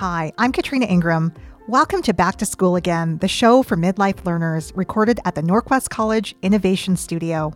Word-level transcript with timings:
Hi, 0.00 0.32
I'm 0.38 0.50
Katrina 0.50 0.86
Ingram. 0.86 1.30
Welcome 1.68 2.00
to 2.04 2.14
Back 2.14 2.36
to 2.36 2.46
School 2.46 2.74
Again, 2.74 3.18
the 3.18 3.28
show 3.28 3.62
for 3.62 3.76
midlife 3.76 4.24
learners 4.24 4.72
recorded 4.74 5.20
at 5.26 5.34
the 5.34 5.42
Norquest 5.42 5.90
College 5.90 6.34
Innovation 6.40 6.96
Studio. 6.96 7.52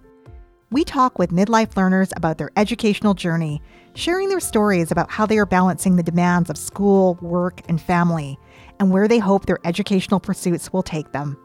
We 0.71 0.85
talk 0.85 1.19
with 1.19 1.31
midlife 1.31 1.75
learners 1.75 2.13
about 2.15 2.37
their 2.37 2.51
educational 2.55 3.15
journey, 3.15 3.63
sharing 3.95 4.29
their 4.29 4.41
stories 4.41 4.93
about 4.93 5.11
how 5.11 5.25
they 5.25 5.39
are 5.39 5.47
balancing 5.47 5.97
the 5.97 6.03
demands 6.03 6.51
of 6.51 6.59
school, 6.59 7.17
work, 7.23 7.63
and 7.67 7.81
family, 7.81 8.39
and 8.79 8.91
where 8.91 9.09
they 9.09 9.21
hope 9.21 9.47
their 9.47 9.61
educational 9.65 10.21
pursuits 10.21 10.71
will 10.71 10.83
take 10.83 11.13
them. 11.13 11.39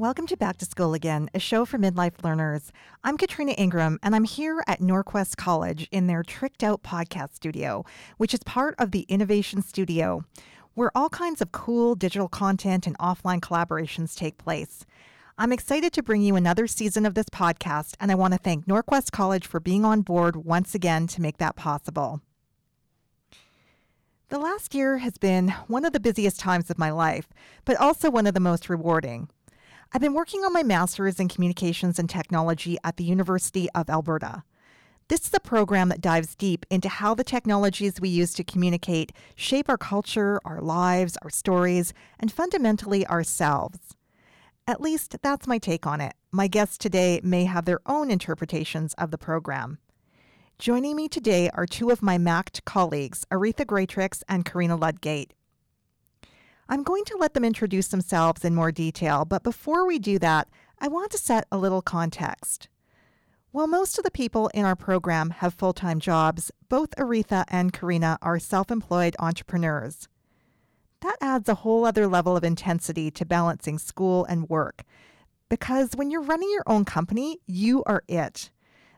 Welcome 0.00 0.26
to 0.28 0.36
Back 0.38 0.56
to 0.56 0.64
School 0.64 0.94
Again, 0.94 1.28
a 1.34 1.38
show 1.38 1.66
for 1.66 1.76
midlife 1.76 2.24
learners. 2.24 2.72
I'm 3.04 3.18
Katrina 3.18 3.52
Ingram, 3.52 3.98
and 4.02 4.16
I'm 4.16 4.24
here 4.24 4.64
at 4.66 4.80
Norquest 4.80 5.36
College 5.36 5.88
in 5.92 6.06
their 6.06 6.22
Tricked 6.22 6.64
Out 6.64 6.82
podcast 6.82 7.34
studio, 7.34 7.84
which 8.16 8.32
is 8.32 8.40
part 8.44 8.74
of 8.78 8.92
the 8.92 9.04
Innovation 9.10 9.60
Studio, 9.60 10.24
where 10.72 10.90
all 10.94 11.10
kinds 11.10 11.42
of 11.42 11.52
cool 11.52 11.96
digital 11.96 12.28
content 12.28 12.86
and 12.86 12.96
offline 12.96 13.40
collaborations 13.40 14.16
take 14.16 14.38
place. 14.38 14.86
I'm 15.36 15.52
excited 15.52 15.92
to 15.92 16.02
bring 16.02 16.22
you 16.22 16.34
another 16.34 16.66
season 16.66 17.04
of 17.04 17.12
this 17.12 17.28
podcast, 17.28 17.92
and 18.00 18.10
I 18.10 18.14
want 18.14 18.32
to 18.32 18.38
thank 18.38 18.64
Norquest 18.64 19.12
College 19.12 19.46
for 19.46 19.60
being 19.60 19.84
on 19.84 20.00
board 20.00 20.34
once 20.34 20.74
again 20.74 21.08
to 21.08 21.20
make 21.20 21.36
that 21.36 21.56
possible. 21.56 22.22
The 24.30 24.38
last 24.38 24.76
year 24.76 24.98
has 24.98 25.18
been 25.18 25.48
one 25.66 25.84
of 25.84 25.92
the 25.92 26.00
busiest 26.00 26.38
times 26.38 26.70
of 26.70 26.78
my 26.78 26.90
life, 26.90 27.28
but 27.64 27.76
also 27.76 28.08
one 28.10 28.28
of 28.28 28.32
the 28.32 28.40
most 28.40 28.70
rewarding. 28.70 29.28
I've 29.92 30.00
been 30.00 30.14
working 30.14 30.44
on 30.44 30.52
my 30.52 30.62
master's 30.62 31.18
in 31.18 31.26
communications 31.26 31.98
and 31.98 32.08
technology 32.08 32.78
at 32.84 32.96
the 32.96 33.02
University 33.02 33.68
of 33.74 33.90
Alberta. 33.90 34.44
This 35.08 35.26
is 35.26 35.34
a 35.34 35.40
program 35.40 35.88
that 35.88 36.00
dives 36.00 36.36
deep 36.36 36.64
into 36.70 36.88
how 36.88 37.12
the 37.12 37.24
technologies 37.24 38.00
we 38.00 38.08
use 38.08 38.32
to 38.34 38.44
communicate 38.44 39.10
shape 39.34 39.68
our 39.68 39.76
culture, 39.76 40.40
our 40.44 40.60
lives, 40.60 41.18
our 41.22 41.30
stories, 41.30 41.92
and 42.20 42.30
fundamentally 42.30 43.04
ourselves. 43.08 43.96
At 44.64 44.80
least 44.80 45.16
that's 45.22 45.48
my 45.48 45.58
take 45.58 45.88
on 45.88 46.00
it. 46.00 46.14
My 46.30 46.46
guests 46.46 46.78
today 46.78 47.20
may 47.24 47.46
have 47.46 47.64
their 47.64 47.80
own 47.84 48.12
interpretations 48.12 48.94
of 48.94 49.10
the 49.10 49.18
program. 49.18 49.78
Joining 50.60 50.94
me 50.94 51.08
today 51.08 51.50
are 51.54 51.66
two 51.66 51.90
of 51.90 52.00
my 52.00 52.16
MACT 52.16 52.64
colleagues, 52.64 53.26
Aretha 53.32 53.66
Greatrix 53.66 54.22
and 54.28 54.44
Karina 54.44 54.76
Ludgate. 54.76 55.34
I'm 56.70 56.84
going 56.84 57.04
to 57.06 57.16
let 57.16 57.34
them 57.34 57.44
introduce 57.44 57.88
themselves 57.88 58.44
in 58.44 58.54
more 58.54 58.70
detail, 58.70 59.24
but 59.24 59.42
before 59.42 59.88
we 59.88 59.98
do 59.98 60.20
that, 60.20 60.46
I 60.78 60.86
want 60.86 61.10
to 61.10 61.18
set 61.18 61.48
a 61.50 61.58
little 61.58 61.82
context. 61.82 62.68
While 63.50 63.66
most 63.66 63.98
of 63.98 64.04
the 64.04 64.10
people 64.12 64.46
in 64.54 64.64
our 64.64 64.76
program 64.76 65.30
have 65.30 65.52
full 65.52 65.72
time 65.72 65.98
jobs, 65.98 66.52
both 66.68 66.94
Aretha 66.94 67.42
and 67.48 67.72
Karina 67.72 68.18
are 68.22 68.38
self 68.38 68.70
employed 68.70 69.16
entrepreneurs. 69.18 70.06
That 71.00 71.16
adds 71.20 71.48
a 71.48 71.56
whole 71.56 71.84
other 71.84 72.06
level 72.06 72.36
of 72.36 72.44
intensity 72.44 73.10
to 73.10 73.26
balancing 73.26 73.76
school 73.76 74.24
and 74.26 74.48
work. 74.48 74.84
Because 75.48 75.96
when 75.96 76.12
you're 76.12 76.22
running 76.22 76.50
your 76.52 76.62
own 76.68 76.84
company, 76.84 77.38
you 77.48 77.82
are 77.82 78.04
it. 78.06 78.52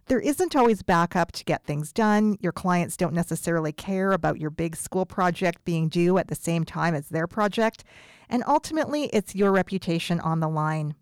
There 0.07 0.21
isn't 0.21 0.57
always 0.57 0.83
backup 0.83 1.33
to 1.33 1.45
get 1.45 1.65
things 1.65 1.93
done. 1.93 2.37
Your 2.41 2.53
clients 2.53 2.97
don't 2.97 3.15
necessarily 3.15 3.73
care 3.73 4.13
about 4.13 4.41
your 4.41 4.51
big 4.51 4.77
school 4.77 5.07
project 5.07 5.65
being 5.65 5.89
due 5.89 6.19
at 6.19 6.29
the 6.29 6.35
same 6.35 6.65
time 6.65 6.95
as 6.95 7.09
their 7.09 7.27
project. 7.27 7.85
And 8.29 8.43
ultimately, 8.47 9.05
it's 9.13 9.35
your 9.35 9.53
reputation 9.53 10.19
on 10.21 10.41
the 10.41 10.49
line. 10.49 10.95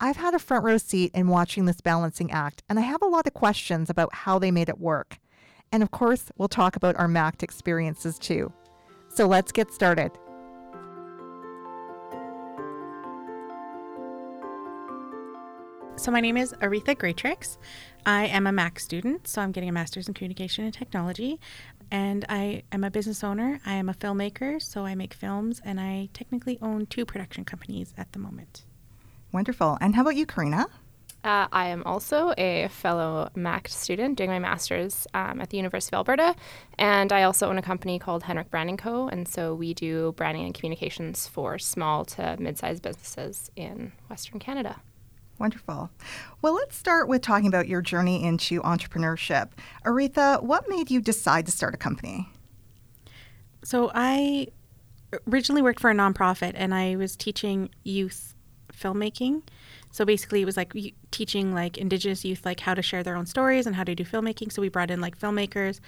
I've 0.00 0.16
had 0.16 0.34
a 0.34 0.38
front 0.38 0.64
row 0.64 0.78
seat 0.78 1.12
in 1.14 1.28
watching 1.28 1.64
this 1.64 1.80
balancing 1.80 2.30
act, 2.30 2.62
and 2.68 2.78
I 2.78 2.82
have 2.82 3.02
a 3.02 3.06
lot 3.06 3.26
of 3.26 3.34
questions 3.34 3.88
about 3.88 4.14
how 4.14 4.38
they 4.38 4.50
made 4.50 4.68
it 4.68 4.78
work. 4.78 5.18
And 5.72 5.82
of 5.82 5.90
course, 5.90 6.30
we'll 6.36 6.48
talk 6.48 6.76
about 6.76 6.96
our 6.96 7.08
MACT 7.08 7.42
experiences 7.42 8.18
too. 8.18 8.52
So 9.08 9.26
let's 9.26 9.52
get 9.52 9.72
started. 9.72 10.12
So, 15.98 16.12
my 16.12 16.20
name 16.20 16.36
is 16.36 16.52
Aretha 16.60 16.94
Greatrix. 16.94 17.56
I 18.04 18.26
am 18.26 18.46
a 18.46 18.52
MAC 18.52 18.78
student, 18.78 19.26
so 19.26 19.40
I'm 19.40 19.50
getting 19.50 19.70
a 19.70 19.72
master's 19.72 20.08
in 20.08 20.14
communication 20.14 20.64
and 20.64 20.74
technology. 20.74 21.40
And 21.90 22.26
I 22.28 22.64
am 22.70 22.84
a 22.84 22.90
business 22.90 23.24
owner. 23.24 23.60
I 23.64 23.74
am 23.74 23.88
a 23.88 23.94
filmmaker, 23.94 24.60
so 24.60 24.84
I 24.84 24.94
make 24.94 25.14
films, 25.14 25.60
and 25.64 25.80
I 25.80 26.10
technically 26.12 26.58
own 26.60 26.84
two 26.84 27.06
production 27.06 27.46
companies 27.46 27.94
at 27.96 28.12
the 28.12 28.18
moment. 28.18 28.66
Wonderful. 29.32 29.78
And 29.80 29.94
how 29.94 30.02
about 30.02 30.16
you, 30.16 30.26
Karina? 30.26 30.66
Uh, 31.24 31.48
I 31.50 31.68
am 31.68 31.82
also 31.84 32.34
a 32.36 32.68
fellow 32.68 33.30
MAC 33.34 33.66
student 33.68 34.18
doing 34.18 34.30
my 34.30 34.38
master's 34.38 35.06
um, 35.14 35.40
at 35.40 35.48
the 35.48 35.56
University 35.56 35.96
of 35.96 36.00
Alberta, 36.00 36.36
and 36.78 37.10
I 37.10 37.22
also 37.22 37.48
own 37.48 37.56
a 37.56 37.62
company 37.62 37.98
called 37.98 38.22
Henrik 38.22 38.50
Branding 38.50 38.76
Co. 38.76 39.08
And 39.08 39.26
so 39.26 39.54
we 39.54 39.72
do 39.72 40.12
branding 40.12 40.44
and 40.44 40.54
communications 40.54 41.26
for 41.26 41.58
small 41.58 42.04
to 42.04 42.36
mid-sized 42.38 42.82
businesses 42.82 43.50
in 43.56 43.92
Western 44.10 44.38
Canada. 44.38 44.82
Wonderful. 45.38 45.90
Well, 46.40 46.54
let's 46.54 46.76
start 46.76 47.08
with 47.08 47.22
talking 47.22 47.46
about 47.46 47.68
your 47.68 47.82
journey 47.82 48.24
into 48.24 48.62
entrepreneurship. 48.62 49.50
Aretha, 49.84 50.42
what 50.42 50.68
made 50.68 50.90
you 50.90 51.00
decide 51.00 51.46
to 51.46 51.52
start 51.52 51.74
a 51.74 51.78
company? 51.78 52.28
So, 53.62 53.90
I 53.94 54.48
originally 55.26 55.62
worked 55.62 55.80
for 55.80 55.90
a 55.90 55.94
nonprofit 55.94 56.52
and 56.54 56.74
I 56.74 56.96
was 56.96 57.16
teaching 57.16 57.70
youth 57.84 58.34
filmmaking. 58.72 59.42
So 59.96 60.04
basically, 60.04 60.42
it 60.42 60.44
was 60.44 60.58
like 60.58 60.74
teaching 61.10 61.54
like 61.54 61.78
Indigenous 61.78 62.22
youth 62.22 62.44
like 62.44 62.60
how 62.60 62.74
to 62.74 62.82
share 62.82 63.02
their 63.02 63.16
own 63.16 63.24
stories 63.24 63.66
and 63.66 63.74
how 63.74 63.82
to 63.82 63.94
do 63.94 64.04
filmmaking. 64.04 64.52
So 64.52 64.60
we 64.60 64.68
brought 64.68 64.90
in 64.90 65.00
like 65.00 65.18
filmmakers, 65.18 65.80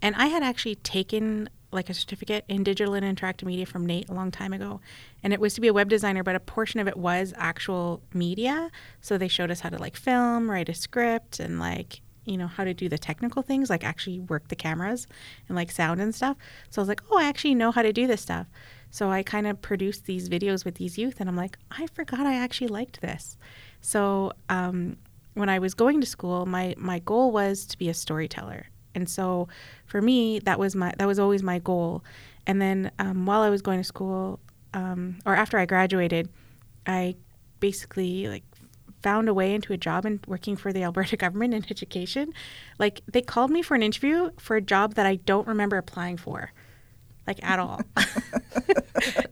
and 0.00 0.14
I 0.14 0.26
had 0.26 0.44
actually 0.44 0.76
taken 0.76 1.48
like 1.72 1.90
a 1.90 1.94
certificate 1.94 2.44
in 2.46 2.62
digital 2.62 2.94
and 2.94 3.04
interactive 3.04 3.42
media 3.42 3.66
from 3.66 3.84
NAIT 3.84 4.08
a 4.08 4.14
long 4.14 4.30
time 4.30 4.52
ago. 4.52 4.80
And 5.24 5.32
it 5.32 5.40
was 5.40 5.54
to 5.54 5.60
be 5.60 5.66
a 5.66 5.72
web 5.72 5.88
designer, 5.88 6.22
but 6.22 6.36
a 6.36 6.40
portion 6.40 6.78
of 6.78 6.86
it 6.86 6.96
was 6.96 7.34
actual 7.36 8.00
media. 8.14 8.70
So 9.00 9.18
they 9.18 9.26
showed 9.26 9.50
us 9.50 9.58
how 9.58 9.70
to 9.70 9.78
like 9.78 9.96
film, 9.96 10.48
write 10.48 10.68
a 10.68 10.74
script, 10.74 11.40
and 11.40 11.58
like, 11.58 12.02
you 12.24 12.36
know, 12.36 12.46
how 12.46 12.62
to 12.62 12.72
do 12.72 12.88
the 12.88 12.98
technical 12.98 13.42
things, 13.42 13.68
like 13.68 13.82
actually 13.82 14.20
work 14.20 14.46
the 14.46 14.54
cameras 14.54 15.08
and 15.48 15.56
like 15.56 15.72
sound 15.72 16.00
and 16.00 16.14
stuff. 16.14 16.36
So 16.70 16.80
I 16.80 16.82
was 16.82 16.88
like, 16.88 17.02
oh, 17.10 17.18
I 17.18 17.24
actually 17.24 17.56
know 17.56 17.72
how 17.72 17.82
to 17.82 17.92
do 17.92 18.06
this 18.06 18.20
stuff. 18.20 18.46
So 18.96 19.10
I 19.10 19.22
kind 19.22 19.46
of 19.46 19.60
produced 19.60 20.06
these 20.06 20.30
videos 20.30 20.64
with 20.64 20.76
these 20.76 20.96
youth, 20.96 21.20
and 21.20 21.28
I'm 21.28 21.36
like, 21.36 21.58
I 21.70 21.86
forgot 21.88 22.20
I 22.20 22.36
actually 22.36 22.68
liked 22.68 23.02
this. 23.02 23.36
So 23.82 24.32
um, 24.48 24.96
when 25.34 25.50
I 25.50 25.58
was 25.58 25.74
going 25.74 26.00
to 26.00 26.06
school, 26.06 26.46
my 26.46 26.74
my 26.78 27.00
goal 27.00 27.30
was 27.30 27.66
to 27.66 27.76
be 27.76 27.90
a 27.90 27.94
storyteller, 27.94 28.70
and 28.94 29.06
so 29.06 29.48
for 29.84 30.00
me, 30.00 30.38
that 30.38 30.58
was 30.58 30.74
my 30.74 30.94
that 30.96 31.06
was 31.06 31.18
always 31.18 31.42
my 31.42 31.58
goal. 31.58 32.04
And 32.46 32.62
then 32.62 32.90
um, 32.98 33.26
while 33.26 33.42
I 33.42 33.50
was 33.50 33.60
going 33.60 33.80
to 33.80 33.84
school, 33.84 34.40
um, 34.72 35.18
or 35.26 35.36
after 35.36 35.58
I 35.58 35.66
graduated, 35.66 36.30
I 36.86 37.16
basically 37.60 38.28
like 38.28 38.44
found 39.02 39.28
a 39.28 39.34
way 39.34 39.54
into 39.54 39.74
a 39.74 39.76
job 39.76 40.06
and 40.06 40.20
working 40.26 40.56
for 40.56 40.72
the 40.72 40.82
Alberta 40.88 41.18
government 41.18 41.52
in 41.52 41.66
education. 41.68 42.32
Like 42.78 43.02
they 43.12 43.20
called 43.20 43.50
me 43.50 43.60
for 43.60 43.74
an 43.74 43.82
interview 43.82 44.30
for 44.38 44.56
a 44.56 44.62
job 44.62 44.94
that 44.94 45.04
I 45.04 45.16
don't 45.16 45.46
remember 45.46 45.76
applying 45.76 46.16
for, 46.16 46.50
like 47.26 47.42
at 47.44 47.58
all. 47.58 47.80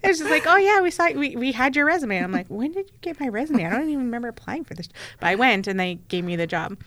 it's 0.03 0.19
just 0.19 0.31
like, 0.31 0.47
oh 0.47 0.57
yeah, 0.57 0.81
we 0.81 0.91
saw 0.91 1.11
we 1.13 1.37
we 1.37 1.53
had 1.53 1.77
your 1.77 1.87
resume. 1.87 2.19
I'm 2.19 2.33
like, 2.33 2.49
when 2.49 2.73
did 2.73 2.91
you 2.91 2.99
get 3.01 3.21
my 3.21 3.29
resume? 3.29 3.65
I 3.65 3.71
don't 3.71 3.89
even 3.89 4.05
remember 4.05 4.29
applying 4.29 4.65
for 4.65 4.75
this. 4.75 4.89
But 5.21 5.29
I 5.29 5.35
went 5.35 5.67
and 5.67 5.79
they 5.79 5.97
gave 6.09 6.25
me 6.25 6.37
the 6.37 6.47
job. 6.47 6.79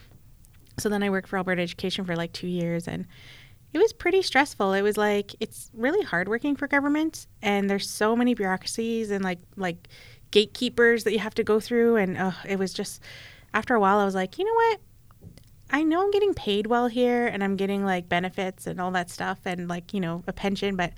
So 0.79 0.90
then 0.90 1.01
I 1.01 1.09
worked 1.09 1.28
for 1.28 1.38
Alberta 1.38 1.62
Education 1.62 2.06
for 2.06 2.16
like 2.16 2.34
two 2.34 2.47
years 2.47 2.88
and 2.88 3.07
it 3.73 3.79
was 3.79 3.94
pretty 3.94 4.22
stressful. 4.22 4.73
It 4.73 4.81
was 4.81 4.97
like 4.97 5.35
it's 5.40 5.72
really 5.73 6.03
hard 6.03 6.28
working 6.28 6.56
for 6.56 6.68
government 6.68 7.28
and 7.41 7.69
there's 7.69 7.89
so 7.89 8.16
many 8.16 8.34
bureaucracies 8.34 9.12
and 9.12 9.24
like 9.24 9.39
like 9.56 9.88
gatekeepers 10.31 11.03
that 11.03 11.13
you 11.13 11.19
have 11.19 11.35
to 11.35 11.44
go 11.44 11.59
through 11.59 11.95
and 11.95 12.18
uh, 12.18 12.31
it 12.47 12.59
was 12.59 12.74
just 12.74 13.01
after 13.53 13.75
a 13.75 13.79
while 13.79 14.00
I 14.00 14.06
was 14.06 14.16
like, 14.16 14.38
you 14.38 14.45
know 14.45 14.53
what? 14.53 14.80
I 15.69 15.84
know 15.84 16.02
I'm 16.02 16.12
getting 16.12 16.34
paid 16.34 16.68
well 16.68 16.88
here 16.88 17.28
and 17.28 17.44
I'm 17.44 17.56
getting 17.56 17.84
like 17.84 18.08
benefits 18.08 18.68
and 18.68 18.80
all 18.80 18.92
that 18.92 19.10
stuff 19.10 19.40
and 19.46 19.68
like, 19.68 19.94
you 19.94 20.00
know, 20.00 20.24
a 20.28 20.34
pension, 20.34 20.75
but 20.75 20.94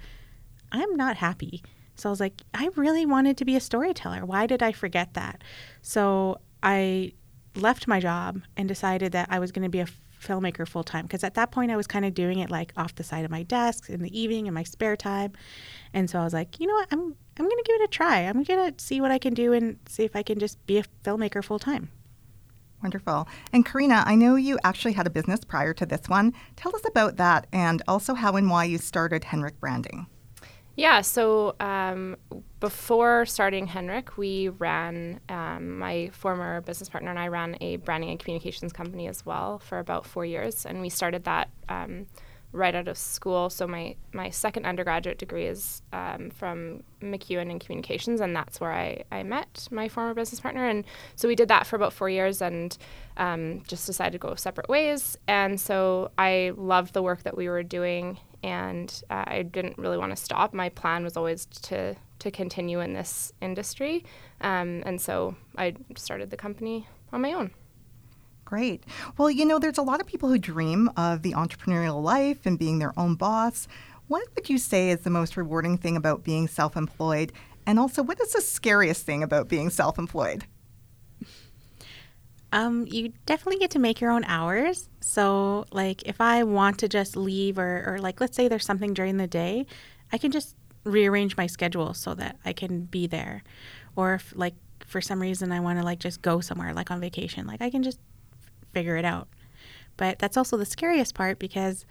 I'm 0.72 0.96
not 0.96 1.18
happy. 1.18 1.64
So 1.96 2.10
I 2.10 2.12
was 2.12 2.20
like, 2.20 2.42
I 2.54 2.70
really 2.76 3.06
wanted 3.06 3.38
to 3.38 3.46
be 3.46 3.56
a 3.56 3.60
storyteller. 3.60 4.26
Why 4.26 4.46
did 4.46 4.64
I 4.64 4.72
forget 4.72 5.16
that? 5.16 5.44
So 5.82 6.40
I 6.64 7.14
left 7.56 7.88
my 7.88 8.00
job 8.00 8.42
and 8.56 8.68
decided 8.68 9.12
that 9.14 9.28
I 9.32 9.40
was 9.40 9.52
going 9.52 9.64
to 9.64 9.70
be 9.70 9.80
a 9.80 9.88
filmmaker 10.22 10.68
full 10.68 10.84
time 10.84 11.06
because 11.06 11.24
at 11.24 11.34
that 11.36 11.52
point 11.52 11.72
I 11.72 11.78
was 11.78 11.88
kind 11.88 12.06
of 12.06 12.14
doing 12.14 12.40
it 12.40 12.50
like 12.50 12.74
off 12.76 12.96
the 12.96 13.04
side 13.04 13.24
of 13.26 13.32
my 13.32 13.44
desk 13.44 13.90
in 13.90 14.02
the 14.02 14.20
evening 14.20 14.48
in 14.48 14.54
my 14.54 14.64
spare 14.64 14.96
time. 14.96 15.34
And 15.94 16.10
so 16.10 16.20
I 16.20 16.24
was 16.24 16.34
like, 16.34 16.60
you 16.60 16.68
know 16.68 16.74
what? 16.74 16.88
I'm 16.92 17.16
I'm 17.40 17.46
going 17.46 17.58
to 17.58 17.64
give 17.66 17.82
it 17.82 17.86
a 17.86 17.88
try. 17.88 18.20
I'm 18.20 18.44
going 18.44 18.74
to 18.74 18.84
see 18.84 19.00
what 19.00 19.12
I 19.12 19.18
can 19.18 19.34
do 19.34 19.54
and 19.54 19.80
see 19.88 20.04
if 20.04 20.16
I 20.16 20.24
can 20.24 20.40
just 20.40 20.64
be 20.68 20.78
a 20.78 20.84
filmmaker 21.06 21.42
full 21.42 21.60
time. 21.60 21.90
Wonderful. 22.82 23.28
And 23.52 23.66
Karina, 23.66 24.04
I 24.06 24.16
know 24.16 24.36
you 24.36 24.58
actually 24.64 24.94
had 24.94 25.06
a 25.06 25.10
business 25.10 25.44
prior 25.44 25.74
to 25.74 25.86
this 25.86 26.08
one. 26.08 26.34
Tell 26.56 26.76
us 26.76 26.82
about 26.88 27.18
that 27.18 27.48
and 27.52 27.82
also 27.88 28.14
how 28.14 28.36
and 28.36 28.50
why 28.50 28.64
you 28.64 28.78
started 28.78 29.26
Henrik 29.26 29.60
Branding. 29.60 30.08
Yeah, 30.78 31.02
so 31.02 31.56
um, 31.60 32.16
before 32.62 33.26
starting 33.26 33.68
Henrik, 33.68 34.18
we 34.18 34.48
ran, 34.48 35.20
um, 35.28 35.78
my 35.78 36.10
former 36.14 36.62
business 36.62 36.88
partner 36.88 37.10
and 37.10 37.20
I 37.20 37.28
ran 37.28 37.58
a 37.60 37.76
branding 37.76 38.12
and 38.12 38.20
communications 38.20 38.72
company 38.72 39.08
as 39.08 39.26
well 39.26 39.60
for 39.60 39.80
about 39.80 40.06
four 40.06 40.26
years. 40.26 40.66
And 40.66 40.80
we 40.80 40.88
started 40.88 41.26
that 41.26 41.50
um, 41.68 42.08
right 42.52 42.74
out 42.74 42.88
of 42.88 42.98
school. 42.98 43.50
So 43.50 43.68
my, 43.68 43.96
my 44.12 44.30
second 44.30 44.66
undergraduate 44.66 45.18
degree 45.18 45.46
is 45.46 45.82
um, 45.94 46.30
from 46.32 46.84
MacEwan 47.02 47.52
in 47.52 47.60
communications, 47.60 48.22
and 48.22 48.36
that's 48.36 48.60
where 48.60 48.72
I, 48.72 49.04
I 49.12 49.24
met 49.24 49.68
my 49.72 49.88
former 49.88 50.14
business 50.14 50.40
partner. 50.40 50.68
And 50.68 50.84
so 51.16 51.28
we 51.28 51.36
did 51.36 51.48
that 51.50 51.68
for 51.68 51.76
about 51.76 51.94
four 51.94 52.10
years 52.10 52.42
and 52.42 52.76
um, 53.18 53.62
just 53.68 53.86
decided 53.86 54.14
to 54.14 54.18
go 54.18 54.36
separate 54.36 54.70
ways. 54.70 55.18
And 55.28 55.60
so 55.60 56.12
I 56.18 56.54
loved 56.56 56.94
the 56.94 57.04
work 57.04 57.24
that 57.24 57.38
we 57.38 57.48
were 57.48 57.64
doing 57.64 58.18
and 58.44 59.04
uh, 59.10 59.24
I 59.28 59.44
didn't 59.44 59.78
really 59.78 59.98
want 59.98 60.12
to 60.12 60.16
stop. 60.16 60.54
My 60.54 60.70
plan 60.70 61.04
was 61.04 61.18
always 61.18 61.46
to 61.46 61.96
to 62.20 62.32
continue 62.32 62.82
in 62.82 62.94
this 62.94 63.32
industry, 63.42 64.04
um, 64.42 64.84
and 64.86 65.00
so 65.00 65.36
I 65.58 65.76
started 65.96 66.32
the 66.32 66.38
company 66.38 66.86
on 67.14 67.22
my 67.22 67.34
own. 67.34 67.52
Great. 68.50 68.84
Well, 69.16 69.30
you 69.30 69.46
know, 69.46 69.60
there's 69.60 69.78
a 69.78 69.84
lot 69.84 70.02
of 70.02 70.08
people 70.08 70.28
who 70.28 70.40
dream 70.40 70.90
of 70.98 71.22
the 71.22 71.34
entrepreneurial 71.34 72.02
life 72.02 72.48
and 72.48 72.58
being 72.58 72.80
their 72.80 72.98
own 72.98 73.14
boss. 73.14 73.68
What 74.08 74.24
would 74.34 74.50
you 74.50 74.58
say 74.58 74.90
is 74.90 75.02
the 75.02 75.12
most 75.12 75.38
rewarding 75.38 75.78
thing 75.78 75.96
about 75.96 76.24
being 76.24 76.48
self-employed? 76.48 77.32
And 77.68 77.78
also, 77.78 78.02
what 78.02 78.20
is 78.20 78.34
the 78.34 78.42
scariest 78.42 79.06
thing 79.06 79.22
about 79.22 79.50
being 79.50 79.70
self-employed? 79.70 80.46
Um, 82.52 82.88
you 82.88 83.14
definitely 83.28 83.60
get 83.60 83.70
to 83.70 83.78
make 83.78 84.02
your 84.02 84.10
own 84.10 84.24
hours. 84.24 84.90
So, 85.00 85.66
like, 85.72 86.02
if 86.08 86.20
I 86.20 86.42
want 86.42 86.80
to 86.80 86.88
just 86.88 87.16
leave, 87.16 87.60
or, 87.60 87.84
or 87.86 88.00
like, 88.00 88.20
let's 88.20 88.36
say 88.36 88.48
there's 88.48 88.66
something 88.66 88.96
during 88.96 89.18
the 89.18 89.28
day, 89.28 89.68
I 90.12 90.18
can 90.18 90.32
just 90.32 90.56
rearrange 90.86 91.38
my 91.38 91.46
schedule 91.46 91.94
so 91.94 92.16
that 92.16 92.40
I 92.44 92.54
can 92.54 92.86
be 92.86 93.06
there. 93.06 93.44
Or 93.96 94.16
if, 94.16 94.34
like, 94.36 94.56
for 94.88 95.02
some 95.02 95.22
reason 95.22 95.52
I 95.52 95.60
want 95.60 95.78
to, 95.78 95.86
like, 95.86 96.00
just 96.00 96.24
go 96.24 96.40
somewhere, 96.40 96.74
like 96.74 96.90
on 96.90 97.00
vacation, 97.00 97.46
like, 97.46 97.62
I 97.62 97.70
can 97.70 97.84
just 97.84 98.00
figure 98.74 98.98
it 98.98 99.06
out. 99.06 99.28
But 99.98 100.20
that's 100.20 100.38
also 100.38 100.58
the 100.58 100.66
scariest 100.66 101.14
part 101.14 101.40
because, 101.40 101.86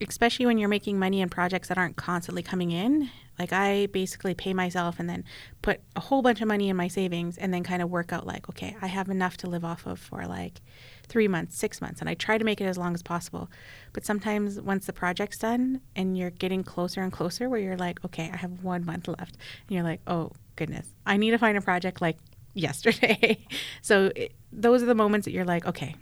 especially 0.00 0.46
when 0.46 0.58
you're 0.58 0.68
making 0.68 0.98
money 0.98 1.20
in 1.20 1.28
projects 1.28 1.68
that 1.68 1.78
aren't 1.78 1.96
constantly 1.96 2.42
coming 2.42 2.72
in, 2.72 3.08
like 3.38 3.52
I 3.52 3.86
basically 3.86 4.34
pay 4.34 4.52
myself 4.52 4.98
and 4.98 5.08
then 5.08 5.24
put 5.62 5.80
a 5.96 6.00
whole 6.00 6.20
bunch 6.20 6.42
of 6.42 6.48
money 6.48 6.68
in 6.68 6.76
my 6.76 6.88
savings 6.88 7.38
and 7.38 7.54
then 7.54 7.62
kind 7.62 7.80
of 7.80 7.88
work 7.88 8.12
out 8.12 8.26
like, 8.26 8.48
okay, 8.50 8.76
I 8.82 8.86
have 8.86 9.08
enough 9.08 9.38
to 9.38 9.46
live 9.48 9.64
off 9.64 9.86
of 9.86 9.98
for 9.98 10.26
like 10.26 10.60
three 11.08 11.26
months, 11.26 11.56
six 11.56 11.80
months. 11.80 12.00
And 12.00 12.10
I 12.10 12.14
try 12.14 12.36
to 12.36 12.44
make 12.44 12.60
it 12.60 12.66
as 12.66 12.76
long 12.76 12.92
as 12.94 13.02
possible. 13.02 13.48
But 13.94 14.04
sometimes 14.04 14.60
once 14.60 14.86
the 14.86 14.92
project's 14.92 15.38
done 15.38 15.80
and 15.96 16.18
you're 16.18 16.30
getting 16.30 16.62
closer 16.62 17.00
and 17.00 17.10
closer 17.10 17.48
where 17.48 17.60
you're 17.60 17.78
like, 17.78 18.04
okay, 18.04 18.30
I 18.32 18.36
have 18.36 18.62
one 18.62 18.84
month 18.84 19.08
left. 19.08 19.36
And 19.68 19.74
you're 19.74 19.84
like, 19.84 20.00
oh 20.06 20.32
goodness, 20.56 20.88
I 21.06 21.16
need 21.16 21.30
to 21.30 21.38
find 21.38 21.56
a 21.56 21.62
project 21.62 22.02
like 22.02 22.18
yesterday. 22.54 23.38
so 23.82 24.10
it, 24.16 24.32
those 24.52 24.82
are 24.82 24.86
the 24.86 24.94
moments 24.94 25.24
that 25.24 25.32
you're 25.32 25.44
like, 25.44 25.66
okay, 25.66 25.94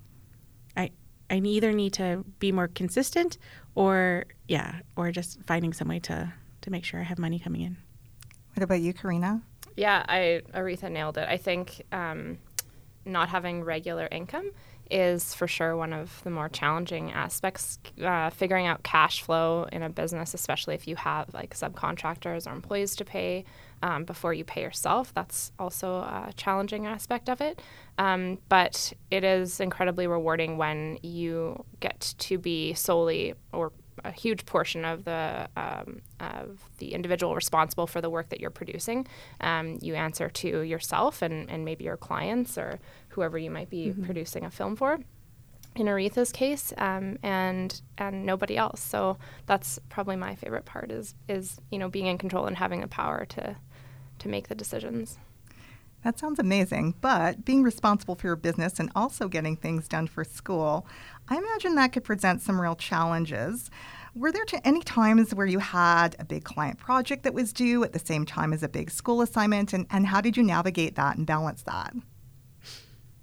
I, 0.76 0.90
I 1.30 1.36
either 1.36 1.72
need 1.72 1.92
to 1.94 2.24
be 2.38 2.52
more 2.52 2.68
consistent 2.68 3.38
or 3.74 4.26
yeah, 4.48 4.80
or 4.96 5.10
just 5.12 5.40
finding 5.46 5.72
some 5.72 5.88
way 5.88 6.00
to 6.00 6.32
to 6.62 6.70
make 6.70 6.84
sure 6.84 7.00
I 7.00 7.04
have 7.04 7.18
money 7.18 7.38
coming 7.38 7.60
in. 7.60 7.76
What 8.54 8.62
about 8.62 8.80
you, 8.80 8.92
Karina? 8.92 9.42
Yeah, 9.76 10.04
I 10.08 10.42
Aretha 10.54 10.90
nailed 10.90 11.18
it. 11.18 11.28
I 11.28 11.36
think 11.36 11.82
um, 11.92 12.38
not 13.04 13.28
having 13.28 13.62
regular 13.62 14.08
income 14.10 14.50
is 14.90 15.34
for 15.34 15.46
sure 15.46 15.76
one 15.76 15.92
of 15.92 16.22
the 16.24 16.30
more 16.30 16.48
challenging 16.48 17.12
aspects. 17.12 17.78
Uh, 18.02 18.30
figuring 18.30 18.66
out 18.66 18.82
cash 18.82 19.22
flow 19.22 19.68
in 19.70 19.82
a 19.82 19.90
business, 19.90 20.34
especially 20.34 20.74
if 20.74 20.88
you 20.88 20.96
have 20.96 21.32
like 21.34 21.54
subcontractors 21.54 22.46
or 22.46 22.52
employees 22.52 22.96
to 22.96 23.04
pay 23.04 23.44
um, 23.82 24.04
before 24.04 24.34
you 24.34 24.44
pay 24.44 24.62
yourself, 24.62 25.12
that's 25.14 25.52
also 25.58 25.96
a 25.96 26.32
challenging 26.36 26.86
aspect 26.86 27.28
of 27.28 27.40
it. 27.40 27.60
Um, 27.98 28.38
but 28.48 28.92
it 29.10 29.24
is 29.24 29.60
incredibly 29.60 30.06
rewarding 30.06 30.56
when 30.56 30.98
you 31.02 31.64
get 31.80 32.14
to 32.18 32.38
be 32.38 32.74
solely 32.74 33.34
or 33.52 33.72
a 34.04 34.12
huge 34.12 34.46
portion 34.46 34.84
of 34.84 35.04
the 35.04 35.48
um, 35.56 36.00
of 36.20 36.60
the 36.78 36.94
individual 36.94 37.34
responsible 37.34 37.86
for 37.86 38.00
the 38.00 38.10
work 38.10 38.28
that 38.30 38.40
you're 38.40 38.50
producing. 38.50 39.06
Um, 39.40 39.78
you 39.80 39.94
answer 39.94 40.28
to 40.28 40.60
yourself 40.60 41.22
and, 41.22 41.50
and 41.50 41.64
maybe 41.64 41.84
your 41.84 41.96
clients 41.96 42.58
or 42.58 42.78
whoever 43.08 43.38
you 43.38 43.50
might 43.50 43.70
be 43.70 43.88
mm-hmm. 43.88 44.04
producing 44.04 44.44
a 44.44 44.50
film 44.50 44.76
for. 44.76 45.00
In 45.74 45.86
Aretha's 45.86 46.32
case, 46.32 46.72
um, 46.78 47.18
and 47.22 47.80
and 47.98 48.26
nobody 48.26 48.56
else. 48.56 48.80
So 48.80 49.18
that's 49.46 49.78
probably 49.88 50.16
my 50.16 50.34
favorite 50.34 50.64
part 50.64 50.90
is 50.90 51.14
is 51.28 51.60
you 51.70 51.78
know 51.78 51.88
being 51.88 52.06
in 52.06 52.18
control 52.18 52.46
and 52.46 52.56
having 52.56 52.80
the 52.80 52.88
power 52.88 53.24
to 53.26 53.56
to 54.18 54.28
make 54.28 54.48
the 54.48 54.54
decisions. 54.54 55.18
That 56.04 56.18
sounds 56.18 56.38
amazing. 56.38 56.94
But 57.00 57.44
being 57.44 57.62
responsible 57.62 58.14
for 58.14 58.28
your 58.28 58.36
business 58.36 58.78
and 58.78 58.90
also 58.94 59.28
getting 59.28 59.56
things 59.56 59.88
done 59.88 60.06
for 60.06 60.24
school, 60.24 60.86
I 61.28 61.36
imagine 61.36 61.74
that 61.74 61.92
could 61.92 62.04
present 62.04 62.40
some 62.40 62.60
real 62.60 62.76
challenges. 62.76 63.70
Were 64.14 64.32
there 64.32 64.44
any 64.64 64.80
times 64.82 65.34
where 65.34 65.46
you 65.46 65.58
had 65.58 66.16
a 66.18 66.24
big 66.24 66.44
client 66.44 66.78
project 66.78 67.24
that 67.24 67.34
was 67.34 67.52
due 67.52 67.84
at 67.84 67.92
the 67.92 67.98
same 67.98 68.24
time 68.24 68.52
as 68.52 68.62
a 68.62 68.68
big 68.68 68.90
school 68.90 69.22
assignment? 69.22 69.72
And, 69.72 69.86
and 69.90 70.06
how 70.06 70.20
did 70.20 70.36
you 70.36 70.42
navigate 70.42 70.94
that 70.96 71.16
and 71.16 71.26
balance 71.26 71.62
that? 71.62 71.94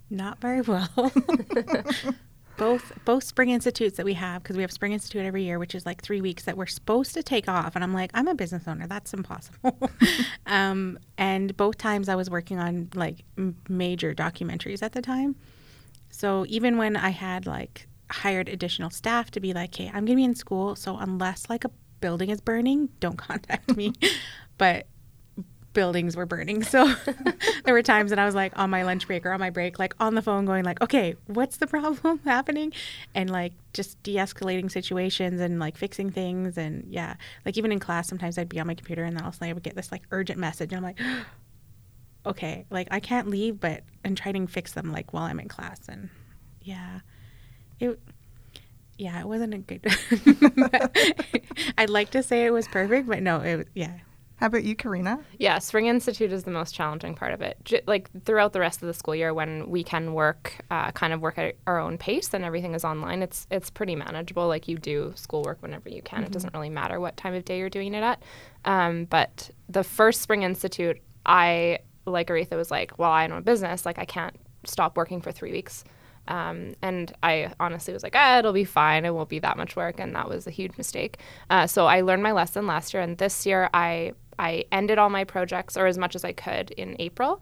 Not 0.09 0.39
very 0.39 0.61
well. 0.61 0.89
both 2.57 2.91
both 3.05 3.23
spring 3.23 3.49
institutes 3.49 3.97
that 3.97 4.05
we 4.05 4.13
have 4.13 4.41
because 4.43 4.55
we 4.55 4.61
have 4.61 4.71
spring 4.71 4.93
institute 4.93 5.25
every 5.25 5.43
year 5.43 5.59
which 5.59 5.75
is 5.75 5.85
like 5.85 6.01
three 6.01 6.21
weeks 6.21 6.43
that 6.43 6.55
we're 6.57 6.65
supposed 6.65 7.13
to 7.13 7.21
take 7.21 7.47
off 7.47 7.75
and 7.75 7.83
i'm 7.83 7.93
like 7.93 8.11
i'm 8.13 8.27
a 8.27 8.35
business 8.35 8.63
owner 8.67 8.87
that's 8.87 9.13
impossible 9.13 9.77
um, 10.45 10.97
and 11.17 11.55
both 11.57 11.77
times 11.77 12.09
i 12.09 12.15
was 12.15 12.29
working 12.29 12.59
on 12.59 12.89
like 12.95 13.23
m- 13.37 13.55
major 13.69 14.13
documentaries 14.13 14.81
at 14.81 14.93
the 14.93 15.01
time 15.01 15.35
so 16.09 16.45
even 16.47 16.77
when 16.77 16.95
i 16.95 17.09
had 17.09 17.45
like 17.45 17.87
hired 18.11 18.49
additional 18.49 18.89
staff 18.89 19.31
to 19.31 19.39
be 19.39 19.53
like, 19.53 19.75
hey, 19.75 19.87
I'm 19.87 20.05
going 20.05 20.07
to 20.07 20.15
be 20.15 20.23
in 20.23 20.35
school. 20.35 20.75
So 20.75 20.97
unless 20.97 21.49
like 21.49 21.65
a 21.65 21.71
building 22.01 22.29
is 22.29 22.41
burning, 22.41 22.89
don't 22.99 23.17
contact 23.29 23.75
me. 23.75 23.93
but 24.57 24.87
buildings 25.75 26.15
were 26.15 26.25
burning. 26.25 26.63
So 26.63 26.91
there 27.65 27.73
were 27.75 27.83
times 27.83 28.09
that 28.09 28.17
I 28.17 28.25
was 28.25 28.33
like 28.33 28.57
on 28.57 28.71
my 28.71 28.81
lunch 28.81 29.05
break 29.05 29.23
or 29.27 29.31
on 29.31 29.39
my 29.39 29.51
break, 29.51 29.77
like 29.77 29.93
on 29.99 30.15
the 30.15 30.23
phone 30.23 30.45
going 30.45 30.63
like, 30.63 30.81
okay, 30.81 31.13
what's 31.27 31.57
the 31.57 31.67
problem 31.67 32.19
happening? 32.25 32.73
And 33.13 33.29
like 33.29 33.53
just 33.73 34.01
de-escalating 34.01 34.71
situations 34.71 35.39
and 35.39 35.59
like 35.59 35.77
fixing 35.77 36.09
things. 36.09 36.57
And 36.57 36.85
yeah, 36.89 37.15
like 37.45 37.57
even 37.57 37.71
in 37.71 37.79
class, 37.79 38.07
sometimes 38.07 38.39
I'd 38.39 38.49
be 38.49 38.59
on 38.59 38.65
my 38.65 38.73
computer 38.73 39.03
and 39.03 39.15
then 39.15 39.21
all 39.21 39.29
of 39.29 39.35
a 39.35 39.37
sudden 39.37 39.51
I 39.51 39.53
would 39.53 39.61
get 39.61 39.75
this 39.75 39.91
like 39.91 40.01
urgent 40.09 40.39
message. 40.39 40.73
And 40.73 40.77
I'm 40.77 40.83
like, 40.83 40.99
okay, 42.25 42.65
like 42.71 42.87
I 42.89 42.99
can't 42.99 43.27
leave, 43.27 43.59
but 43.59 43.83
and 44.03 44.17
try 44.17 44.31
to 44.31 44.47
fix 44.47 44.71
them 44.71 44.91
like 44.91 45.13
while 45.13 45.25
I'm 45.25 45.39
in 45.39 45.47
class. 45.47 45.81
And 45.87 46.09
yeah, 46.61 47.01
it 47.79 47.99
yeah, 48.97 49.19
it 49.19 49.27
wasn't 49.27 49.53
a 49.53 49.57
good. 49.57 49.85
I'd 51.77 51.89
like 51.89 52.11
to 52.11 52.23
say 52.23 52.45
it 52.45 52.51
was 52.51 52.67
perfect, 52.67 53.07
but 53.07 53.21
no, 53.21 53.41
it 53.41 53.67
yeah. 53.75 53.97
How 54.37 54.47
about 54.47 54.65
you, 54.65 54.75
Karina? 54.75 55.23
Yeah, 55.39 55.59
Spring 55.59 55.85
Institute 55.85 56.33
is 56.33 56.43
the 56.43 56.51
most 56.51 56.75
challenging 56.75 57.15
part 57.15 57.33
of 57.33 57.41
it. 57.41 57.57
J- 57.63 57.81
like 57.87 58.09
throughout 58.25 58.51
the 58.51 58.59
rest 58.59 58.81
of 58.81 58.87
the 58.87 58.93
school 58.93 59.15
year, 59.15 59.33
when 59.33 59.69
we 59.69 59.81
can 59.81 60.13
work, 60.13 60.57
uh, 60.69 60.91
kind 60.91 61.13
of 61.13 61.21
work 61.21 61.37
at 61.37 61.55
our 61.65 61.79
own 61.79 61.97
pace, 61.97 62.33
and 62.33 62.43
everything 62.43 62.73
is 62.73 62.83
online, 62.83 63.23
it's 63.23 63.47
it's 63.49 63.69
pretty 63.69 63.95
manageable. 63.95 64.47
Like 64.47 64.67
you 64.67 64.77
do 64.77 65.13
schoolwork 65.15 65.61
whenever 65.61 65.89
you 65.89 66.01
can. 66.01 66.19
Mm-hmm. 66.19 66.27
It 66.27 66.31
doesn't 66.33 66.53
really 66.53 66.69
matter 66.69 66.99
what 66.99 67.15
time 67.15 67.33
of 67.33 67.45
day 67.45 67.59
you're 67.59 67.69
doing 67.69 67.93
it 67.93 68.03
at. 68.03 68.23
Um, 68.65 69.05
but 69.05 69.51
the 69.69 69.83
first 69.83 70.21
Spring 70.21 70.43
Institute, 70.43 71.01
I 71.25 71.79
like 72.05 72.27
Aretha 72.27 72.57
was 72.57 72.69
like, 72.69 72.99
well, 72.99 73.11
I 73.11 73.25
own 73.25 73.31
a 73.31 73.41
business. 73.41 73.85
Like 73.85 73.99
I 73.99 74.05
can't 74.05 74.35
stop 74.65 74.97
working 74.97 75.21
for 75.21 75.31
three 75.31 75.53
weeks. 75.53 75.85
Um, 76.27 76.75
and 76.81 77.13
I 77.23 77.51
honestly 77.59 77.93
was 77.93 78.03
like, 78.03 78.15
ah, 78.15 78.39
it'll 78.39 78.53
be 78.53 78.63
fine. 78.63 79.05
It 79.05 79.13
won't 79.13 79.29
be 79.29 79.39
that 79.39 79.57
much 79.57 79.75
work. 79.75 79.99
And 79.99 80.15
that 80.15 80.27
was 80.27 80.47
a 80.47 80.51
huge 80.51 80.77
mistake. 80.77 81.19
Uh, 81.49 81.67
so 81.67 81.85
I 81.85 82.01
learned 82.01 82.23
my 82.23 82.31
lesson 82.31 82.67
last 82.67 82.93
year. 82.93 83.03
And 83.03 83.17
this 83.17 83.45
year, 83.45 83.69
I, 83.73 84.13
I 84.39 84.65
ended 84.71 84.97
all 84.97 85.09
my 85.09 85.23
projects, 85.23 85.77
or 85.77 85.87
as 85.87 85.97
much 85.97 86.15
as 86.15 86.25
I 86.25 86.31
could, 86.33 86.71
in 86.71 86.95
April. 86.99 87.41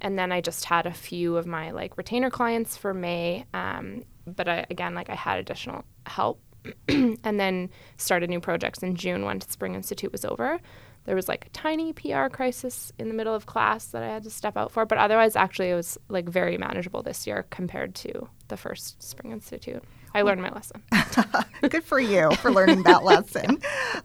And 0.00 0.18
then 0.18 0.32
I 0.32 0.40
just 0.40 0.64
had 0.64 0.86
a 0.86 0.92
few 0.92 1.36
of 1.36 1.46
my 1.46 1.70
like 1.70 1.96
retainer 1.96 2.30
clients 2.30 2.76
for 2.76 2.92
May. 2.92 3.44
Um, 3.54 4.02
but 4.26 4.48
I, 4.48 4.66
again, 4.70 4.94
like 4.94 5.10
I 5.10 5.14
had 5.14 5.38
additional 5.38 5.84
help. 6.06 6.40
and 6.88 7.40
then 7.40 7.68
started 7.96 8.30
new 8.30 8.38
projects 8.38 8.84
in 8.84 8.94
June 8.94 9.24
when 9.24 9.40
Spring 9.40 9.74
Institute 9.74 10.12
was 10.12 10.24
over 10.24 10.60
there 11.04 11.16
was 11.16 11.28
like 11.28 11.46
a 11.46 11.50
tiny 11.50 11.92
PR 11.92 12.28
crisis 12.28 12.92
in 12.98 13.08
the 13.08 13.14
middle 13.14 13.34
of 13.34 13.46
class 13.46 13.86
that 13.86 14.02
I 14.02 14.06
had 14.06 14.22
to 14.24 14.30
step 14.30 14.56
out 14.56 14.70
for. 14.70 14.86
But 14.86 14.98
otherwise, 14.98 15.36
actually, 15.36 15.70
it 15.70 15.74
was 15.74 15.98
like 16.08 16.28
very 16.28 16.56
manageable 16.56 17.02
this 17.02 17.26
year 17.26 17.46
compared 17.50 17.94
to 17.96 18.28
the 18.48 18.56
first 18.56 19.02
Spring 19.02 19.32
Institute. 19.32 19.82
I 20.14 20.22
learned 20.22 20.42
my 20.42 20.50
lesson. 20.50 20.82
Good 21.62 21.84
for 21.84 21.98
you 21.98 22.30
for 22.36 22.50
learning 22.50 22.82
that 22.82 23.02
lesson. 23.04 23.62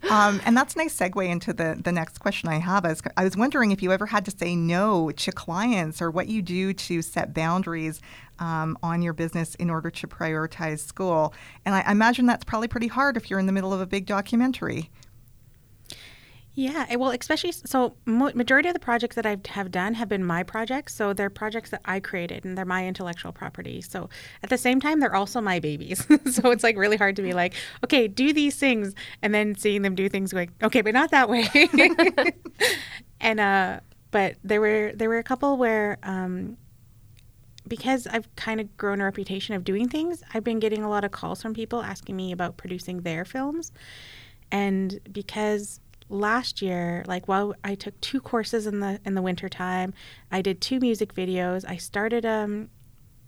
Um, 0.10 0.40
and 0.46 0.56
that's 0.56 0.74
a 0.74 0.78
nice 0.78 0.98
segue 0.98 1.28
into 1.28 1.52
the, 1.52 1.78
the 1.84 1.92
next 1.92 2.20
question 2.20 2.48
I 2.48 2.60
have. 2.60 2.86
Is 2.86 3.02
I 3.18 3.26
was 3.26 3.36
wondering 3.36 3.72
if 3.72 3.84
you 3.84 3.92
ever 3.92 4.06
had 4.06 4.24
to 4.26 4.32
say 4.32 4.56
no 4.56 5.12
to 5.12 5.32
clients 5.32 6.02
or 6.02 6.10
what 6.10 6.28
you 6.28 6.42
do 6.42 6.74
to 6.74 7.02
set 7.02 7.34
boundaries 7.34 8.00
um, 8.40 8.78
on 8.82 9.02
your 9.02 9.14
business 9.14 9.56
in 9.56 9.70
order 9.70 9.90
to 9.90 10.08
prioritize 10.08 10.80
school. 10.80 11.34
And 11.66 11.76
I, 11.76 11.82
I 11.82 11.92
imagine 11.92 12.26
that's 12.26 12.46
probably 12.46 12.70
pretty 12.70 12.88
hard 12.88 13.18
if 13.18 13.30
you're 13.30 13.40
in 13.40 13.46
the 13.48 13.52
middle 13.52 13.74
of 13.74 13.82
a 13.82 13.88
big 13.88 14.06
documentary. 14.06 14.90
Yeah, 16.60 16.96
well, 16.96 17.12
especially 17.12 17.52
so 17.52 17.96
majority 18.08 18.68
of 18.68 18.74
the 18.74 18.80
projects 18.80 19.16
that 19.16 19.28
I 19.28 19.38
have 19.50 19.70
done 19.70 19.94
have 19.94 20.10
been 20.10 20.24
my 20.26 20.42
projects, 20.42 20.96
so 20.96 21.14
they're 21.14 21.30
projects 21.30 21.70
that 21.70 21.82
I 21.86 22.00
created 22.00 22.46
and 22.46 22.58
they're 22.58 22.66
my 22.66 22.88
intellectual 22.88 23.32
property. 23.32 23.80
So 23.80 24.10
at 24.42 24.50
the 24.50 24.58
same 24.58 24.82
time, 24.82 25.00
they're 25.00 25.14
also 25.14 25.40
my 25.40 25.60
babies. 25.60 26.00
so 26.32 26.50
it's 26.50 26.64
like 26.64 26.76
really 26.76 26.98
hard 26.98 27.16
to 27.18 27.22
be 27.22 27.34
like, 27.34 27.54
okay, 27.84 28.08
do 28.08 28.34
these 28.34 28.56
things, 28.56 28.96
and 29.22 29.36
then 29.36 29.54
seeing 29.54 29.84
them 29.84 29.94
do 29.94 30.10
things 30.10 30.34
like, 30.34 30.50
okay, 30.64 30.82
but 30.82 30.96
not 30.96 31.12
that 31.12 31.30
way. 31.30 31.48
and 33.22 33.40
uh, 33.40 33.80
but 34.10 34.38
there 34.44 34.60
were 34.60 34.94
there 34.96 35.10
were 35.10 35.20
a 35.20 35.24
couple 35.24 35.58
where 35.58 36.00
um, 36.02 36.58
because 37.68 38.08
I've 38.08 38.36
kind 38.36 38.60
of 38.60 38.76
grown 38.78 39.00
a 39.00 39.04
reputation 39.04 39.54
of 39.54 39.64
doing 39.64 39.90
things, 39.90 40.24
I've 40.34 40.44
been 40.44 40.58
getting 40.58 40.82
a 40.82 40.90
lot 40.90 41.04
of 41.06 41.12
calls 41.12 41.40
from 41.40 41.54
people 41.54 41.84
asking 41.84 42.16
me 42.16 42.32
about 42.32 42.58
producing 42.58 43.02
their 43.02 43.26
films. 43.26 43.72
And 44.52 45.00
because 45.12 45.82
last 46.10 46.62
year, 46.62 47.04
like 47.08 47.28
while 47.28 47.54
I 47.64 47.76
took 47.76 48.00
two 48.02 48.20
courses 48.20 48.68
in 48.68 48.80
the 48.80 49.00
in 49.06 49.14
the 49.14 49.22
winter 49.22 49.50
time, 49.50 49.94
I 50.32 50.42
did 50.42 50.62
two 50.62 50.80
music 50.80 51.14
videos. 51.14 51.66
I 51.68 51.78
started 51.78 52.26
um 52.26 52.70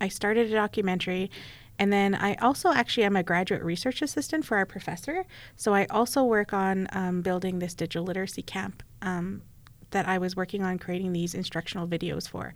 I 0.01 0.07
started 0.07 0.47
a 0.47 0.55
documentary 0.55 1.29
and 1.77 1.93
then 1.93 2.13
I 2.13 2.35
also 2.35 2.71
actually 2.71 3.03
am 3.03 3.15
a 3.15 3.23
graduate 3.23 3.63
research 3.63 4.01
assistant 4.01 4.45
for 4.45 4.57
our 4.57 4.65
professor. 4.65 5.25
So 5.55 5.73
I 5.73 5.85
also 5.85 6.23
work 6.23 6.51
on 6.51 6.87
um, 6.91 7.21
building 7.21 7.59
this 7.59 7.73
digital 7.73 8.03
literacy 8.03 8.41
camp 8.41 8.83
um, 9.01 9.43
that 9.91 10.05
I 10.05 10.17
was 10.17 10.35
working 10.35 10.61
on 10.61 10.77
creating 10.77 11.13
these 11.13 11.33
instructional 11.33 11.87
videos 11.87 12.27
for 12.27 12.53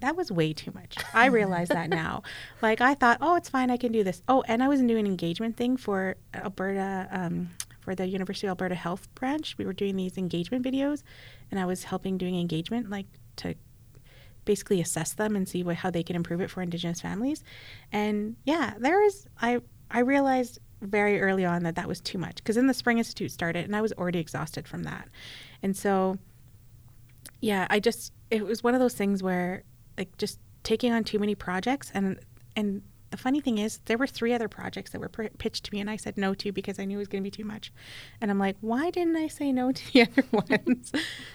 that 0.00 0.16
was 0.16 0.32
way 0.32 0.52
too 0.52 0.72
much. 0.74 0.96
I 1.14 1.26
realize 1.26 1.68
that 1.68 1.88
now. 1.88 2.22
Like 2.62 2.80
I 2.82 2.94
thought, 2.94 3.18
oh, 3.22 3.36
it's 3.36 3.48
fine, 3.48 3.70
I 3.70 3.78
can 3.78 3.90
do 3.90 4.04
this. 4.04 4.22
Oh, 4.28 4.42
and 4.46 4.62
I 4.62 4.68
was 4.68 4.80
doing 4.80 4.98
an 4.98 5.06
engagement 5.06 5.56
thing 5.56 5.78
for 5.78 6.16
Alberta, 6.34 7.08
um, 7.10 7.50
for 7.90 7.96
the 7.96 8.06
University 8.06 8.46
of 8.46 8.50
Alberta 8.52 8.76
Health 8.76 9.12
branch. 9.16 9.58
We 9.58 9.66
were 9.66 9.72
doing 9.72 9.96
these 9.96 10.16
engagement 10.16 10.64
videos, 10.64 11.02
and 11.50 11.58
I 11.58 11.66
was 11.66 11.82
helping 11.82 12.18
doing 12.18 12.38
engagement, 12.38 12.88
like 12.88 13.06
to 13.36 13.56
basically 14.44 14.80
assess 14.80 15.12
them 15.12 15.34
and 15.34 15.48
see 15.48 15.64
what, 15.64 15.74
how 15.74 15.90
they 15.90 16.04
can 16.04 16.14
improve 16.14 16.40
it 16.40 16.50
for 16.50 16.62
Indigenous 16.62 17.00
families. 17.00 17.42
And 17.90 18.36
yeah, 18.44 18.74
there 18.78 19.02
is 19.04 19.26
I 19.42 19.60
I 19.90 20.00
realized 20.00 20.60
very 20.80 21.20
early 21.20 21.44
on 21.44 21.64
that 21.64 21.74
that 21.74 21.88
was 21.88 22.00
too 22.00 22.16
much 22.16 22.36
because 22.36 22.54
then 22.54 22.68
the 22.68 22.74
Spring 22.74 22.98
Institute 22.98 23.32
started, 23.32 23.64
and 23.64 23.74
I 23.74 23.80
was 23.80 23.92
already 23.94 24.20
exhausted 24.20 24.68
from 24.68 24.84
that, 24.84 25.08
and 25.60 25.76
so 25.76 26.16
yeah, 27.40 27.66
I 27.70 27.80
just 27.80 28.12
it 28.30 28.46
was 28.46 28.62
one 28.62 28.74
of 28.74 28.80
those 28.80 28.94
things 28.94 29.20
where 29.20 29.64
like 29.98 30.16
just 30.16 30.38
taking 30.62 30.92
on 30.92 31.02
too 31.02 31.18
many 31.18 31.34
projects 31.34 31.90
and 31.92 32.20
and 32.54 32.82
the 33.10 33.16
funny 33.16 33.40
thing 33.40 33.58
is 33.58 33.78
there 33.86 33.98
were 33.98 34.06
three 34.06 34.32
other 34.32 34.48
projects 34.48 34.92
that 34.92 35.00
were 35.00 35.08
pr- 35.08 35.24
pitched 35.38 35.64
to 35.64 35.72
me 35.74 35.80
and 35.80 35.90
i 35.90 35.96
said 35.96 36.16
no 36.16 36.34
to 36.34 36.52
because 36.52 36.78
i 36.78 36.84
knew 36.84 36.96
it 36.96 36.98
was 36.98 37.08
going 37.08 37.22
to 37.22 37.26
be 37.26 37.30
too 37.30 37.44
much. 37.44 37.72
And 38.20 38.30
i'm 38.30 38.38
like 38.38 38.56
why 38.60 38.90
didn't 38.90 39.16
i 39.16 39.28
say 39.28 39.52
no 39.52 39.72
to 39.72 39.92
the 39.92 40.02
other 40.10 40.24
ones? 40.32 40.92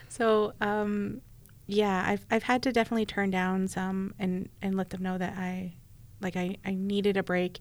So 0.10 0.54
um, 0.62 1.22
yeah 1.68 2.04
I've, 2.08 2.26
I've 2.32 2.44
had 2.44 2.64
to 2.64 2.72
definitely 2.72 3.06
turn 3.06 3.32
down 3.32 3.68
some 3.68 4.14
and 4.20 4.50
and 4.62 4.76
let 4.76 4.90
them 4.90 5.02
know 5.04 5.18
that 5.18 5.36
i 5.38 5.74
like 6.22 6.36
i, 6.36 6.58
I 6.66 6.74
needed 6.74 7.18
a 7.18 7.24
break. 7.24 7.60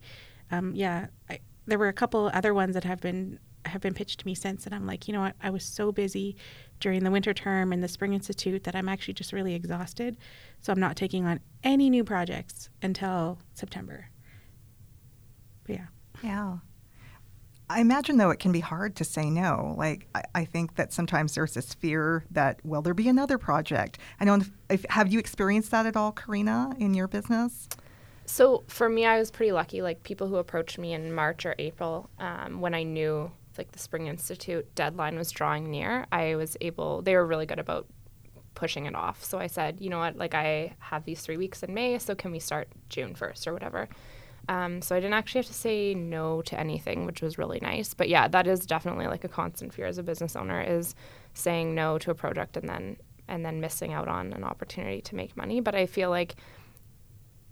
Um, 0.50 0.74
yeah 0.74 1.06
I, 1.28 1.40
there 1.66 1.78
were 1.78 1.88
a 1.88 1.92
couple 1.94 2.30
other 2.32 2.54
ones 2.54 2.74
that 2.74 2.84
have 2.84 3.00
been 3.00 3.38
have 3.66 3.80
been 3.80 3.94
pitched 3.94 4.20
to 4.20 4.26
me 4.26 4.34
since 4.34 4.66
and 4.66 4.74
i'm 4.74 4.86
like 4.86 5.08
you 5.08 5.14
know 5.14 5.20
what 5.20 5.34
i 5.42 5.50
was 5.50 5.64
so 5.64 5.92
busy 5.92 6.36
during 6.80 7.02
the 7.04 7.10
winter 7.10 7.32
term 7.32 7.72
and 7.72 7.82
the 7.82 7.88
spring 7.88 8.12
institute 8.12 8.64
that 8.64 8.74
i'm 8.74 8.88
actually 8.88 9.14
just 9.14 9.32
really 9.32 9.54
exhausted 9.54 10.16
so 10.64 10.72
I'm 10.72 10.80
not 10.80 10.96
taking 10.96 11.26
on 11.26 11.40
any 11.62 11.90
new 11.90 12.04
projects 12.04 12.70
until 12.80 13.38
September. 13.52 14.08
But 15.66 15.76
yeah. 15.76 15.86
Yeah. 16.22 16.56
I 17.68 17.80
imagine, 17.80 18.16
though, 18.16 18.30
it 18.30 18.38
can 18.38 18.50
be 18.50 18.60
hard 18.60 18.96
to 18.96 19.04
say 19.04 19.28
no. 19.28 19.74
Like, 19.76 20.06
I, 20.14 20.22
I, 20.34 20.44
think 20.46 20.76
that 20.76 20.90
sometimes 20.90 21.34
there's 21.34 21.52
this 21.52 21.74
fear 21.74 22.24
that, 22.30 22.64
will 22.64 22.80
there 22.80 22.94
be 22.94 23.10
another 23.10 23.36
project? 23.36 23.98
I 24.20 24.24
know, 24.24 24.40
if, 24.70 24.86
have 24.88 25.12
you 25.12 25.18
experienced 25.18 25.70
that 25.70 25.84
at 25.84 25.96
all, 25.96 26.12
Karina, 26.12 26.74
in 26.78 26.94
your 26.94 27.08
business? 27.08 27.68
So 28.24 28.64
for 28.66 28.88
me, 28.88 29.04
I 29.04 29.18
was 29.18 29.30
pretty 29.30 29.52
lucky. 29.52 29.82
Like, 29.82 30.02
people 30.02 30.28
who 30.28 30.36
approached 30.36 30.78
me 30.78 30.94
in 30.94 31.12
March 31.12 31.44
or 31.44 31.54
April 31.58 32.08
um, 32.18 32.62
when 32.62 32.72
I 32.72 32.84
knew 32.84 33.30
like 33.58 33.72
the 33.72 33.78
Spring 33.78 34.06
Institute 34.06 34.74
deadline 34.74 35.16
was 35.16 35.30
drawing 35.30 35.70
near, 35.70 36.06
I 36.12 36.36
was 36.36 36.56
able, 36.60 37.02
they 37.02 37.14
were 37.14 37.26
really 37.26 37.46
good 37.46 37.58
about 37.58 37.86
pushing 38.54 38.86
it 38.86 38.94
off. 38.94 39.24
So 39.24 39.38
I 39.38 39.46
said, 39.46 39.80
you 39.80 39.90
know 39.90 39.98
what, 39.98 40.16
like 40.16 40.34
I 40.34 40.74
have 40.78 41.04
these 41.04 41.20
three 41.20 41.36
weeks 41.36 41.62
in 41.62 41.74
May, 41.74 41.98
so 41.98 42.14
can 42.14 42.30
we 42.30 42.38
start 42.38 42.68
June 42.88 43.14
1st 43.14 43.46
or 43.46 43.52
whatever? 43.52 43.88
Um, 44.48 44.82
so 44.82 44.94
I 44.94 45.00
didn't 45.00 45.14
actually 45.14 45.40
have 45.40 45.46
to 45.46 45.54
say 45.54 45.94
no 45.94 46.42
to 46.42 46.58
anything, 46.58 47.06
which 47.06 47.22
was 47.22 47.38
really 47.38 47.58
nice. 47.60 47.94
But 47.94 48.08
yeah, 48.08 48.28
that 48.28 48.46
is 48.46 48.66
definitely 48.66 49.06
like 49.06 49.24
a 49.24 49.28
constant 49.28 49.72
fear 49.72 49.86
as 49.86 49.98
a 49.98 50.02
business 50.02 50.36
owner 50.36 50.60
is 50.60 50.94
saying 51.32 51.74
no 51.74 51.98
to 51.98 52.10
a 52.10 52.14
project 52.14 52.56
and 52.56 52.68
then 52.68 52.96
and 53.26 53.42
then 53.42 53.58
missing 53.58 53.94
out 53.94 54.06
on 54.06 54.34
an 54.34 54.44
opportunity 54.44 55.00
to 55.00 55.14
make 55.14 55.34
money. 55.34 55.60
But 55.60 55.74
I 55.74 55.86
feel 55.86 56.10
like 56.10 56.34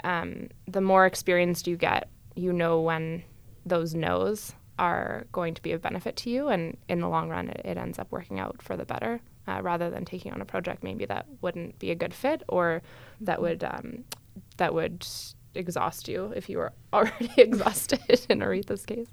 um, 0.04 0.48
the 0.68 0.82
more 0.82 1.06
experienced 1.06 1.66
you 1.66 1.78
get, 1.78 2.10
you 2.34 2.52
know 2.52 2.80
when 2.80 3.22
those 3.64 3.94
no's 3.94 4.54
are 4.82 5.26
going 5.30 5.54
to 5.54 5.62
be 5.62 5.70
of 5.70 5.80
benefit 5.80 6.16
to 6.16 6.30
you, 6.30 6.48
and 6.48 6.76
in 6.88 7.00
the 7.00 7.08
long 7.08 7.28
run, 7.28 7.48
it, 7.48 7.62
it 7.64 7.78
ends 7.78 7.98
up 8.00 8.08
working 8.10 8.40
out 8.40 8.60
for 8.60 8.76
the 8.76 8.84
better 8.84 9.20
uh, 9.46 9.60
rather 9.62 9.88
than 9.90 10.04
taking 10.04 10.32
on 10.32 10.40
a 10.40 10.44
project 10.44 10.82
maybe 10.82 11.04
that 11.04 11.26
wouldn't 11.40 11.78
be 11.78 11.90
a 11.90 11.94
good 11.94 12.14
fit 12.14 12.42
or 12.48 12.82
that 13.20 13.36
mm-hmm. 13.36 13.42
would 13.42 13.64
um, 13.64 14.04
that 14.56 14.74
would 14.74 15.06
exhaust 15.54 16.08
you 16.08 16.32
if 16.34 16.48
you 16.48 16.58
were 16.58 16.72
already 16.92 17.30
exhausted 17.36 18.26
in 18.28 18.40
Aretha's 18.40 18.84
case. 18.84 19.08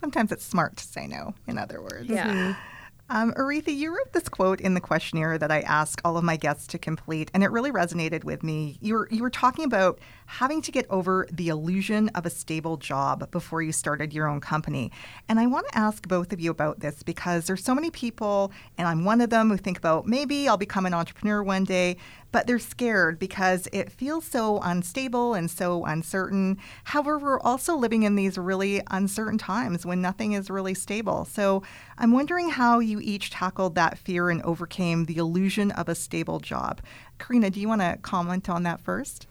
Sometimes 0.00 0.30
it's 0.30 0.44
smart 0.44 0.76
to 0.76 0.84
say 0.84 1.06
no. 1.06 1.34
In 1.46 1.56
other 1.58 1.80
words, 1.80 2.08
yeah. 2.08 2.28
Mm-hmm. 2.28 2.75
Um, 3.08 3.32
Aretha, 3.34 3.74
you 3.74 3.96
wrote 3.96 4.12
this 4.12 4.28
quote 4.28 4.60
in 4.60 4.74
the 4.74 4.80
questionnaire 4.80 5.38
that 5.38 5.52
I 5.52 5.60
ask 5.60 6.00
all 6.04 6.16
of 6.16 6.24
my 6.24 6.36
guests 6.36 6.66
to 6.68 6.78
complete, 6.78 7.30
and 7.32 7.44
it 7.44 7.52
really 7.52 7.70
resonated 7.70 8.24
with 8.24 8.42
me. 8.42 8.78
You 8.80 8.94
were 8.94 9.08
you 9.12 9.22
were 9.22 9.30
talking 9.30 9.64
about 9.64 10.00
having 10.26 10.60
to 10.62 10.72
get 10.72 10.90
over 10.90 11.28
the 11.30 11.48
illusion 11.48 12.08
of 12.16 12.26
a 12.26 12.30
stable 12.30 12.76
job 12.76 13.30
before 13.30 13.62
you 13.62 13.70
started 13.70 14.12
your 14.12 14.26
own 14.26 14.40
company, 14.40 14.90
and 15.28 15.38
I 15.38 15.46
want 15.46 15.68
to 15.68 15.78
ask 15.78 16.08
both 16.08 16.32
of 16.32 16.40
you 16.40 16.50
about 16.50 16.80
this 16.80 17.04
because 17.04 17.46
there's 17.46 17.62
so 17.62 17.76
many 17.76 17.92
people, 17.92 18.50
and 18.76 18.88
I'm 18.88 19.04
one 19.04 19.20
of 19.20 19.30
them 19.30 19.50
who 19.50 19.56
think 19.56 19.78
about 19.78 20.08
maybe 20.08 20.48
I'll 20.48 20.56
become 20.56 20.84
an 20.84 20.94
entrepreneur 20.94 21.44
one 21.44 21.62
day, 21.62 21.98
but 22.36 22.46
they're 22.46 22.58
scared 22.58 23.18
because 23.18 23.66
it 23.72 23.90
feels 23.90 24.22
so 24.22 24.60
unstable 24.62 25.32
and 25.32 25.50
so 25.50 25.86
uncertain. 25.86 26.58
However, 26.84 27.16
we're 27.16 27.40
also 27.40 27.74
living 27.74 28.02
in 28.02 28.14
these 28.14 28.36
really 28.36 28.82
uncertain 28.90 29.38
times 29.38 29.86
when 29.86 30.02
nothing 30.02 30.32
is 30.32 30.50
really 30.50 30.74
stable. 30.74 31.24
So 31.24 31.62
I'm 31.96 32.12
wondering 32.12 32.50
how 32.50 32.78
you 32.78 33.00
each 33.00 33.30
tackled 33.30 33.74
that 33.76 33.96
fear 33.96 34.28
and 34.28 34.42
overcame 34.42 35.06
the 35.06 35.16
illusion 35.16 35.70
of 35.70 35.88
a 35.88 35.94
stable 35.94 36.38
job. 36.38 36.82
Karina, 37.18 37.48
do 37.48 37.58
you 37.58 37.68
want 37.68 37.80
to 37.80 37.96
comment 38.02 38.50
on 38.50 38.64
that 38.64 38.82
first? 38.82 39.26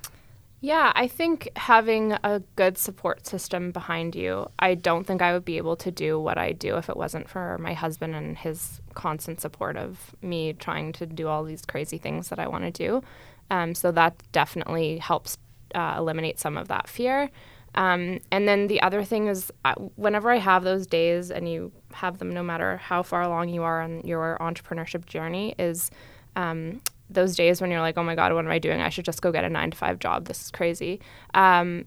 Yeah, 0.62 0.92
I 0.96 1.08
think 1.08 1.50
having 1.58 2.14
a 2.14 2.42
good 2.56 2.78
support 2.78 3.28
system 3.28 3.72
behind 3.72 4.16
you, 4.16 4.48
I 4.58 4.74
don't 4.74 5.06
think 5.06 5.22
I 5.22 5.34
would 5.34 5.46
be 5.46 5.58
able 5.58 5.76
to 5.76 5.92
do 5.92 6.20
what 6.20 6.38
I 6.38 6.54
do 6.54 6.78
if 6.78 6.90
it 6.90 6.98
wasn't 6.98 7.30
for 7.30 7.58
my 7.60 7.74
husband 7.74 8.16
and 8.16 8.38
his 8.38 8.82
constant 8.96 9.42
support 9.42 9.78
of 9.78 10.16
me 10.22 10.54
trying 10.54 10.92
to 10.94 11.06
do 11.06 11.28
all 11.28 11.44
these 11.44 11.66
crazy 11.66 11.98
things 11.98 12.30
that 12.30 12.40
I 12.40 12.48
want 12.48 12.64
to 12.64 12.72
do. 12.72 13.04
Um, 13.52 13.76
so 13.76 13.92
that 13.92 14.16
definitely 14.32 14.98
helps 14.98 15.38
uh, 15.76 15.96
eliminate 15.98 16.40
some 16.40 16.58
of 16.58 16.68
that 16.70 16.88
fear. 16.88 17.30
Um, 17.76 18.20
and 18.32 18.48
then 18.48 18.68
the 18.68 18.82
other 18.82 19.04
thing 19.04 19.28
is, 19.28 19.52
uh, 19.66 19.76
whenever 19.98 20.32
I 20.32 20.38
have 20.38 20.64
those 20.64 20.88
days, 20.88 21.30
and 21.30 21.48
you 21.48 21.74
have 21.94 22.18
them 22.18 22.32
no 22.32 22.42
matter 22.42 22.78
how 22.78 23.04
far 23.04 23.22
along 23.22 23.50
you 23.50 23.62
are 23.64 23.82
on 23.82 24.02
your 24.06 24.38
entrepreneurship 24.40 25.06
journey, 25.06 25.54
is 25.60 25.92
um, 26.38 26.82
those 27.10 27.36
days 27.36 27.62
when 27.62 27.72
you're 27.72 27.82
like, 27.82 27.98
oh 27.98 28.04
my 28.04 28.16
God, 28.16 28.34
what 28.34 28.46
am 28.46 28.52
I 28.52 28.60
doing? 28.60 28.82
I 28.82 28.90
should 28.90 29.06
just 29.06 29.22
go 29.22 29.32
get 29.32 29.44
a 29.44 29.50
nine 29.50 29.72
to 29.72 29.78
five 29.78 30.00
job. 30.00 30.26
This 30.26 30.42
is 30.42 30.52
crazy. 30.52 31.02
Um, 31.34 31.86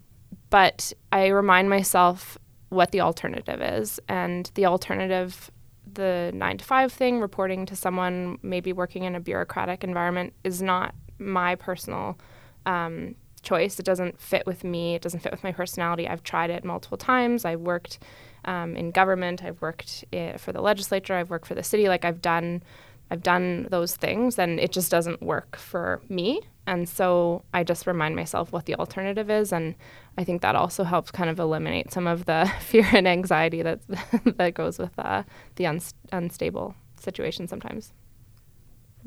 but 0.49 0.93
I 1.11 1.27
remind 1.27 1.69
myself 1.69 2.37
what 2.69 2.91
the 2.91 3.01
alternative 3.01 3.61
is. 3.61 3.99
And 4.07 4.49
the 4.55 4.65
alternative, 4.65 5.51
the 5.91 6.31
nine 6.33 6.57
to 6.57 6.65
five 6.65 6.91
thing, 6.91 7.19
reporting 7.19 7.65
to 7.67 7.75
someone, 7.75 8.37
maybe 8.41 8.73
working 8.73 9.03
in 9.03 9.15
a 9.15 9.19
bureaucratic 9.19 9.83
environment, 9.83 10.33
is 10.43 10.61
not 10.61 10.95
my 11.17 11.55
personal 11.55 12.17
um, 12.65 13.15
choice. 13.41 13.79
It 13.79 13.85
doesn't 13.85 14.19
fit 14.19 14.45
with 14.45 14.63
me. 14.63 14.95
It 14.95 15.01
doesn't 15.01 15.19
fit 15.21 15.31
with 15.31 15.43
my 15.43 15.51
personality. 15.51 16.07
I've 16.07 16.23
tried 16.23 16.49
it 16.49 16.63
multiple 16.63 16.97
times. 16.97 17.45
I've 17.45 17.61
worked 17.61 17.99
um, 18.45 18.75
in 18.75 18.91
government. 18.91 19.43
I've 19.43 19.61
worked 19.61 20.05
I- 20.13 20.35
for 20.37 20.53
the 20.53 20.61
legislature. 20.61 21.15
I've 21.15 21.29
worked 21.29 21.47
for 21.47 21.55
the 21.55 21.63
city. 21.63 21.87
Like 21.87 22.05
I've 22.05 22.21
done 22.21 22.63
I've 23.11 23.23
done 23.23 23.67
those 23.71 23.95
things 23.95 24.37
and 24.37 24.59
it 24.59 24.71
just 24.71 24.91
doesn't 24.91 25.21
work 25.21 25.55
for 25.55 26.01
me. 26.09 26.41
And 26.67 26.87
so 26.87 27.43
I 27.53 27.63
just 27.63 27.87
remind 27.87 28.15
myself 28.15 28.51
what 28.51 28.65
the 28.65 28.75
alternative 28.75 29.29
is. 29.29 29.51
And 29.51 29.75
I 30.17 30.23
think 30.23 30.41
that 30.43 30.55
also 30.55 30.83
helps 30.83 31.09
kind 31.09 31.29
of 31.29 31.39
eliminate 31.39 31.91
some 31.91 32.05
of 32.05 32.25
the 32.25 32.51
fear 32.59 32.87
and 32.93 33.07
anxiety 33.07 33.63
that, 33.63 33.79
that 34.37 34.53
goes 34.53 34.77
with 34.77 34.97
uh, 34.99 35.23
the 35.55 35.65
unstable 36.11 36.75
situation 36.99 37.47
sometimes. 37.47 37.93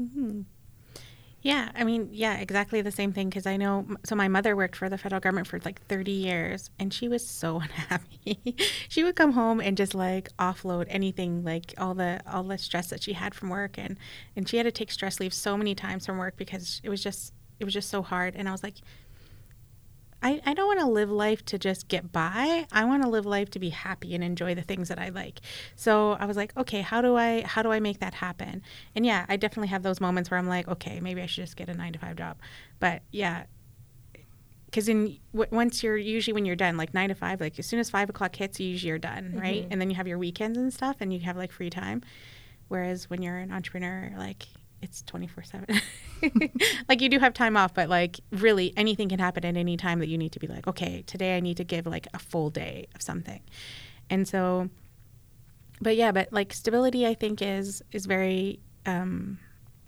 Mm-hmm. 0.01 0.43
Yeah, 1.43 1.73
I 1.75 1.83
mean, 1.83 2.09
yeah, 2.13 2.37
exactly 2.37 2.83
the 2.83 2.93
same 2.93 3.13
thing. 3.13 3.29
Because 3.29 3.47
I 3.47 3.57
know, 3.57 3.85
so 4.05 4.15
my 4.15 4.29
mother 4.29 4.55
worked 4.55 4.77
for 4.77 4.89
the 4.89 4.97
federal 4.97 5.21
government 5.21 5.49
for 5.49 5.59
like 5.65 5.83
30 5.89 6.13
years, 6.13 6.71
and 6.79 6.95
she 6.95 7.09
was 7.09 7.27
so 7.27 7.57
unhappy. 7.61 8.57
she 8.89 9.03
would 9.03 9.17
come 9.17 9.33
home 9.33 9.61
and 9.61 9.77
just 9.77 9.95
like 9.95 10.29
offload 10.39 10.87
anything, 10.89 11.43
like 11.45 11.75
all 11.79 11.95
the 11.95 12.21
all 12.31 12.45
the 12.45 12.59
stress 12.59 12.89
that 12.91 13.03
she 13.03 13.15
had 13.15 13.35
from 13.35 13.49
work, 13.51 13.77
and 13.77 13.99
and 14.37 14.49
she 14.49 14.57
had 14.57 14.65
to 14.65 14.73
take 14.73 14.93
stress 14.93 15.19
leave 15.19 15.35
so 15.35 15.57
many 15.57 15.75
times 15.75 16.07
from 16.07 16.19
work 16.19 16.37
because 16.37 16.81
it 16.85 16.89
was 16.89 17.03
just 17.03 17.33
it 17.59 17.65
was 17.65 17.75
just 17.75 17.91
so 17.91 18.03
hard. 18.03 18.37
And 18.37 18.49
I 18.49 18.53
was 18.53 18.63
like, 18.63 18.77
I, 20.23 20.41
I 20.47 20.55
don't 20.55 20.67
want 20.67 20.81
to 20.81 20.87
live 20.87 21.11
life 21.11 21.45
to 21.47 21.59
just 21.59 21.89
get 21.89 22.13
by. 22.13 22.67
I 22.71 22.85
want 22.85 23.03
to 23.03 23.09
live 23.09 23.27
life 23.27 23.51
to 23.51 23.59
be 23.59 23.71
happy 23.71 24.15
and 24.15 24.23
enjoy 24.23 24.55
the 24.55 24.63
things 24.63 24.89
that 24.89 24.99
I 24.99 25.09
like. 25.09 25.41
So 25.75 26.13
I 26.13 26.27
was 26.27 26.37
like, 26.37 26.57
okay, 26.57 26.81
how 26.81 27.03
do 27.03 27.17
I 27.17 27.43
how 27.43 27.63
do 27.63 27.73
I 27.73 27.81
make 27.81 27.99
that 28.01 28.15
happen? 28.15 28.63
And 28.95 29.05
yeah, 29.05 29.27
I 29.29 29.37
definitely 29.37 29.69
have 29.69 29.83
those 29.83 30.01
moments 30.01 30.31
where 30.31 30.39
I'm 30.39 30.49
like, 30.49 30.69
okay, 30.69 31.01
maybe 31.01 31.21
I 31.23 31.27
should 31.27 31.45
just 31.45 31.57
get 31.57 31.69
a 31.69 31.75
nine 31.75 31.93
to 31.93 31.99
five 31.99 32.17
job. 32.17 32.39
But 32.79 33.03
yeah, 33.11 33.45
because 34.67 34.89
in 34.89 35.19
w- 35.33 35.51
once 35.51 35.83
you're 35.83 35.97
usually 35.97 36.33
when 36.33 36.47
you're 36.47 36.57
done, 36.57 36.77
like 36.77 36.95
nine 36.95 37.09
to 37.11 37.15
five, 37.15 37.41
like 37.41 37.59
as 37.59 37.67
soon 37.67 37.79
as 37.81 37.91
five 37.91 38.09
o'clock 38.09 38.35
hits, 38.37 38.59
you 38.61 38.69
usually 38.69 38.93
are 38.93 38.99
done, 38.99 39.35
right? 39.37 39.65
Mhm. 39.65 39.69
And 39.71 39.81
then 39.81 39.91
you 39.91 39.97
have 39.97 40.09
your 40.09 40.19
weekends 40.19 40.57
and 40.57 40.73
stuff, 40.73 40.97
and 41.01 41.13
you 41.13 41.21
have 41.21 41.37
like 41.37 41.53
free 41.53 41.71
time. 41.71 42.03
Whereas 42.69 43.11
when 43.11 43.21
you're 43.23 43.37
an 43.39 43.53
entrepreneur, 43.53 44.13
like 44.17 44.47
it's 44.83 45.03
24 45.03 45.45
7 45.45 45.81
like 46.89 47.01
you 47.01 47.09
do 47.09 47.19
have 47.19 47.33
time 47.33 47.57
off 47.57 47.73
but 47.73 47.89
like 47.89 48.21
really 48.31 48.73
anything 48.77 49.09
can 49.09 49.19
happen 49.19 49.45
at 49.45 49.57
any 49.57 49.77
time 49.77 50.01
that 50.01 50.09
you 50.09 50.19
need 50.19 50.33
to 50.33 50.41
be 50.41 50.47
like 50.47 50.67
okay 50.67 51.03
today 51.07 51.37
i 51.37 51.41
need 51.41 51.57
to 51.57 51.65
give 51.65 51.87
like 51.87 52.07
a 52.13 52.19
full 52.19 52.51
day 52.51 52.87
of 52.95 53.03
something. 53.03 53.41
And 54.11 54.27
so 54.29 54.69
but 55.81 55.97
yeah 55.97 56.13
but 56.13 56.33
like 56.33 56.53
stability 56.53 57.07
i 57.07 57.15
think 57.15 57.41
is 57.41 57.83
is 57.93 58.07
very 58.07 58.61
um 58.87 59.39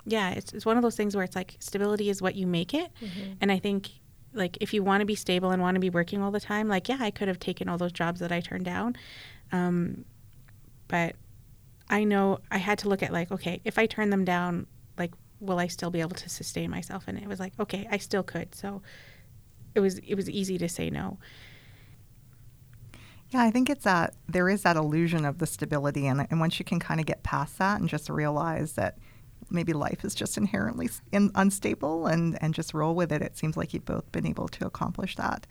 yeah 0.05 0.31
it's, 0.31 0.53
it's 0.53 0.65
one 0.65 0.77
of 0.77 0.83
those 0.83 0.95
things 0.95 1.15
where 1.15 1.23
it's 1.23 1.35
like 1.35 1.55
stability 1.59 2.09
is 2.09 2.21
what 2.21 2.35
you 2.35 2.47
make 2.47 2.73
it. 2.73 2.91
And 3.41 3.51
i 3.51 3.59
think 3.59 3.91
like 4.33 4.57
if 4.61 4.73
you 4.73 4.83
want 4.83 5.01
to 5.01 5.05
be 5.05 5.15
stable 5.15 5.51
and 5.51 5.61
want 5.61 5.75
to 5.75 5.79
be 5.79 5.89
working 5.89 6.21
all 6.21 6.31
the 6.31 6.39
time 6.39 6.67
like 6.67 6.89
yeah 6.89 6.97
i 6.99 7.11
could 7.11 7.27
have 7.27 7.39
taken 7.39 7.69
all 7.69 7.77
those 7.77 7.91
jobs 7.91 8.19
that 8.21 8.31
i 8.31 8.39
turned 8.39 8.65
down. 8.65 8.95
Um 9.51 10.05
but 10.87 11.15
i 11.89 12.03
know 12.03 12.39
i 12.49 12.57
had 12.57 12.79
to 12.79 12.89
look 12.89 13.03
at 13.03 13.11
like 13.11 13.31
okay 13.31 13.61
if 13.63 13.77
i 13.77 13.85
turn 13.85 14.09
them 14.09 14.25
down 14.25 14.65
like 14.97 15.11
will 15.39 15.59
i 15.59 15.67
still 15.67 15.89
be 15.89 16.01
able 16.01 16.15
to 16.15 16.29
sustain 16.29 16.69
myself? 16.69 17.05
And 17.07 17.17
it 17.17 17.27
was 17.27 17.39
like 17.39 17.53
okay 17.59 17.87
i 17.91 17.97
still 17.97 18.23
could. 18.23 18.55
So 18.55 18.81
it 19.73 19.79
was 19.79 19.99
it 19.99 20.15
was 20.15 20.29
easy 20.29 20.57
to 20.57 20.69
say 20.69 20.89
no. 20.89 21.17
Yeah, 23.29 23.41
I 23.41 23.51
think 23.51 23.69
it's 23.69 23.83
that 23.83 24.15
there 24.27 24.49
is 24.49 24.61
that 24.61 24.77
illusion 24.77 25.25
of 25.25 25.39
the 25.39 25.47
stability, 25.47 26.07
and, 26.07 26.27
and 26.29 26.39
once 26.39 26.59
you 26.59 26.65
can 26.65 26.79
kind 26.79 26.99
of 26.99 27.05
get 27.05 27.23
past 27.23 27.57
that 27.57 27.79
and 27.79 27.89
just 27.89 28.09
realize 28.09 28.73
that 28.73 28.97
maybe 29.49 29.73
life 29.73 30.03
is 30.05 30.15
just 30.15 30.37
inherently 30.37 30.89
in, 31.11 31.31
unstable 31.35 32.07
and, 32.07 32.41
and 32.41 32.53
just 32.53 32.73
roll 32.73 32.95
with 32.95 33.11
it, 33.11 33.21
it 33.21 33.37
seems 33.37 33.57
like 33.57 33.73
you've 33.73 33.85
both 33.85 34.09
been 34.11 34.25
able 34.25 34.47
to 34.47 34.65
accomplish 34.65 35.15
that. 35.15 35.47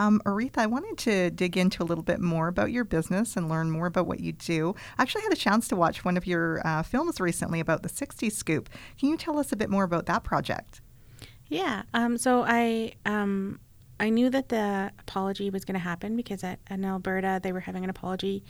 Um, 0.00 0.22
Aretha, 0.24 0.56
I 0.56 0.66
wanted 0.66 0.96
to 0.98 1.30
dig 1.30 1.58
into 1.58 1.82
a 1.82 1.84
little 1.84 2.02
bit 2.02 2.20
more 2.20 2.48
about 2.48 2.72
your 2.72 2.84
business 2.84 3.36
and 3.36 3.50
learn 3.50 3.70
more 3.70 3.86
about 3.86 4.06
what 4.06 4.20
you 4.20 4.32
do. 4.32 4.74
I 4.96 5.02
actually 5.02 5.24
had 5.24 5.32
a 5.34 5.36
chance 5.36 5.68
to 5.68 5.76
watch 5.76 6.06
one 6.06 6.16
of 6.16 6.26
your 6.26 6.66
uh, 6.66 6.82
films 6.82 7.20
recently 7.20 7.60
about 7.60 7.82
the 7.82 7.90
60s 7.90 8.32
Scoop. 8.32 8.70
Can 8.98 9.10
you 9.10 9.18
tell 9.18 9.38
us 9.38 9.52
a 9.52 9.56
bit 9.56 9.68
more 9.68 9.84
about 9.84 10.06
that 10.06 10.24
project? 10.24 10.80
Yeah. 11.48 11.82
Um, 11.92 12.16
so 12.16 12.42
I 12.46 12.94
um, 13.04 13.60
I 13.98 14.08
knew 14.08 14.30
that 14.30 14.48
the 14.48 14.90
apology 15.00 15.50
was 15.50 15.66
going 15.66 15.74
to 15.74 15.80
happen 15.80 16.16
because 16.16 16.42
at 16.44 16.60
in 16.70 16.82
Alberta 16.82 17.38
they 17.42 17.52
were 17.52 17.60
having 17.60 17.84
an 17.84 17.90
apology 17.90 18.42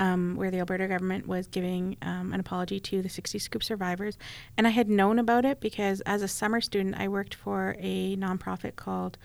um, 0.00 0.34
where 0.34 0.50
the 0.50 0.58
Alberta 0.58 0.88
government 0.88 1.28
was 1.28 1.46
giving 1.46 1.98
um, 2.02 2.32
an 2.32 2.40
apology 2.40 2.80
to 2.80 3.00
the 3.00 3.08
60 3.08 3.38
Scoop 3.38 3.62
survivors, 3.62 4.18
and 4.58 4.66
I 4.66 4.70
had 4.70 4.88
known 4.88 5.20
about 5.20 5.44
it 5.44 5.60
because 5.60 6.00
as 6.00 6.22
a 6.22 6.28
summer 6.28 6.60
student 6.60 6.96
I 6.98 7.06
worked 7.06 7.34
for 7.34 7.76
a 7.78 8.16
nonprofit 8.16 8.74
called 8.74 9.18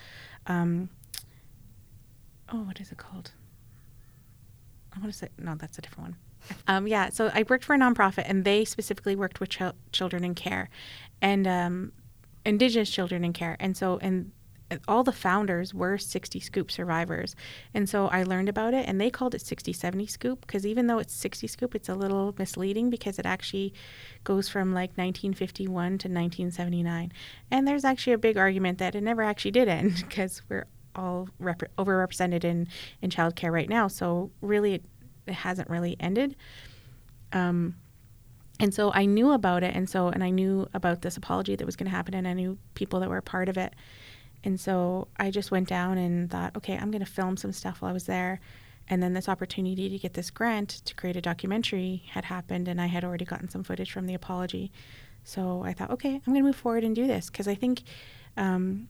um, 0.46 0.90
oh 2.52 2.64
what 2.64 2.80
is 2.80 2.92
it 2.92 2.98
called? 2.98 3.32
I 4.96 5.00
want 5.00 5.12
to 5.12 5.18
say 5.18 5.30
no, 5.38 5.56
that's 5.56 5.78
a 5.78 5.82
different 5.82 6.10
one. 6.10 6.18
Um, 6.68 6.88
yeah, 6.88 7.10
so 7.10 7.32
I 7.34 7.44
worked 7.50 7.64
for 7.64 7.76
a 7.76 7.80
nonprofit, 7.80 8.26
and 8.28 8.46
they 8.46 8.66
specifically 8.66 9.16
worked 9.16 9.40
with 9.40 9.50
chil- 9.50 9.76
children 9.92 10.24
in 10.24 10.36
care, 10.36 10.70
and 11.22 11.48
um, 11.48 11.92
Indigenous 12.46 12.90
children 12.90 13.26
in 13.26 13.34
care, 13.34 13.58
and 13.60 13.76
so 13.76 13.98
and 14.02 14.32
all 14.88 15.04
the 15.04 15.12
founders 15.12 15.76
were 15.76 15.98
60 15.98 16.40
Scoop 16.40 16.72
survivors, 16.72 17.36
and 17.74 17.88
so 17.88 18.08
I 18.08 18.24
learned 18.24 18.50
about 18.50 18.74
it, 18.74 18.88
and 18.88 19.00
they 19.00 19.10
called 19.10 19.36
it 19.36 19.42
60 19.42 19.74
70 19.74 20.08
Scoop 20.08 20.42
because 20.42 20.66
even 20.66 20.88
though 20.88 21.00
it's 21.00 21.14
60 21.14 21.48
Scoop, 21.48 21.76
it's 21.76 21.90
a 21.90 21.96
little 21.96 22.36
misleading 22.38 22.90
because 22.90 23.20
it 23.20 23.26
actually 23.26 23.74
goes 24.24 24.50
from 24.50 24.74
like 24.74 24.92
1951 24.92 25.72
to 25.74 25.92
1979, 26.08 27.12
and 27.52 27.68
there's 27.68 27.86
actually 27.86 28.14
a 28.14 28.18
big 28.18 28.38
argument 28.38 28.78
that 28.78 28.96
it 28.96 29.02
never 29.02 29.24
actually 29.24 29.52
did 29.52 29.68
end 29.68 29.96
because 30.08 30.42
we're 30.50 30.68
all 30.96 31.30
rep- 31.40 31.76
overrepresented 31.78 32.44
in 32.44 32.68
in 33.02 33.10
childcare 33.10 33.52
right 33.52 33.70
now, 33.70 33.88
so 33.88 34.32
really 34.42 34.76
it, 34.76 34.86
it 35.28 35.34
hasn't 35.34 35.70
really 35.70 35.96
ended. 36.00 36.36
Um, 37.34 37.76
and 38.60 38.74
so 38.74 38.92
I 38.94 39.06
knew 39.06 39.32
about 39.32 39.64
it, 39.64 39.76
and 39.76 39.90
so 39.90 40.08
and 40.08 40.24
I 40.24 40.30
knew 40.30 40.68
about 40.74 41.02
this 41.02 41.18
apology 41.18 41.56
that 41.56 41.66
was 41.66 41.76
going 41.76 41.90
to 41.90 41.96
happen, 41.96 42.14
and 42.14 42.28
I 42.28 42.34
knew 42.34 42.58
people 42.74 43.00
that 43.02 43.10
were 43.10 43.18
a 43.18 43.22
part 43.22 43.50
of 43.50 43.58
it, 43.58 43.74
and 44.44 44.60
so 44.60 45.08
I 45.18 45.32
just 45.32 45.52
went 45.52 45.68
down 45.68 45.98
and 45.98 46.30
thought, 46.30 46.56
okay, 46.56 46.78
I'm 46.78 46.92
going 46.92 47.04
to 47.04 47.12
film 47.12 47.38
some 47.38 47.52
stuff 47.52 47.82
while 47.82 47.90
I 47.90 47.94
was 47.94 48.06
there, 48.06 48.40
and 48.88 49.04
then 49.04 49.14
this 49.14 49.28
opportunity 49.28 49.90
to 49.90 50.00
get 50.00 50.14
this 50.14 50.30
grant 50.30 50.70
to 50.86 50.96
create 50.96 51.18
a 51.18 51.22
documentary 51.22 52.04
had 52.12 52.26
happened, 52.26 52.68
and 52.68 52.80
I 52.80 52.86
had 52.86 53.04
already 53.04 53.26
gotten 53.26 53.50
some 53.50 53.64
footage 53.64 53.92
from 53.92 54.06
the 54.06 54.14
apology, 54.14 54.72
so 55.24 55.64
I 55.64 55.74
thought, 55.74 55.92
okay, 55.92 56.14
I'm 56.14 56.34
going 56.34 56.38
to 56.38 56.44
move 56.44 56.56
forward 56.56 56.84
and 56.84 56.96
do 56.96 57.08
this 57.08 57.30
because 57.30 57.48
I 57.48 57.56
think. 57.56 57.84
Um, 58.38 58.90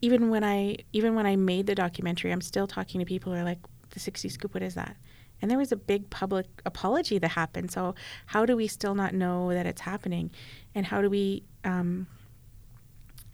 even 0.00 0.30
when 0.30 0.44
I 0.44 0.78
even 0.92 1.14
when 1.14 1.26
I 1.26 1.36
made 1.36 1.66
the 1.66 1.74
documentary, 1.74 2.32
I'm 2.32 2.40
still 2.40 2.66
talking 2.66 3.00
to 3.00 3.04
people 3.04 3.32
who 3.32 3.38
are 3.38 3.44
like, 3.44 3.58
"The 3.90 4.00
60 4.00 4.28
Scoop, 4.28 4.54
what 4.54 4.62
is 4.62 4.74
that?" 4.74 4.96
And 5.40 5.50
there 5.50 5.58
was 5.58 5.72
a 5.72 5.76
big 5.76 6.10
public 6.10 6.46
apology 6.66 7.18
that 7.18 7.28
happened. 7.28 7.70
So 7.70 7.94
how 8.26 8.44
do 8.44 8.56
we 8.56 8.66
still 8.66 8.94
not 8.94 9.14
know 9.14 9.50
that 9.50 9.66
it's 9.66 9.80
happening, 9.80 10.30
and 10.74 10.86
how 10.86 11.02
do 11.02 11.10
we 11.10 11.44
um, 11.64 12.06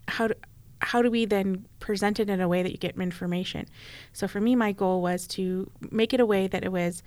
how 0.08 0.28
do 0.28 0.34
how 0.80 1.00
do 1.00 1.10
we 1.10 1.24
then 1.24 1.64
present 1.80 2.20
it 2.20 2.28
in 2.28 2.40
a 2.40 2.48
way 2.48 2.62
that 2.62 2.72
you 2.72 2.78
get 2.78 2.96
information? 2.98 3.66
So 4.12 4.28
for 4.28 4.40
me, 4.40 4.54
my 4.54 4.72
goal 4.72 5.00
was 5.00 5.26
to 5.28 5.70
make 5.90 6.12
it 6.12 6.20
a 6.20 6.26
way 6.26 6.46
that 6.46 6.64
it 6.64 6.72
was 6.72 7.02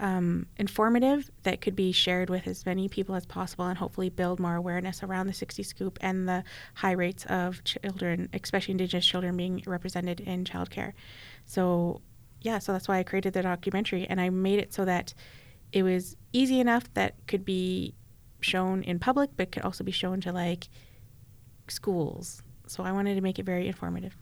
um, 0.00 0.46
informative, 0.56 1.30
that 1.42 1.60
could 1.60 1.76
be 1.76 1.92
shared 1.92 2.30
with 2.30 2.48
as 2.48 2.66
many 2.66 2.88
people 2.88 3.14
as 3.14 3.26
possible, 3.26 3.66
and 3.66 3.78
hopefully 3.78 4.08
build 4.08 4.40
more 4.40 4.56
awareness 4.56 5.02
around 5.02 5.26
the 5.26 5.32
60 5.32 5.62
Scoop 5.62 5.98
and 6.00 6.28
the 6.28 6.42
high 6.74 6.92
rates 6.92 7.24
of 7.26 7.62
children, 7.64 8.28
especially 8.32 8.72
Indigenous 8.72 9.06
children, 9.06 9.36
being 9.36 9.62
represented 9.66 10.20
in 10.20 10.44
childcare. 10.44 10.94
So 11.44 12.00
yeah, 12.40 12.58
so 12.58 12.72
that's 12.72 12.88
why 12.88 12.98
I 12.98 13.02
created 13.02 13.34
the 13.34 13.42
documentary, 13.42 14.06
and 14.08 14.20
I 14.20 14.30
made 14.30 14.58
it 14.58 14.72
so 14.72 14.84
that 14.86 15.14
it 15.72 15.82
was 15.82 16.16
easy 16.32 16.58
enough 16.58 16.92
that 16.94 17.14
could 17.26 17.44
be 17.44 17.94
shown 18.40 18.82
in 18.82 18.98
public, 18.98 19.30
but 19.36 19.52
could 19.52 19.62
also 19.62 19.84
be 19.84 19.92
shown 19.92 20.20
to 20.22 20.32
like 20.32 20.68
schools. 21.68 22.42
So 22.66 22.82
I 22.82 22.92
wanted 22.92 23.14
to 23.16 23.20
make 23.20 23.38
it 23.38 23.44
very 23.44 23.66
informative. 23.66 24.16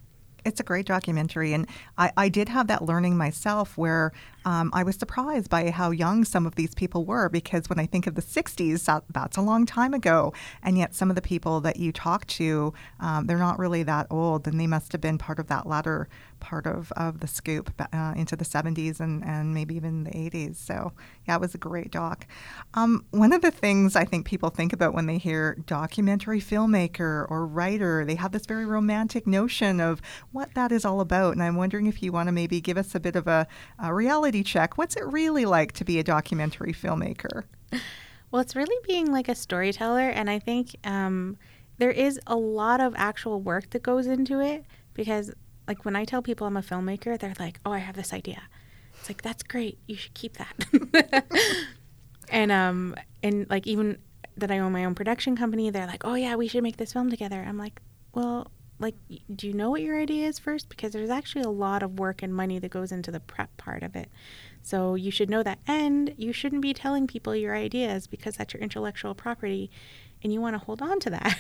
It's 0.49 0.61
a 0.61 0.65
great 0.65 0.87
documentary, 0.87 1.53
and 1.53 1.69
I, 1.99 2.11
I 2.17 2.29
did 2.31 2.49
have 2.49 2.69
that 2.69 2.83
learning 2.83 3.19
myself 3.19 3.77
where 3.77 4.13
um, 4.47 4.71
I 4.73 4.83
was 4.83 4.97
surprised 4.97 5.51
by 5.51 5.71
how 5.71 5.91
young 5.91 6.25
some 6.25 6.47
of 6.47 6.55
these 6.55 6.75
people 6.75 7.05
were 7.05 7.29
because 7.29 7.69
when 7.69 7.79
I 7.79 7.85
think 7.85 8.07
of 8.07 8.15
the 8.15 8.23
60s, 8.23 8.87
that, 8.87 9.05
that's 9.11 9.37
a 9.37 9.43
long 9.43 9.67
time 9.67 9.93
ago. 9.93 10.33
And 10.63 10.79
yet, 10.79 10.95
some 10.95 11.11
of 11.11 11.17
the 11.17 11.23
people 11.23 11.61
that 11.61 11.77
you 11.77 11.93
talk 11.93 12.27
to, 12.29 12.73
um, 12.99 13.27
they're 13.27 13.37
not 13.37 13.59
really 13.59 13.83
that 13.83 14.07
old, 14.09 14.49
and 14.49 14.59
they 14.59 14.67
must 14.67 14.93
have 14.93 15.03
been 15.03 15.19
part 15.19 15.39
of 15.39 15.49
that 15.49 15.67
latter 15.67 16.09
part 16.41 16.67
of, 16.67 16.93
of 16.93 17.21
the 17.21 17.27
scoop 17.27 17.73
uh, 17.93 18.15
into 18.17 18.37
the 18.37 18.45
70s 18.45 19.01
and, 19.01 19.25
and 19.25 19.55
maybe 19.55 19.75
even 19.75 20.05
the 20.05 20.11
80s. 20.11 20.57
So, 20.57 20.93
yeah, 21.27 21.37
it 21.37 21.41
was 21.41 21.55
a 21.55 21.59
great 21.59 21.91
doc. 21.91 22.27
Um, 22.75 23.05
one 23.11 23.33
of 23.33 23.43
the 23.43 23.51
things 23.51 23.97
I 23.97 24.05
think 24.05 24.27
people 24.27 24.51
think 24.51 24.73
about 24.73 24.95
when 24.95 25.07
they 25.07 25.19
hear 25.19 25.57
documentary 25.67 26.41
filmmaker 26.41 27.31
or 27.31 27.47
writer, 27.47 28.05
they 28.05 28.17
have 28.17 28.33
this 28.33 28.47
very 28.47 28.67
romantic 28.67 29.27
notion 29.27 29.81
of 29.81 30.01
what 30.33 30.55
that 30.55 30.73
is 30.73 30.85
all 30.85 31.01
about. 31.01 31.33
And 31.33 31.43
I'm 31.43 31.57
wondering 31.57 31.87
if 31.87 32.03
you 32.03 32.13
want 32.13 32.29
to 32.29 32.33
maybe 32.33 32.61
give 32.61 32.79
us 32.79 32.95
a 32.95 33.01
bit 33.01 33.17
of 33.17 33.27
a, 33.27 33.47
a 33.79 33.95
reality 33.95 34.43
check. 34.43 34.79
What's 34.79 34.97
it 34.97 35.05
really 35.07 35.45
like 35.45 35.73
to 35.73 35.85
be 35.85 35.99
a 35.99 36.05
documentary 36.05 36.73
filmmaker? 36.73 37.45
Well, 38.31 38.43
it's 38.43 38.55
really 38.55 38.77
being 38.87 39.11
like 39.11 39.29
a 39.29 39.35
storyteller, 39.35 40.11
and 40.11 40.29
I 40.29 40.39
think 40.39 40.77
um, 40.85 41.39
there 41.79 41.91
is 41.91 42.21
a 42.27 42.37
lot 42.37 42.81
of 42.81 42.95
actual 42.97 43.41
work 43.41 43.71
that 43.71 43.83
goes 43.83 44.07
into 44.07 44.41
it 44.41 44.65
because, 44.95 45.33
like, 45.69 45.85
when 45.85 45.95
I 45.95 46.05
tell 46.05 46.23
people 46.23 46.47
I'm 46.47 46.57
a 46.57 46.63
filmmaker, 46.63 47.19
they're 47.19 47.35
like, 47.39 47.61
"Oh, 47.65 47.73
I 47.73 47.79
have 47.79 47.95
this 47.95 48.13
idea." 48.13 48.43
It's 48.99 49.09
like 49.09 49.23
that's 49.23 49.43
great. 49.43 49.79
You 49.87 49.97
should 49.97 50.15
keep 50.15 50.39
that. 50.39 51.25
and 52.31 52.51
um, 52.51 52.97
and 53.23 53.49
like 53.49 53.67
even 53.67 53.99
that 54.37 54.51
I 54.51 54.59
own 54.59 54.73
my 54.73 54.85
own 54.85 54.95
production 54.95 55.37
company, 55.37 55.71
they're 55.71 55.87
like, 55.87 56.05
"Oh 56.05 56.15
yeah, 56.15 56.35
we 56.35 56.49
should 56.49 56.63
make 56.63 56.79
this 56.79 56.93
film 56.93 57.11
together." 57.11 57.45
I'm 57.47 57.59
like, 57.59 57.81
"Well, 58.15 58.51
like, 58.81 58.95
do 59.35 59.47
you 59.47 59.53
know 59.53 59.71
what 59.71 59.83
your 59.83 60.01
idea 60.01 60.27
is 60.27 60.39
first? 60.39 60.69
Because 60.69 60.93
there's 60.93 61.11
actually 61.11 61.43
a 61.43 61.51
lot 61.51 61.83
of 61.83 61.99
work 61.99 62.23
and 62.23 62.33
money 62.33 62.59
that 62.59 62.71
goes 62.71 62.93
into 62.93 63.11
the 63.11 63.21
prep 63.21 63.57
part 63.57 63.83
of 63.83 63.97
it. 63.97 64.09
So 64.63 64.95
you 64.95 65.11
should 65.11 65.29
know 65.29 65.43
that. 65.43 65.59
And 65.67 66.15
you 66.17 66.33
shouldn't 66.33 66.63
be 66.63 66.73
telling 66.73 67.07
people 67.07 67.35
your 67.35 67.57
ideas 67.57 68.07
because 68.07 68.37
that's 68.37 68.55
your 68.55 68.63
intellectual 68.63 69.15
property. 69.15 69.71
And 70.23 70.33
you 70.33 70.41
want 70.41 70.55
to 70.55 70.59
hold 70.59 70.83
on 70.83 71.01
to 71.01 71.11
that. 71.11 71.39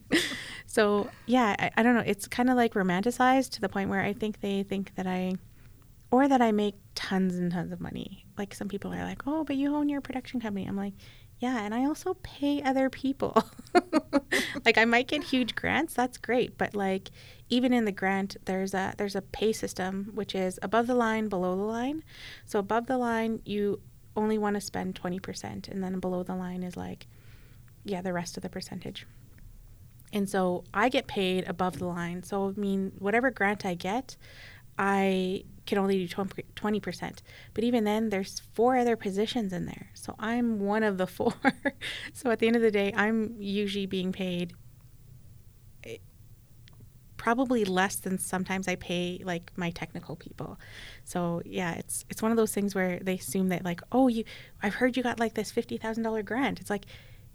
so 0.66 1.08
yeah, 1.26 1.56
I, 1.58 1.70
I 1.76 1.82
don't 1.82 1.94
know. 1.94 2.04
It's 2.04 2.28
kind 2.28 2.50
of 2.50 2.56
like 2.56 2.74
romanticized 2.74 3.50
to 3.52 3.60
the 3.60 3.68
point 3.68 3.90
where 3.90 4.02
I 4.02 4.12
think 4.12 4.40
they 4.40 4.62
think 4.62 4.94
that 4.96 5.06
I, 5.06 5.34
or 6.10 6.28
that 6.28 6.42
I 6.42 6.52
make 6.52 6.74
tons 6.94 7.36
and 7.36 7.50
tons 7.52 7.72
of 7.72 7.80
money. 7.80 8.24
Like 8.36 8.54
some 8.54 8.68
people 8.68 8.92
are 8.92 9.04
like, 9.04 9.22
oh, 9.26 9.44
but 9.44 9.56
you 9.56 9.74
own 9.74 9.88
your 9.88 10.00
production 10.00 10.40
company. 10.40 10.66
I'm 10.66 10.76
like, 10.76 10.94
yeah, 11.40 11.60
and 11.60 11.74
I 11.74 11.86
also 11.86 12.14
pay 12.22 12.62
other 12.62 12.90
people. 12.90 13.42
like 14.66 14.76
I 14.76 14.84
might 14.84 15.08
get 15.08 15.24
huge 15.24 15.54
grants, 15.54 15.94
that's 15.94 16.18
great, 16.18 16.58
but 16.58 16.74
like 16.74 17.10
even 17.48 17.72
in 17.72 17.86
the 17.86 17.92
grant 17.92 18.36
there's 18.44 18.74
a 18.74 18.94
there's 18.98 19.16
a 19.16 19.22
pay 19.22 19.52
system 19.52 20.10
which 20.14 20.34
is 20.34 20.58
above 20.62 20.86
the 20.86 20.94
line, 20.94 21.28
below 21.28 21.56
the 21.56 21.62
line. 21.62 22.04
So 22.44 22.58
above 22.58 22.86
the 22.86 22.98
line 22.98 23.40
you 23.46 23.80
only 24.16 24.36
want 24.36 24.54
to 24.56 24.60
spend 24.60 25.00
20% 25.00 25.68
and 25.68 25.82
then 25.82 25.98
below 25.98 26.22
the 26.22 26.34
line 26.34 26.62
is 26.62 26.76
like 26.76 27.06
yeah, 27.84 28.02
the 28.02 28.12
rest 28.12 28.36
of 28.36 28.42
the 28.42 28.48
percentage. 28.48 29.06
And 30.12 30.28
so 30.28 30.64
I 30.74 30.88
get 30.88 31.06
paid 31.06 31.48
above 31.48 31.78
the 31.78 31.86
line. 31.86 32.22
So 32.22 32.48
I 32.56 32.60
mean 32.60 32.92
whatever 32.98 33.30
grant 33.30 33.64
I 33.64 33.74
get, 33.74 34.16
I 34.78 35.44
can 35.66 35.78
only 35.78 36.06
do 36.06 36.14
20%. 36.14 37.18
But 37.54 37.64
even 37.64 37.84
then, 37.84 38.08
there's 38.08 38.40
four 38.54 38.76
other 38.76 38.96
positions 38.96 39.52
in 39.52 39.66
there. 39.66 39.90
So 39.94 40.16
I'm 40.18 40.58
one 40.58 40.82
of 40.82 40.98
the 40.98 41.06
four. 41.16 41.34
so 42.12 42.30
at 42.30 42.38
the 42.38 42.46
end 42.46 42.56
of 42.56 42.62
the 42.62 42.70
day, 42.70 42.92
I'm 42.96 43.36
usually 43.38 43.86
being 43.86 44.10
paid 44.10 44.54
eh, 45.84 45.98
probably 47.18 47.66
less 47.66 47.96
than 47.96 48.16
sometimes 48.16 48.66
I 48.66 48.76
pay 48.76 49.20
like 49.22 49.52
my 49.54 49.70
technical 49.70 50.16
people. 50.16 50.58
So 51.04 51.42
yeah, 51.44 51.74
it's 51.74 52.06
it's 52.08 52.22
one 52.22 52.30
of 52.30 52.38
those 52.38 52.52
things 52.52 52.74
where 52.74 52.98
they 53.00 53.16
assume 53.16 53.48
that 53.50 53.64
like, 53.64 53.82
oh, 53.92 54.08
you 54.08 54.24
I've 54.62 54.74
heard 54.74 54.96
you 54.96 55.02
got 55.02 55.20
like 55.20 55.34
this 55.34 55.50
fifty 55.50 55.76
thousand 55.76 56.04
dollar 56.04 56.22
grant. 56.22 56.60
It's 56.60 56.70
like, 56.70 56.86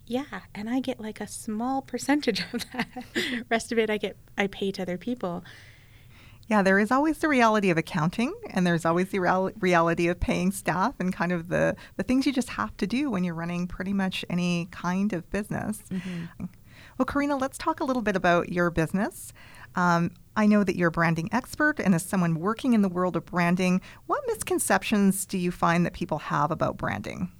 yeah, 0.08 0.42
and 0.54 0.70
I 0.70 0.80
get 0.80 1.00
like 1.00 1.20
a 1.20 1.28
small 1.28 1.82
percentage 1.82 2.44
of 2.54 2.66
that. 2.72 3.06
Rest 3.50 3.72
of 3.72 3.80
it 3.80 3.90
I 3.90 3.98
get 3.98 4.18
I 4.38 4.48
pay 4.48 4.72
to 4.72 4.82
other 4.82 4.98
people. 4.98 5.44
Yeah, 6.48 6.62
there 6.62 6.78
is 6.78 6.92
always 6.92 7.18
the 7.18 7.28
reality 7.28 7.72
of 7.72 7.78
accounting, 7.78 8.34
and 8.52 8.68
there's 8.68 8.86
always 8.86 9.10
the 9.10 9.20
real- 9.20 9.52
reality 9.60 10.08
of 10.08 10.20
paying 10.20 10.52
staff 10.52 10.94
and 11.00 11.12
kind 11.12 11.32
of 11.32 11.50
the, 11.50 11.76
the 11.98 12.04
things 12.04 12.28
you 12.28 12.32
just 12.32 12.50
have 12.50 12.78
to 12.78 12.86
do 12.86 13.10
when 13.10 13.24
you're 13.24 13.34
running 13.34 13.66
pretty 13.66 13.94
much 13.94 14.24
any 14.30 14.68
kind 14.70 15.12
of 15.12 15.28
business. 15.32 15.82
Mm-hmm. 15.90 16.46
Well, 17.00 17.06
Karina, 17.08 17.36
let's 17.36 17.58
talk 17.58 17.80
a 17.80 17.84
little 17.84 18.04
bit 18.04 18.16
about 18.16 18.52
your 18.52 18.70
business. 18.70 19.34
Um, 19.76 20.12
I 20.36 20.46
know 20.46 20.64
that 20.64 20.76
you're 20.76 20.90
a 20.90 20.92
branding 20.92 21.30
expert, 21.32 21.80
and 21.80 21.96
as 21.96 22.06
someone 22.06 22.36
working 22.36 22.74
in 22.74 22.84
the 22.84 22.90
world 22.90 23.16
of 23.16 23.26
branding, 23.26 23.82
what 24.06 24.22
misconceptions 24.28 25.26
do 25.26 25.40
you 25.40 25.52
find 25.52 25.84
that 25.86 25.94
people 25.94 26.20
have 26.20 26.52
about 26.52 26.78
branding? 26.78 27.32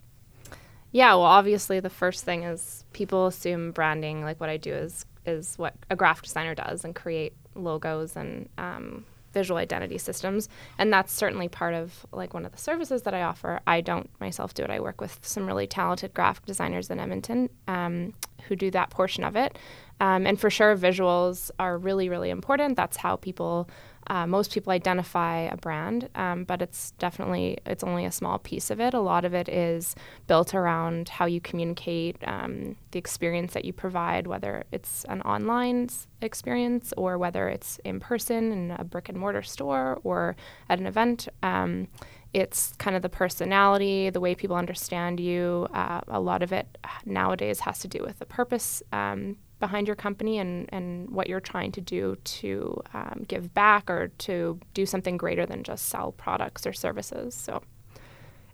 Yeah, 0.96 1.16
well, 1.16 1.24
obviously, 1.24 1.82
the 1.82 1.90
first 1.90 2.24
thing 2.24 2.44
is 2.44 2.86
people 2.94 3.28
assume 3.28 3.72
branding, 3.72 4.24
like 4.24 4.40
what 4.40 4.50
I 4.50 4.56
do, 4.56 4.74
is 4.74 5.06
is 5.26 5.58
what 5.58 5.74
a 5.90 5.96
graphic 5.98 6.24
designer 6.24 6.56
does 6.56 6.86
and 6.86 6.96
create 6.96 7.34
logos 7.54 8.16
and 8.16 8.48
um, 8.58 9.04
visual 9.34 9.58
identity 9.58 9.98
systems. 9.98 10.48
And 10.78 10.94
that's 10.94 11.12
certainly 11.12 11.50
part 11.50 11.74
of 11.74 12.06
like 12.14 12.34
one 12.34 12.46
of 12.46 12.54
the 12.54 12.58
services 12.58 13.02
that 13.02 13.14
i 13.14 13.24
offer. 13.24 13.60
I 13.68 13.82
don't 13.82 14.10
myself 14.22 14.54
do 14.54 14.64
it. 14.64 14.70
I 14.70 14.80
work 14.80 15.02
with 15.02 15.20
some 15.22 15.46
really 15.46 15.68
talented 15.68 16.14
graphic 16.14 16.46
designers 16.46 16.90
in 16.90 16.98
edmonton 17.02 17.50
um, 17.68 18.14
who 18.48 18.56
do 18.56 18.72
that 18.72 18.90
portion 18.90 19.26
of 19.26 19.36
it. 19.36 19.58
Um, 20.00 20.26
and 20.26 20.40
for 20.40 20.50
sure 20.50 20.78
visuals 20.78 21.52
are 21.60 21.78
really 21.78 22.08
really 22.08 22.30
important. 22.30 22.78
That's 22.78 22.96
how 22.96 23.18
people 23.18 23.70
uh, 24.08 24.28
most 24.28 24.54
people 24.54 24.72
identify 24.72 25.42
a 25.42 25.58
brand, 25.58 26.10
um, 26.16 26.44
but 26.44 26.62
it's 26.62 26.92
definitely 26.92 27.58
it's 27.66 27.84
only 27.84 28.06
a 28.06 28.12
small 28.12 28.38
piece 28.40 28.70
of 28.70 28.80
it. 28.80 28.94
A 28.94 29.00
lot 29.00 29.26
of 29.26 29.34
it 29.34 29.50
is 29.50 29.96
built 30.28 30.54
around 30.54 31.10
how 31.10 31.26
you 31.26 31.42
communicate, 31.42 32.18
um, 32.28 32.76
the 32.92 33.00
experience 33.00 33.54
that 33.54 33.66
you 33.66 33.74
provide, 33.74 34.28
whether 34.28 34.64
it's 34.72 35.06
an 35.06 35.22
online 35.22 35.90
experience 36.22 36.94
or 36.98 37.18
whether 37.18 37.50
it's 37.50 37.80
in 37.84 38.00
person 38.00 38.52
in 38.52 38.72
a 38.78 38.84
brick 38.84 39.10
and 39.10 39.18
mortar 39.18 39.42
store 39.42 40.00
or 40.04 40.36
at 40.70 40.80
an 40.80 40.86
event. 40.86 41.28
Um, 41.42 41.88
it's 42.34 42.74
kind 42.78 42.98
of 42.98 43.02
the 43.02 43.10
personality, 43.10 44.10
the 44.10 44.20
way 44.20 44.36
people 44.36 44.58
understand 44.58 45.22
you. 45.22 45.68
Uh, 45.74 46.02
a 46.10 46.20
lot 46.20 46.44
of 46.44 46.52
it 46.52 46.78
nowadays 47.06 47.62
has 47.62 47.80
to 47.80 47.88
do 47.88 48.04
with 48.04 48.20
the 48.20 48.26
purpose 48.26 48.84
um, 48.92 49.38
behind 49.60 49.88
your 49.88 49.96
company 49.96 50.38
and, 50.38 50.68
and 50.74 51.10
what 51.10 51.28
you're 51.28 51.40
trying 51.40 51.72
to 51.74 51.82
do 51.82 52.16
to 52.24 52.82
um, 52.94 53.24
give 53.28 53.54
back 53.54 53.90
or 53.90 54.10
to 54.20 54.60
do 54.74 54.86
something 54.86 55.18
greater 55.18 55.46
than 55.46 55.64
just 55.64 55.88
sell 55.88 56.12
products 56.12 56.66
or 56.66 56.74
services. 56.74 57.34
So. 57.34 57.62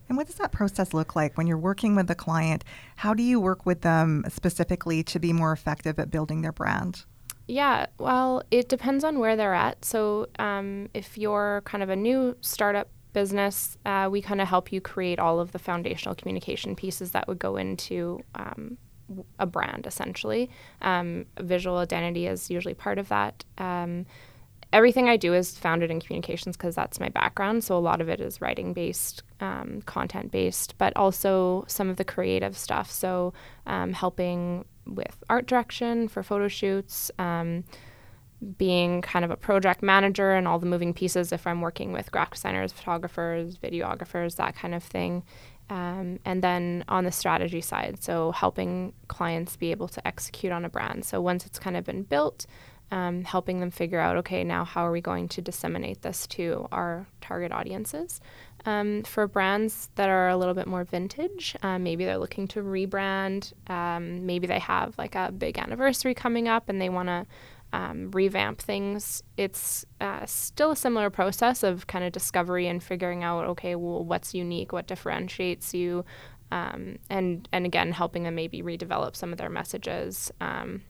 And 0.08 0.16
what 0.16 0.26
does 0.26 0.36
that 0.36 0.52
process 0.52 0.92
look 0.92 1.16
like 1.16 1.38
when 1.38 1.46
you're 1.46 1.58
working 1.58 1.96
with 1.96 2.10
a 2.10 2.14
client? 2.14 2.64
How 2.96 3.14
do 3.14 3.22
you 3.22 3.40
work 3.40 3.64
with 3.64 3.80
them 3.80 4.24
specifically 4.28 5.02
to 5.04 5.18
be 5.18 5.32
more 5.32 5.52
effective 5.52 5.98
at 5.98 6.10
building 6.10 6.42
their 6.42 6.52
brand? 6.52 7.04
Yeah, 7.46 7.86
well, 7.98 8.42
it 8.50 8.68
depends 8.68 9.04
on 9.04 9.18
where 9.18 9.36
they're 9.36 9.54
at. 9.54 9.84
So, 9.84 10.28
um, 10.38 10.88
if 10.94 11.18
you're 11.18 11.62
kind 11.64 11.82
of 11.82 11.90
a 11.90 11.96
new 11.96 12.36
startup 12.40 12.88
business, 13.12 13.76
uh, 13.84 14.08
we 14.10 14.22
kind 14.22 14.40
of 14.40 14.48
help 14.48 14.72
you 14.72 14.80
create 14.80 15.18
all 15.18 15.40
of 15.40 15.52
the 15.52 15.58
foundational 15.58 16.14
communication 16.14 16.76
pieces 16.76 17.10
that 17.12 17.26
would 17.28 17.38
go 17.38 17.56
into 17.56 18.20
um, 18.34 18.78
a 19.38 19.46
brand 19.46 19.86
essentially. 19.86 20.50
Um, 20.80 21.26
visual 21.38 21.78
identity 21.78 22.26
is 22.26 22.50
usually 22.50 22.74
part 22.74 22.98
of 22.98 23.08
that. 23.08 23.44
Um, 23.58 24.06
everything 24.72 25.08
I 25.08 25.16
do 25.16 25.34
is 25.34 25.56
founded 25.56 25.90
in 25.90 26.00
communications 26.00 26.56
because 26.56 26.74
that's 26.74 26.98
my 26.98 27.08
background. 27.08 27.64
So 27.64 27.76
a 27.76 27.80
lot 27.80 28.00
of 28.00 28.08
it 28.08 28.20
is 28.20 28.40
writing 28.40 28.72
based, 28.72 29.22
um, 29.40 29.82
content 29.86 30.30
based, 30.30 30.76
but 30.78 30.96
also 30.96 31.64
some 31.68 31.88
of 31.90 31.96
the 31.96 32.04
creative 32.04 32.56
stuff. 32.56 32.90
So 32.90 33.34
um, 33.66 33.92
helping 33.92 34.64
with 34.86 35.22
art 35.28 35.46
direction 35.46 36.08
for 36.08 36.22
photo 36.22 36.48
shoots. 36.48 37.10
Um, 37.18 37.64
being 38.58 39.02
kind 39.02 39.24
of 39.24 39.30
a 39.30 39.36
project 39.36 39.82
manager 39.82 40.32
and 40.32 40.48
all 40.48 40.58
the 40.58 40.66
moving 40.66 40.92
pieces 40.92 41.30
if 41.30 41.46
I'm 41.46 41.60
working 41.60 41.92
with 41.92 42.10
graphic 42.10 42.34
designers, 42.34 42.72
photographers, 42.72 43.56
videographers, 43.56 44.36
that 44.36 44.56
kind 44.56 44.74
of 44.74 44.82
thing. 44.82 45.22
Um, 45.72 46.18
and 46.26 46.44
then 46.44 46.84
on 46.86 47.04
the 47.04 47.10
strategy 47.10 47.62
side, 47.62 48.02
so 48.02 48.30
helping 48.32 48.92
clients 49.08 49.56
be 49.56 49.70
able 49.70 49.88
to 49.88 50.06
execute 50.06 50.52
on 50.52 50.66
a 50.66 50.68
brand. 50.68 51.06
So 51.06 51.22
once 51.22 51.46
it's 51.46 51.58
kind 51.58 51.78
of 51.78 51.84
been 51.84 52.02
built, 52.02 52.44
um, 52.90 53.24
helping 53.24 53.60
them 53.60 53.70
figure 53.70 53.98
out, 53.98 54.18
okay, 54.18 54.44
now 54.44 54.66
how 54.66 54.86
are 54.86 54.92
we 54.92 55.00
going 55.00 55.28
to 55.28 55.40
disseminate 55.40 56.02
this 56.02 56.26
to 56.26 56.68
our 56.72 57.06
target 57.22 57.52
audiences? 57.52 58.20
Um, 58.66 59.02
for 59.04 59.26
brands 59.26 59.88
that 59.94 60.10
are 60.10 60.28
a 60.28 60.36
little 60.36 60.52
bit 60.52 60.66
more 60.66 60.84
vintage, 60.84 61.56
uh, 61.62 61.78
maybe 61.78 62.04
they're 62.04 62.18
looking 62.18 62.48
to 62.48 62.62
rebrand. 62.62 63.54
Um, 63.70 64.26
maybe 64.26 64.46
they 64.46 64.58
have 64.58 64.98
like 64.98 65.14
a 65.14 65.32
big 65.32 65.56
anniversary 65.56 66.12
coming 66.12 66.48
up 66.48 66.68
and 66.68 66.82
they 66.82 66.90
want 66.90 67.08
to 67.08 67.24
um, 67.72 68.10
revamp 68.10 68.60
things, 68.60 69.22
it's 69.36 69.84
uh, 70.00 70.26
still 70.26 70.72
a 70.72 70.76
similar 70.76 71.10
process 71.10 71.62
of 71.62 71.86
kind 71.86 72.04
of 72.04 72.12
discovery 72.12 72.66
and 72.68 72.82
figuring 72.82 73.24
out, 73.24 73.44
okay, 73.46 73.74
well, 73.74 74.04
what's 74.04 74.34
unique, 74.34 74.72
what 74.72 74.86
differentiates 74.86 75.72
you, 75.72 76.04
um, 76.50 76.98
and 77.08 77.48
and 77.52 77.64
again, 77.64 77.92
helping 77.92 78.24
them 78.24 78.34
maybe 78.34 78.62
redevelop 78.62 79.16
some 79.16 79.32
of 79.32 79.38
their 79.38 79.48
messages 79.48 80.30
um, 80.40 80.82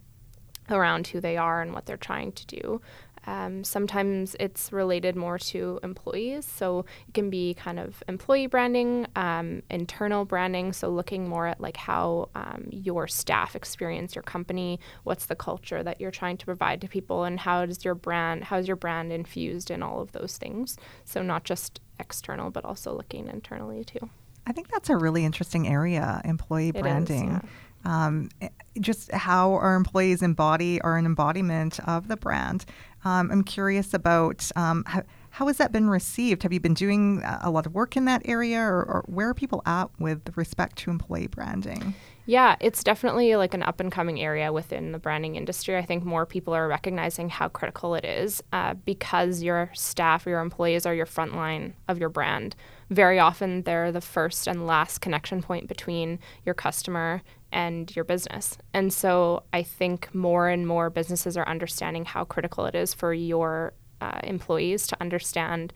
around 0.71 1.07
who 1.07 1.21
they 1.21 1.37
are 1.37 1.63
and 1.63 1.73
what 1.73 1.87
they're 1.87 1.97
trying 1.97 2.33
to 2.33 2.47
do. 2.47 2.81
Um, 3.27 3.65
sometimes 3.65 4.35
it's 4.41 4.73
related 4.73 5.17
more 5.17 5.39
to 5.39 5.79
employees, 5.83 6.45
so 6.45 6.85
it 7.09 7.15
can 7.15 7.31
be 7.31 7.55
kind 7.55 7.79
of 7.79 8.03
employee 8.09 8.47
branding, 8.47 9.07
um, 9.17 9.63
internal 9.71 10.25
branding. 10.25 10.73
So 10.73 10.89
looking 10.89 11.29
more 11.29 11.47
at 11.47 11.61
like 11.61 11.77
how 11.77 12.31
um, 12.35 12.67
your 12.71 13.07
staff 13.07 13.55
experience 13.55 14.15
your 14.15 14.23
company, 14.23 14.81
what's 15.05 15.27
the 15.27 15.37
culture 15.37 15.83
that 15.83 16.01
you're 16.01 16.11
trying 16.11 16.37
to 16.39 16.45
provide 16.45 16.81
to 16.81 16.89
people, 16.89 17.25
and 17.25 17.39
how 17.39 17.67
does 17.67 17.85
your 17.85 17.95
brand, 17.95 18.45
how 18.45 18.59
is 18.59 18.67
your 18.67 18.77
brand 18.77 19.13
infused 19.13 19.71
in 19.71 19.83
all 19.83 20.01
of 20.01 20.13
those 20.13 20.37
things? 20.37 20.77
So 21.05 21.23
not 21.23 21.45
just 21.45 21.81
external, 22.01 22.51
but 22.51 22.65
also 22.65 22.93
looking 22.93 23.29
internally 23.29 23.85
too. 23.85 24.11
I 24.45 24.53
think 24.53 24.69
that's 24.69 24.91
a 24.91 24.97
really 24.97 25.25
interesting 25.25 25.69
area, 25.69 26.21
employee 26.25 26.71
it 26.71 26.81
branding. 26.81 27.29
Is, 27.29 27.41
yeah 27.45 27.49
um, 27.85 28.31
eh, 28.41 28.49
just 28.81 29.13
how 29.13 29.53
our 29.53 29.75
employees 29.75 30.23
embody 30.23 30.81
are 30.83 30.97
an 30.97 31.07
embodiment 31.07 31.81
of 31.81 32.09
the 32.09 32.17
brand. 32.17 32.65
Um, 33.05 33.31
I'm 33.31 33.43
curious 33.43 33.95
about 33.95 34.51
um, 34.57 34.85
how, 34.87 35.03
how 35.31 35.47
has 35.47 35.57
that 35.57 35.73
been 35.73 35.89
received? 35.89 36.43
Have 36.43 36.53
you 36.53 36.61
been 36.61 36.75
doing 36.75 37.23
a 37.43 37.51
lot 37.51 37.67
of 37.67 37.75
work 37.75 37.97
in 37.97 38.05
that 38.05 38.23
area, 38.27 38.61
or, 38.61 38.83
or 38.83 39.05
where 39.07 39.31
are 39.31 39.35
people 39.35 39.63
at 39.65 39.89
with 39.99 40.37
respect 40.37 40.77
to 40.79 40.91
employee 40.91 41.27
branding? 41.27 41.95
Yeah, 42.27 42.57
it's 42.61 42.85
definitely 42.85 43.35
like 43.35 43.53
an 43.55 43.63
up 43.63 43.81
and 43.81 43.91
coming 43.91 44.21
area 44.21 44.53
within 44.53 44.93
the 44.93 44.99
branding 44.99 45.35
industry. 45.35 45.77
I 45.77 45.83
think 45.83 46.05
more 46.05 46.25
people 46.27 46.55
are 46.55 46.69
recognizing 46.69 47.31
how 47.31 47.49
critical 47.49 47.95
it 47.95 48.05
is 48.05 48.43
uh, 48.53 48.75
because 48.75 49.43
your 49.43 49.71
staff 49.75 50.27
your 50.27 50.41
employees 50.41 50.87
are 50.87 50.95
your 50.95 51.07
front 51.07 51.35
line 51.35 51.75
of 51.89 51.99
your 51.99 52.11
brand. 52.11 52.55
Very 52.91 53.19
often, 53.19 53.63
they're 53.63 53.91
the 53.91 54.01
first 54.01 54.47
and 54.47 54.67
last 54.67 55.01
connection 55.01 55.43
point 55.43 55.67
between 55.67 56.21
your 56.45 56.55
customer 56.55 57.23
and 57.53 57.95
your 57.95 58.05
business. 58.05 58.59
And 58.73 58.93
so 58.93 59.45
I 59.53 59.63
think 59.63 60.15
more 60.15 60.49
and 60.49 60.67
more 60.67 60.91
businesses 60.91 61.37
are 61.37 61.47
understanding 61.47 62.05
how 62.05 62.25
critical 62.25 62.67
it 62.67 62.75
is 62.75 62.95
for 62.95 63.13
your 63.13 63.75
uh, 64.01 64.21
employees 64.25 64.87
to 64.89 64.97
understand 65.01 65.73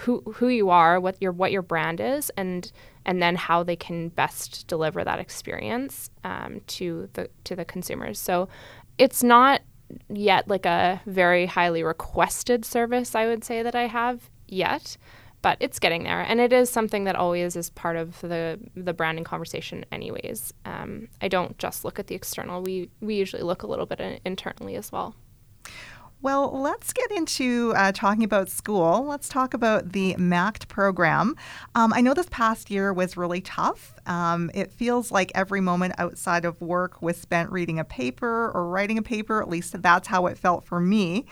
who 0.00 0.20
who 0.34 0.48
you 0.48 0.70
are, 0.70 1.00
what 1.00 1.20
your 1.20 1.32
what 1.32 1.52
your 1.52 1.62
brand 1.62 2.00
is, 2.00 2.30
and 2.36 2.70
and 3.04 3.22
then 3.22 3.36
how 3.36 3.62
they 3.62 3.76
can 3.76 4.08
best 4.10 4.66
deliver 4.66 5.02
that 5.04 5.18
experience 5.18 6.10
um, 6.24 6.60
to 6.66 7.08
the 7.14 7.30
to 7.44 7.56
the 7.56 7.64
consumers. 7.64 8.18
So 8.18 8.48
it's 8.98 9.22
not 9.22 9.62
yet 10.08 10.48
like 10.48 10.66
a 10.66 11.00
very 11.06 11.46
highly 11.46 11.82
requested 11.82 12.64
service 12.64 13.14
I 13.14 13.26
would 13.26 13.44
say 13.44 13.62
that 13.62 13.76
I 13.76 13.86
have 13.86 14.30
yet 14.48 14.96
but 15.42 15.56
it's 15.60 15.78
getting 15.78 16.04
there 16.04 16.22
and 16.22 16.40
it 16.40 16.52
is 16.52 16.70
something 16.70 17.04
that 17.04 17.16
always 17.16 17.56
is 17.56 17.70
part 17.70 17.96
of 17.96 18.20
the 18.20 18.58
the 18.74 18.92
branding 18.92 19.24
conversation 19.24 19.84
anyways 19.92 20.52
um, 20.64 21.08
I 21.20 21.28
don't 21.28 21.56
just 21.58 21.84
look 21.84 21.98
at 21.98 22.06
the 22.06 22.14
external 22.14 22.62
we 22.62 22.90
we 23.00 23.14
usually 23.14 23.42
look 23.42 23.62
a 23.62 23.66
little 23.66 23.86
bit 23.86 24.20
internally 24.24 24.76
as 24.76 24.92
well 24.92 25.14
well, 26.22 26.50
let's 26.60 26.92
get 26.92 27.10
into 27.12 27.74
uh, 27.76 27.92
talking 27.92 28.24
about 28.24 28.48
school. 28.48 29.04
Let's 29.04 29.28
talk 29.28 29.52
about 29.52 29.92
the 29.92 30.16
MACT 30.16 30.66
program. 30.66 31.36
Um, 31.74 31.92
I 31.92 32.00
know 32.00 32.14
this 32.14 32.28
past 32.30 32.70
year 32.70 32.92
was 32.92 33.16
really 33.16 33.42
tough. 33.42 33.94
Um, 34.06 34.50
it 34.54 34.72
feels 34.72 35.12
like 35.12 35.30
every 35.34 35.60
moment 35.60 35.94
outside 35.98 36.46
of 36.46 36.60
work 36.60 37.02
was 37.02 37.18
spent 37.18 37.52
reading 37.52 37.78
a 37.78 37.84
paper 37.84 38.50
or 38.52 38.66
writing 38.68 38.96
a 38.96 39.02
paper. 39.02 39.42
At 39.42 39.48
least 39.48 39.80
that's 39.82 40.08
how 40.08 40.26
it 40.26 40.38
felt 40.38 40.64
for 40.64 40.80
me. 40.80 41.26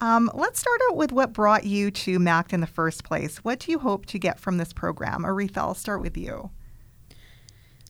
Um, 0.00 0.30
let's 0.34 0.60
start 0.60 0.80
out 0.88 0.96
with 0.96 1.12
what 1.12 1.32
brought 1.32 1.64
you 1.64 1.90
to 1.90 2.18
MACT 2.18 2.52
in 2.52 2.60
the 2.60 2.66
first 2.66 3.04
place. 3.04 3.38
What 3.38 3.58
do 3.60 3.72
you 3.72 3.78
hope 3.78 4.06
to 4.06 4.18
get 4.18 4.38
from 4.38 4.56
this 4.56 4.72
program? 4.72 5.24
Aretha, 5.24 5.58
I'll 5.58 5.74
start 5.74 6.00
with 6.00 6.16
you. 6.16 6.50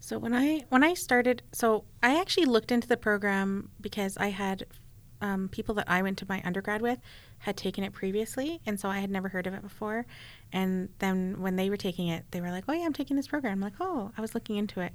So 0.01 0.19
when 0.19 0.35
I 0.35 0.65
when 0.71 0.83
I 0.83 0.95
started, 0.95 1.43
so 1.53 1.85
I 2.03 2.19
actually 2.19 2.47
looked 2.47 2.73
into 2.73 2.89
the 2.89 2.97
program 2.97 3.71
because 3.81 4.17
I 4.17 4.29
had 4.29 4.65
um, 5.21 5.49
people 5.51 5.75
that 5.75 5.91
I 5.91 6.01
went 6.01 6.17
to 6.19 6.27
my 6.29 6.41
undergrad 6.45 6.81
with 6.81 6.99
had 7.41 7.57
taken 7.57 7.85
it 7.85 7.93
previously, 7.93 8.61
and 8.65 8.81
so 8.81 8.89
I 8.89 9.01
had 9.01 9.11
never 9.11 9.29
heard 9.29 9.47
of 9.47 9.53
it 9.53 9.63
before. 9.63 10.07
And 10.53 10.89
then 10.99 11.41
when 11.41 11.57
they 11.57 11.69
were 11.69 11.77
taking 11.77 12.09
it, 12.09 12.25
they 12.31 12.41
were 12.41 12.51
like, 12.51 12.65
"Oh 12.69 12.73
yeah, 12.73 12.85
I'm 12.85 12.93
taking 12.93 13.17
this 13.17 13.29
program." 13.29 13.55
I'm 13.55 13.61
like, 13.61 13.75
"Oh, 13.81 14.13
I 14.17 14.21
was 14.21 14.35
looking 14.35 14.57
into 14.57 14.81
it," 14.81 14.93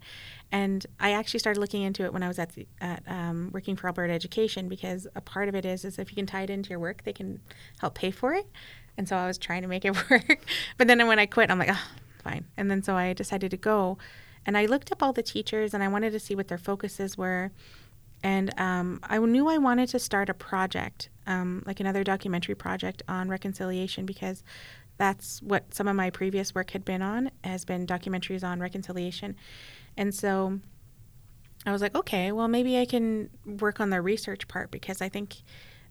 and 0.51 0.85
I 0.99 1.11
actually 1.11 1.39
started 1.39 1.59
looking 1.59 1.83
into 1.83 2.03
it 2.03 2.13
when 2.13 2.23
I 2.23 2.27
was 2.27 2.39
at 2.39 2.53
the, 2.53 2.67
at 2.81 3.03
um, 3.07 3.51
working 3.53 3.75
for 3.75 3.87
Alberta 3.87 4.13
Education 4.13 4.67
because 4.67 5.07
a 5.15 5.21
part 5.21 5.49
of 5.49 5.55
it 5.55 5.65
is 5.65 5.85
is 5.85 5.99
if 5.99 6.11
you 6.11 6.15
can 6.15 6.25
tie 6.25 6.43
it 6.43 6.49
into 6.49 6.71
your 6.71 6.79
work, 6.79 7.03
they 7.03 7.13
can 7.13 7.39
help 7.79 7.95
pay 7.95 8.11
for 8.11 8.33
it. 8.33 8.47
And 8.97 9.07
so 9.07 9.15
I 9.15 9.27
was 9.27 9.37
trying 9.37 9.61
to 9.61 9.67
make 9.67 9.85
it 9.85 9.95
work, 10.09 10.45
but 10.77 10.87
then 10.87 11.05
when 11.07 11.19
I 11.19 11.25
quit, 11.27 11.51
I'm 11.51 11.59
like, 11.59 11.69
"Oh, 11.71 11.87
fine." 12.23 12.45
And 12.57 12.71
then 12.71 12.81
so 12.81 12.95
I 12.95 13.13
decided 13.13 13.51
to 13.51 13.57
go, 13.57 13.97
and 14.45 14.57
I 14.57 14.65
looked 14.65 14.91
up 14.91 15.03
all 15.03 15.13
the 15.13 15.23
teachers, 15.23 15.73
and 15.73 15.83
I 15.83 15.87
wanted 15.87 16.11
to 16.11 16.19
see 16.19 16.35
what 16.35 16.47
their 16.47 16.57
focuses 16.57 17.17
were 17.17 17.51
and 18.23 18.57
um, 18.57 19.01
I 19.03 19.17
knew 19.19 19.49
I 19.49 19.57
wanted 19.57 19.89
to 19.89 19.99
start 19.99 20.29
a 20.29 20.33
project, 20.33 21.09
um, 21.27 21.61
like 21.65 21.81
another 21.81 22.05
documentary 22.05 22.55
project 22.55 23.03
on 23.09 23.27
reconciliation, 23.27 24.05
because 24.05 24.43
that's 25.03 25.41
what 25.41 25.73
some 25.73 25.89
of 25.89 25.97
my 25.97 26.09
previous 26.09 26.55
work 26.55 26.71
had 26.71 26.85
been 26.85 27.01
on, 27.01 27.29
has 27.43 27.65
been 27.65 27.85
documentaries 27.85 28.41
on 28.41 28.61
reconciliation. 28.61 29.35
And 29.97 30.15
so 30.15 30.61
I 31.65 31.73
was 31.73 31.81
like, 31.81 31.93
okay, 31.93 32.31
well, 32.31 32.47
maybe 32.47 32.79
I 32.79 32.85
can 32.85 33.29
work 33.45 33.81
on 33.81 33.89
the 33.89 34.01
research 34.01 34.47
part 34.47 34.71
because 34.71 35.01
I 35.01 35.09
think 35.09 35.35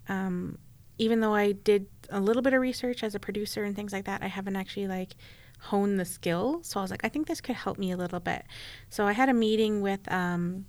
um, 0.08 0.56
even 0.96 1.20
though 1.20 1.34
I 1.34 1.52
did 1.52 1.88
a 2.08 2.20
little 2.20 2.40
bit 2.40 2.54
of 2.54 2.62
research 2.62 3.04
as 3.04 3.14
a 3.14 3.20
producer 3.20 3.64
and 3.64 3.76
things 3.76 3.92
like 3.92 4.06
that, 4.06 4.22
I 4.22 4.28
haven't 4.28 4.56
actually 4.56 4.88
like 4.88 5.14
honed 5.60 6.00
the 6.00 6.06
skill. 6.06 6.60
So 6.62 6.80
I 6.80 6.82
was 6.82 6.90
like, 6.90 7.04
I 7.04 7.10
think 7.10 7.26
this 7.26 7.42
could 7.42 7.56
help 7.56 7.76
me 7.76 7.92
a 7.92 7.98
little 7.98 8.20
bit. 8.20 8.46
So 8.88 9.06
I 9.06 9.12
had 9.12 9.28
a 9.28 9.34
meeting 9.34 9.82
with 9.82 10.10
um, 10.10 10.64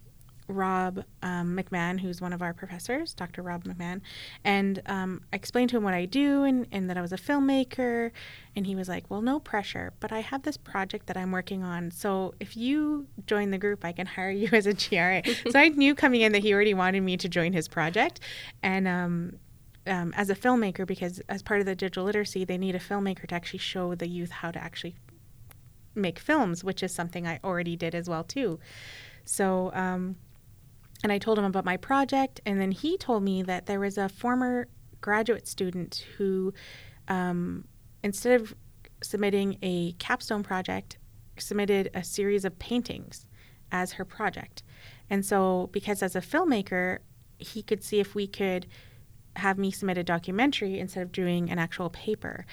Rob 0.47 1.03
um, 1.21 1.57
McMahon, 1.57 1.99
who's 1.99 2.21
one 2.21 2.33
of 2.33 2.41
our 2.41 2.53
professors, 2.53 3.13
Dr. 3.13 3.41
Rob 3.41 3.63
McMahon, 3.63 4.01
and 4.43 4.81
um, 4.85 5.21
I 5.31 5.35
explained 5.35 5.69
to 5.71 5.77
him 5.77 5.83
what 5.83 5.93
I 5.93 6.05
do 6.05 6.43
and, 6.43 6.67
and 6.71 6.89
that 6.89 6.97
I 6.97 7.01
was 7.01 7.13
a 7.13 7.17
filmmaker. 7.17 8.11
And 8.55 8.67
he 8.67 8.75
was 8.75 8.87
like, 8.87 9.09
Well, 9.09 9.21
no 9.21 9.39
pressure, 9.39 9.93
but 9.99 10.11
I 10.11 10.19
have 10.19 10.43
this 10.43 10.57
project 10.57 11.07
that 11.07 11.17
I'm 11.17 11.31
working 11.31 11.63
on. 11.63 11.91
So 11.91 12.33
if 12.39 12.55
you 12.55 13.07
join 13.25 13.51
the 13.51 13.57
group, 13.57 13.83
I 13.83 13.91
can 13.91 14.05
hire 14.05 14.31
you 14.31 14.49
as 14.53 14.67
a 14.67 14.73
GRA. 14.73 15.23
so 15.49 15.59
I 15.59 15.69
knew 15.69 15.95
coming 15.95 16.21
in 16.21 16.31
that 16.33 16.43
he 16.43 16.53
already 16.53 16.73
wanted 16.73 17.01
me 17.01 17.17
to 17.17 17.29
join 17.29 17.53
his 17.53 17.67
project. 17.67 18.19
And 18.61 18.87
um, 18.87 19.39
um, 19.87 20.13
as 20.15 20.29
a 20.29 20.35
filmmaker, 20.35 20.85
because 20.85 21.19
as 21.29 21.41
part 21.41 21.59
of 21.59 21.65
the 21.65 21.75
digital 21.75 22.05
literacy, 22.05 22.45
they 22.45 22.57
need 22.57 22.75
a 22.75 22.79
filmmaker 22.79 23.27
to 23.27 23.35
actually 23.35 23.59
show 23.59 23.95
the 23.95 24.07
youth 24.07 24.31
how 24.31 24.51
to 24.51 24.61
actually 24.61 24.95
make 25.95 26.19
films, 26.19 26.63
which 26.63 26.81
is 26.81 26.93
something 26.93 27.27
I 27.27 27.39
already 27.43 27.75
did 27.75 27.93
as 27.93 28.09
well, 28.09 28.23
too. 28.23 28.59
So, 29.25 29.71
um, 29.73 30.15
and 31.03 31.11
I 31.11 31.17
told 31.17 31.37
him 31.37 31.45
about 31.45 31.65
my 31.65 31.77
project, 31.77 32.39
and 32.45 32.59
then 32.59 32.71
he 32.71 32.97
told 32.97 33.23
me 33.23 33.43
that 33.43 33.65
there 33.65 33.79
was 33.79 33.97
a 33.97 34.07
former 34.07 34.67
graduate 35.01 35.47
student 35.47 36.05
who, 36.17 36.53
um, 37.09 37.65
instead 38.03 38.39
of 38.39 38.55
submitting 39.03 39.57
a 39.61 39.91
capstone 39.93 40.43
project, 40.43 40.97
submitted 41.37 41.89
a 41.93 42.03
series 42.03 42.45
of 42.45 42.57
paintings 42.57 43.25
as 43.71 43.93
her 43.93 44.05
project. 44.05 44.63
And 45.09 45.25
so, 45.25 45.69
because 45.73 46.01
as 46.01 46.15
a 46.15 46.21
filmmaker, 46.21 46.99
he 47.37 47.61
could 47.61 47.83
see 47.83 47.99
if 47.99 48.15
we 48.15 48.25
could 48.25 48.67
have 49.35 49.57
me 49.57 49.71
submit 49.71 49.97
a 49.97 50.03
documentary 50.03 50.79
instead 50.79 51.03
of 51.03 51.11
doing 51.11 51.49
an 51.49 51.59
actual 51.59 51.89
paper. 51.89 52.45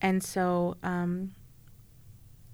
And 0.00 0.22
so, 0.22 0.76
um, 0.82 1.32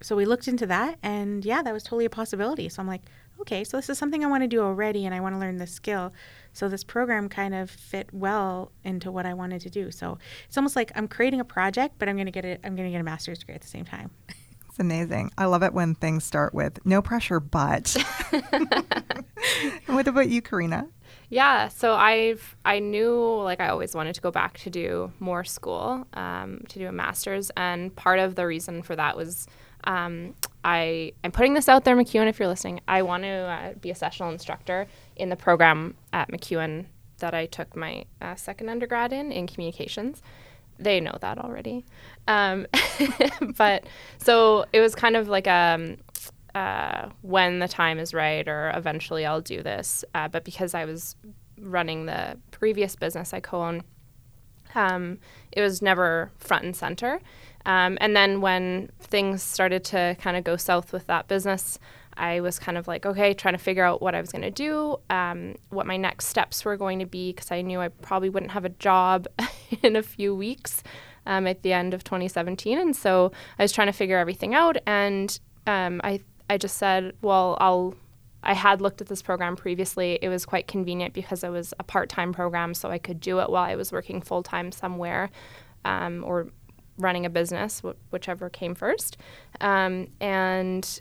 so 0.02 0.16
we 0.16 0.24
looked 0.24 0.48
into 0.48 0.66
that, 0.66 0.98
and 1.02 1.44
yeah, 1.44 1.62
that 1.62 1.72
was 1.72 1.84
totally 1.84 2.06
a 2.06 2.10
possibility. 2.10 2.68
So 2.68 2.80
I'm 2.80 2.88
like, 2.88 3.02
okay, 3.40 3.64
so 3.64 3.76
this 3.76 3.88
is 3.88 3.98
something 3.98 4.24
I 4.24 4.28
want 4.28 4.42
to 4.42 4.48
do 4.48 4.60
already 4.60 5.06
and 5.06 5.14
I 5.14 5.20
want 5.20 5.34
to 5.34 5.38
learn 5.38 5.58
this 5.58 5.72
skill. 5.72 6.12
So 6.52 6.68
this 6.68 6.84
program 6.84 7.28
kind 7.28 7.54
of 7.54 7.70
fit 7.70 8.08
well 8.12 8.72
into 8.84 9.10
what 9.10 9.26
I 9.26 9.34
wanted 9.34 9.60
to 9.62 9.70
do. 9.70 9.90
So 9.90 10.18
it's 10.46 10.56
almost 10.56 10.76
like 10.76 10.92
I'm 10.94 11.08
creating 11.08 11.40
a 11.40 11.44
project, 11.44 11.96
but 11.98 12.08
I'm 12.08 12.16
going 12.16 12.26
to 12.26 12.32
get 12.32 12.44
it 12.44 12.60
I'm 12.64 12.76
going 12.76 12.88
to 12.88 12.92
get 12.92 13.00
a 13.00 13.04
master's 13.04 13.38
degree 13.38 13.54
at 13.54 13.60
the 13.60 13.68
same 13.68 13.84
time. 13.84 14.10
It's 14.74 14.80
amazing. 14.80 15.30
I 15.38 15.44
love 15.44 15.62
it 15.62 15.72
when 15.72 15.94
things 15.94 16.24
start 16.24 16.52
with 16.52 16.84
no 16.84 17.00
pressure, 17.00 17.38
but. 17.38 17.96
what 19.86 20.08
about 20.08 20.28
you, 20.28 20.42
Karina? 20.42 20.88
Yeah, 21.28 21.68
so 21.68 21.94
I've 21.94 22.56
I 22.64 22.80
knew 22.80 23.40
like 23.42 23.60
I 23.60 23.68
always 23.68 23.94
wanted 23.94 24.16
to 24.16 24.20
go 24.20 24.32
back 24.32 24.58
to 24.58 24.70
do 24.70 25.12
more 25.20 25.44
school, 25.44 26.06
um, 26.14 26.64
to 26.68 26.80
do 26.80 26.88
a 26.88 26.92
master's, 26.92 27.50
and 27.56 27.94
part 27.94 28.18
of 28.18 28.34
the 28.34 28.46
reason 28.46 28.82
for 28.82 28.96
that 28.96 29.16
was 29.16 29.46
um, 29.84 30.34
I 30.64 31.12
I'm 31.22 31.32
putting 31.32 31.54
this 31.54 31.68
out 31.68 31.84
there, 31.84 31.96
MacEwan, 31.96 32.28
if 32.28 32.38
you're 32.38 32.48
listening. 32.48 32.80
I 32.88 33.02
want 33.02 33.22
to 33.24 33.28
uh, 33.28 33.72
be 33.74 33.90
a 33.90 33.94
sessional 33.94 34.30
instructor 34.30 34.86
in 35.16 35.28
the 35.28 35.36
program 35.36 35.94
at 36.12 36.30
MacEwan 36.30 36.86
that 37.18 37.34
I 37.34 37.46
took 37.46 37.76
my 37.76 38.04
uh, 38.20 38.34
second 38.34 38.68
undergrad 38.68 39.12
in 39.12 39.30
in 39.30 39.46
communications. 39.46 40.22
They 40.78 41.00
know 41.00 41.16
that 41.20 41.38
already, 41.38 41.84
um, 42.26 42.66
but 43.56 43.84
so 44.18 44.64
it 44.72 44.80
was 44.80 44.94
kind 44.94 45.16
of 45.16 45.28
like 45.28 45.46
um, 45.46 45.98
uh, 46.54 47.10
when 47.22 47.58
the 47.60 47.68
time 47.68 47.98
is 47.98 48.12
right, 48.12 48.46
or 48.48 48.72
eventually 48.74 49.24
I'll 49.24 49.40
do 49.40 49.62
this. 49.62 50.04
Uh, 50.14 50.28
but 50.28 50.44
because 50.44 50.74
I 50.74 50.84
was 50.84 51.14
running 51.60 52.06
the 52.06 52.38
previous 52.50 52.96
business 52.96 53.32
I 53.32 53.40
co-own, 53.40 53.84
um, 54.74 55.18
it 55.52 55.60
was 55.60 55.80
never 55.80 56.30
front 56.38 56.64
and 56.64 56.74
center. 56.74 57.20
Um, 57.66 57.96
and 58.00 58.14
then 58.14 58.40
when 58.40 58.90
things 59.00 59.42
started 59.42 59.84
to 59.84 60.16
kind 60.20 60.36
of 60.36 60.44
go 60.44 60.56
south 60.56 60.92
with 60.92 61.06
that 61.06 61.28
business, 61.28 61.78
I 62.16 62.40
was 62.40 62.58
kind 62.58 62.78
of 62.78 62.86
like, 62.86 63.06
okay, 63.06 63.34
trying 63.34 63.54
to 63.54 63.58
figure 63.58 63.84
out 63.84 64.00
what 64.00 64.14
I 64.14 64.20
was 64.20 64.30
going 64.30 64.42
to 64.42 64.50
do, 64.50 64.98
um, 65.10 65.56
what 65.70 65.86
my 65.86 65.96
next 65.96 66.26
steps 66.26 66.64
were 66.64 66.76
going 66.76 66.98
to 67.00 67.06
be, 67.06 67.32
because 67.32 67.50
I 67.50 67.62
knew 67.62 67.80
I 67.80 67.88
probably 67.88 68.28
wouldn't 68.28 68.52
have 68.52 68.64
a 68.64 68.70
job 68.70 69.26
in 69.82 69.96
a 69.96 70.02
few 70.02 70.34
weeks 70.34 70.82
um, 71.26 71.46
at 71.46 71.62
the 71.62 71.72
end 71.72 71.94
of 71.94 72.04
2017. 72.04 72.78
And 72.78 72.94
so 72.94 73.32
I 73.58 73.62
was 73.62 73.72
trying 73.72 73.88
to 73.88 73.92
figure 73.92 74.18
everything 74.18 74.54
out. 74.54 74.76
And 74.86 75.38
um, 75.66 76.00
I, 76.04 76.20
I 76.48 76.58
just 76.58 76.76
said, 76.76 77.14
well, 77.22 77.56
I'll. 77.60 77.94
I 78.46 78.52
had 78.52 78.82
looked 78.82 79.00
at 79.00 79.06
this 79.06 79.22
program 79.22 79.56
previously. 79.56 80.18
It 80.20 80.28
was 80.28 80.44
quite 80.44 80.68
convenient 80.68 81.14
because 81.14 81.42
it 81.42 81.48
was 81.48 81.72
a 81.80 81.82
part 81.82 82.10
time 82.10 82.34
program, 82.34 82.74
so 82.74 82.90
I 82.90 82.98
could 82.98 83.18
do 83.18 83.40
it 83.40 83.48
while 83.48 83.64
I 83.64 83.74
was 83.74 83.90
working 83.90 84.20
full 84.20 84.42
time 84.42 84.70
somewhere 84.70 85.30
um, 85.86 86.22
or 86.26 86.48
running 86.98 87.26
a 87.26 87.30
business, 87.30 87.80
wh- 87.80 88.12
whichever 88.12 88.48
came 88.48 88.74
first. 88.74 89.16
Um, 89.60 90.08
and 90.20 91.00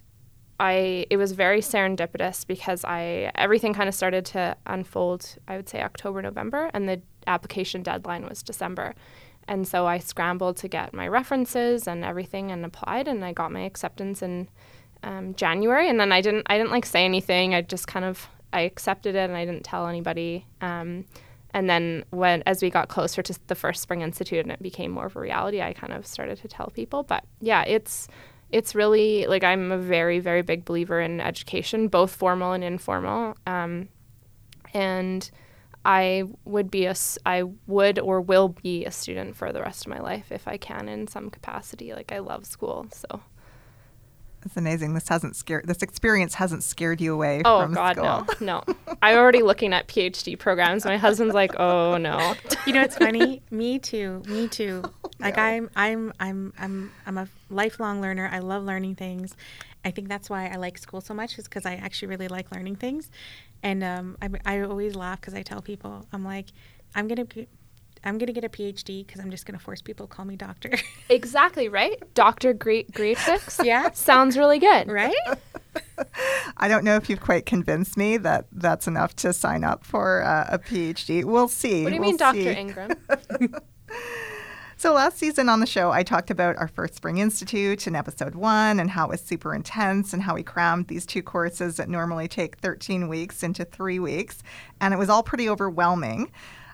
I 0.59 1.05
it 1.09 1.17
was 1.17 1.31
very 1.31 1.61
serendipitous 1.61 2.45
because 2.45 2.85
I 2.85 3.31
everything 3.35 3.73
kind 3.73 3.89
of 3.89 3.95
started 3.95 4.25
to 4.27 4.55
unfold. 4.65 5.35
I 5.47 5.55
would 5.57 5.67
say 5.67 5.81
October, 5.81 6.21
November, 6.21 6.69
and 6.73 6.87
the 6.87 7.01
application 7.27 7.83
deadline 7.83 8.27
was 8.27 8.43
December. 8.43 8.95
And 9.47 9.67
so 9.67 9.85
I 9.85 9.97
scrambled 9.97 10.55
to 10.57 10.67
get 10.67 10.93
my 10.93 11.07
references 11.07 11.87
and 11.87 12.05
everything 12.05 12.51
and 12.51 12.63
applied, 12.65 13.07
and 13.07 13.25
I 13.25 13.33
got 13.33 13.51
my 13.51 13.61
acceptance 13.61 14.21
in 14.21 14.47
um, 15.03 15.35
January. 15.35 15.89
And 15.89 15.99
then 15.99 16.11
I 16.11 16.21
didn't 16.21 16.47
I 16.49 16.57
didn't 16.57 16.71
like 16.71 16.85
say 16.85 17.03
anything. 17.03 17.53
I 17.53 17.61
just 17.61 17.87
kind 17.87 18.05
of 18.05 18.27
I 18.53 18.61
accepted 18.61 19.15
it 19.15 19.29
and 19.29 19.35
I 19.35 19.45
didn't 19.45 19.63
tell 19.63 19.87
anybody. 19.87 20.45
Um, 20.61 21.05
and 21.53 21.69
then 21.69 22.03
when 22.09 22.43
as 22.45 22.61
we 22.61 22.69
got 22.69 22.87
closer 22.87 23.21
to 23.21 23.37
the 23.47 23.55
first 23.55 23.81
spring 23.81 24.01
institute 24.01 24.39
and 24.39 24.51
it 24.51 24.61
became 24.61 24.91
more 24.91 25.05
of 25.05 25.15
a 25.15 25.19
reality 25.19 25.61
i 25.61 25.73
kind 25.73 25.93
of 25.93 26.05
started 26.05 26.37
to 26.37 26.47
tell 26.47 26.71
people 26.73 27.03
but 27.03 27.23
yeah 27.41 27.63
it's 27.63 28.07
it's 28.51 28.75
really 28.75 29.25
like 29.27 29.43
i'm 29.43 29.71
a 29.71 29.77
very 29.77 30.19
very 30.19 30.41
big 30.41 30.65
believer 30.65 30.99
in 30.99 31.19
education 31.19 31.87
both 31.87 32.13
formal 32.13 32.53
and 32.53 32.63
informal 32.63 33.35
um, 33.47 33.87
and 34.73 35.29
I 35.85 36.23
would 36.45 36.71
be 36.71 36.85
a 36.85 36.95
I 37.25 37.43
would 37.67 37.99
or 37.99 38.21
will 38.21 38.49
be 38.49 38.85
a 38.85 38.91
student 38.91 39.35
for 39.35 39.51
the 39.51 39.61
rest 39.61 39.85
of 39.85 39.89
my 39.89 39.99
life 39.99 40.31
if 40.31 40.47
I 40.47 40.57
can 40.57 40.87
in 40.87 41.07
some 41.07 41.29
capacity. 41.29 41.93
Like 41.93 42.11
I 42.11 42.19
love 42.19 42.45
school, 42.45 42.87
so. 42.91 43.21
It's 44.45 44.57
amazing. 44.57 44.93
This 44.93 45.07
hasn't 45.07 45.35
scared. 45.35 45.67
This 45.67 45.81
experience 45.81 46.35
hasn't 46.35 46.63
scared 46.63 46.99
you 46.99 47.13
away 47.13 47.41
Oh 47.45 47.61
from 47.61 47.73
God, 47.73 47.95
school. 47.95 48.45
no, 48.45 48.63
no. 48.67 48.95
I'm 49.01 49.17
already 49.17 49.41
looking 49.41 49.73
at 49.73 49.87
PhD 49.87 50.37
programs. 50.37 50.85
My 50.85 50.97
husband's 50.97 51.33
like, 51.33 51.57
oh 51.59 51.97
no. 51.97 52.35
You 52.67 52.73
know, 52.73 52.81
it's 52.81 52.97
funny. 52.97 53.41
me 53.51 53.79
too. 53.79 54.21
Me 54.27 54.47
too. 54.47 54.83
Like 55.19 55.37
I'm, 55.37 55.69
I'm, 55.75 56.11
I'm, 56.19 56.53
I'm, 56.57 56.91
I'm 57.05 57.17
a 57.17 57.27
lifelong 57.49 58.01
learner. 58.01 58.29
I 58.31 58.39
love 58.39 58.63
learning 58.63 58.95
things. 58.95 59.35
I 59.85 59.91
think 59.91 60.07
that's 60.09 60.29
why 60.29 60.47
I 60.47 60.55
like 60.55 60.77
school 60.77 61.01
so 61.01 61.13
much, 61.13 61.37
is 61.37 61.45
because 61.45 61.65
I 61.65 61.75
actually 61.75 62.09
really 62.09 62.27
like 62.27 62.51
learning 62.53 62.77
things. 62.77 63.09
And 63.61 63.83
um, 63.83 64.17
I, 64.21 64.29
I 64.45 64.59
always 64.61 64.95
laugh 64.95 65.19
because 65.21 65.33
I 65.33 65.41
tell 65.41 65.61
people, 65.61 66.05
I'm 66.11 66.23
like, 66.25 66.47
I'm 66.95 67.07
gonna, 67.07 67.25
g- 68.03 68.09
I'm 68.09 68.17
gonna 68.17 68.33
get 68.33 68.43
a 68.43 68.49
PhD 68.49 69.05
because 69.05 69.21
I'm 69.21 69.31
just 69.31 69.45
gonna 69.45 69.59
force 69.59 69.81
people 69.81 70.07
to 70.07 70.13
call 70.13 70.25
me 70.25 70.35
doctor. 70.35 70.71
Exactly 71.09 71.69
right, 71.69 72.01
Doctor 72.13 72.53
Great 72.53 72.91
Greatrix. 72.91 73.63
yeah. 73.65 73.91
Sounds 73.91 74.37
really 74.37 74.57
good. 74.59 74.87
Right. 74.91 75.13
I 76.57 76.67
don't 76.67 76.83
know 76.83 76.95
if 76.95 77.09
you've 77.09 77.21
quite 77.21 77.45
convinced 77.45 77.97
me 77.97 78.17
that 78.17 78.45
that's 78.51 78.87
enough 78.87 79.15
to 79.17 79.33
sign 79.33 79.63
up 79.63 79.83
for 79.85 80.23
uh, 80.23 80.47
a 80.49 80.59
PhD. 80.59 81.23
We'll 81.23 81.47
see. 81.47 81.83
What 81.83 81.89
do 81.89 81.95
you 81.95 82.01
We'll 82.01 82.09
mean, 82.11 82.17
Doctor 82.17 82.41
see. 82.41 82.59
Ingram? 82.59 82.91
So 84.75 84.91
last 84.93 85.17
season 85.17 85.47
on 85.47 85.61
the 85.61 85.65
show, 85.65 85.91
I 85.91 86.03
talked 86.03 86.29
about 86.29 86.57
our 86.57 86.67
first 86.67 86.95
Spring 86.95 87.19
Institute 87.19 87.87
in 87.87 87.95
episode 87.95 88.35
one 88.35 88.81
and 88.81 88.89
how 88.89 89.05
it 89.05 89.11
was 89.11 89.21
super 89.21 89.55
intense 89.55 90.11
and 90.11 90.21
how 90.21 90.35
we 90.35 90.43
crammed 90.43 90.87
these 90.89 91.05
two 91.05 91.23
courses 91.23 91.77
that 91.77 91.87
normally 91.87 92.27
take 92.27 92.57
13 92.57 93.07
weeks 93.07 93.43
into 93.43 93.63
three 93.63 93.99
weeks. 93.99 94.43
And 94.81 94.93
it 94.93 94.97
was 94.97 95.09
all 95.09 95.23
pretty 95.23 95.47
overwhelming. 95.47 96.31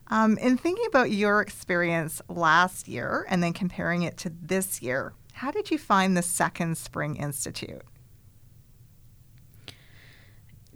Um, 0.10 0.38
in 0.38 0.58
thinking 0.58 0.86
about 0.88 1.12
your 1.12 1.42
experience 1.42 2.22
last 2.28 2.88
year 2.88 3.26
and 3.30 3.44
then 3.44 3.54
comparing 3.54 4.02
it 4.02 4.18
to 4.18 4.32
this 4.42 4.82
year, 4.82 5.14
how 5.34 5.52
did 5.52 5.70
you 5.70 5.78
find 5.78 6.18
the 6.18 6.22
second 6.24 6.78
Spring 6.78 7.16
Institute? 7.16 7.84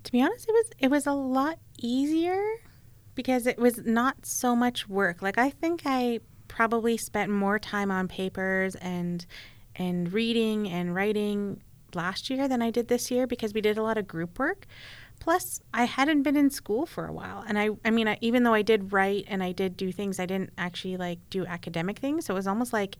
to 0.04 0.12
be 0.12 0.22
honest, 0.22 0.48
it 0.48 0.52
was 0.52 0.69
it 0.80 0.91
was 0.91 1.08
a 1.08 1.13
lot 1.13 1.60
easier 1.78 2.41
because 3.15 3.48
it 3.48 3.58
was 3.58 3.80
not 3.80 4.26
so 4.26 4.56
much 4.56 4.88
work. 4.88 5.22
Like 5.22 5.38
I 5.38 5.50
think 5.50 5.84
I 5.86 6.19
probably 6.48 6.98
spent 6.98 7.32
more 7.32 7.58
time 7.58 7.89
on 7.91 8.08
papers 8.08 8.76
and 8.76 9.26
and 9.76 10.12
reading 10.13 10.69
and 10.69 10.93
writing 10.93 11.62
last 11.96 12.30
year 12.30 12.48
than 12.48 12.62
I 12.62 12.69
did 12.69 12.88
this 12.88 13.10
year 13.12 13.28
because 13.28 13.54
we 13.54 13.62
did 13.62 13.78
a 13.78 13.84
lot 13.84 13.98
of 13.98 14.08
group 14.08 14.38
work. 14.39 14.65
Plus, 15.23 15.62
I 15.73 15.86
hadn't 15.86 16.23
been 16.23 16.36
in 16.36 16.49
school 16.49 16.86
for 16.86 17.07
a 17.07 17.13
while, 17.13 17.45
and 17.47 17.57
I 17.57 17.69
I 17.86 17.91
mean, 17.91 18.09
I, 18.09 18.17
even 18.19 18.43
though 18.43 18.53
I 18.53 18.62
did 18.62 18.91
write 18.91 19.23
and 19.29 19.41
I 19.41 19.53
did 19.53 19.77
do 19.77 19.89
things, 19.89 20.19
I 20.19 20.25
didn't 20.25 20.49
actually 20.57 20.97
like 20.97 21.19
do 21.29 21.45
academic 21.45 21.99
things. 21.99 22.25
So 22.25 22.33
it 22.33 22.36
was 22.36 22.45
almost 22.45 22.73
like 22.73 22.97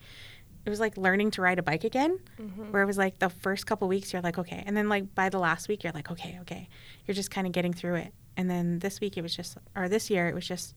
it 0.66 0.70
was 0.70 0.80
like 0.80 0.96
learning 0.96 1.32
to 1.32 1.42
ride 1.42 1.60
a 1.60 1.64
bike 1.64 1.84
again 1.84 2.18
mm-hmm. 2.40 2.72
where 2.72 2.82
it 2.82 2.86
was 2.86 2.98
like 2.98 3.20
the 3.20 3.30
first 3.30 3.68
couple 3.68 3.90
weeks 3.90 4.14
you're 4.14 4.22
like 4.22 4.38
okay. 4.38 4.64
And 4.66 4.78
then 4.78 4.88
like 4.88 5.14
by 5.14 5.28
the 5.28 5.38
last 5.38 5.68
week 5.68 5.84
you're 5.84 5.92
like 5.92 6.12
okay 6.12 6.38
okay. 6.44 6.70
You're 7.06 7.16
just 7.16 7.30
kind 7.30 7.46
of 7.46 7.52
getting 7.52 7.74
through 7.74 7.96
it. 7.96 8.14
And 8.38 8.50
then 8.50 8.80
this 8.80 9.02
week 9.02 9.18
it 9.18 9.22
was 9.22 9.36
just 9.36 9.58
or 9.76 9.90
this 9.90 10.10
year 10.10 10.30
it 10.30 10.34
was 10.34 10.48
just 10.48 10.76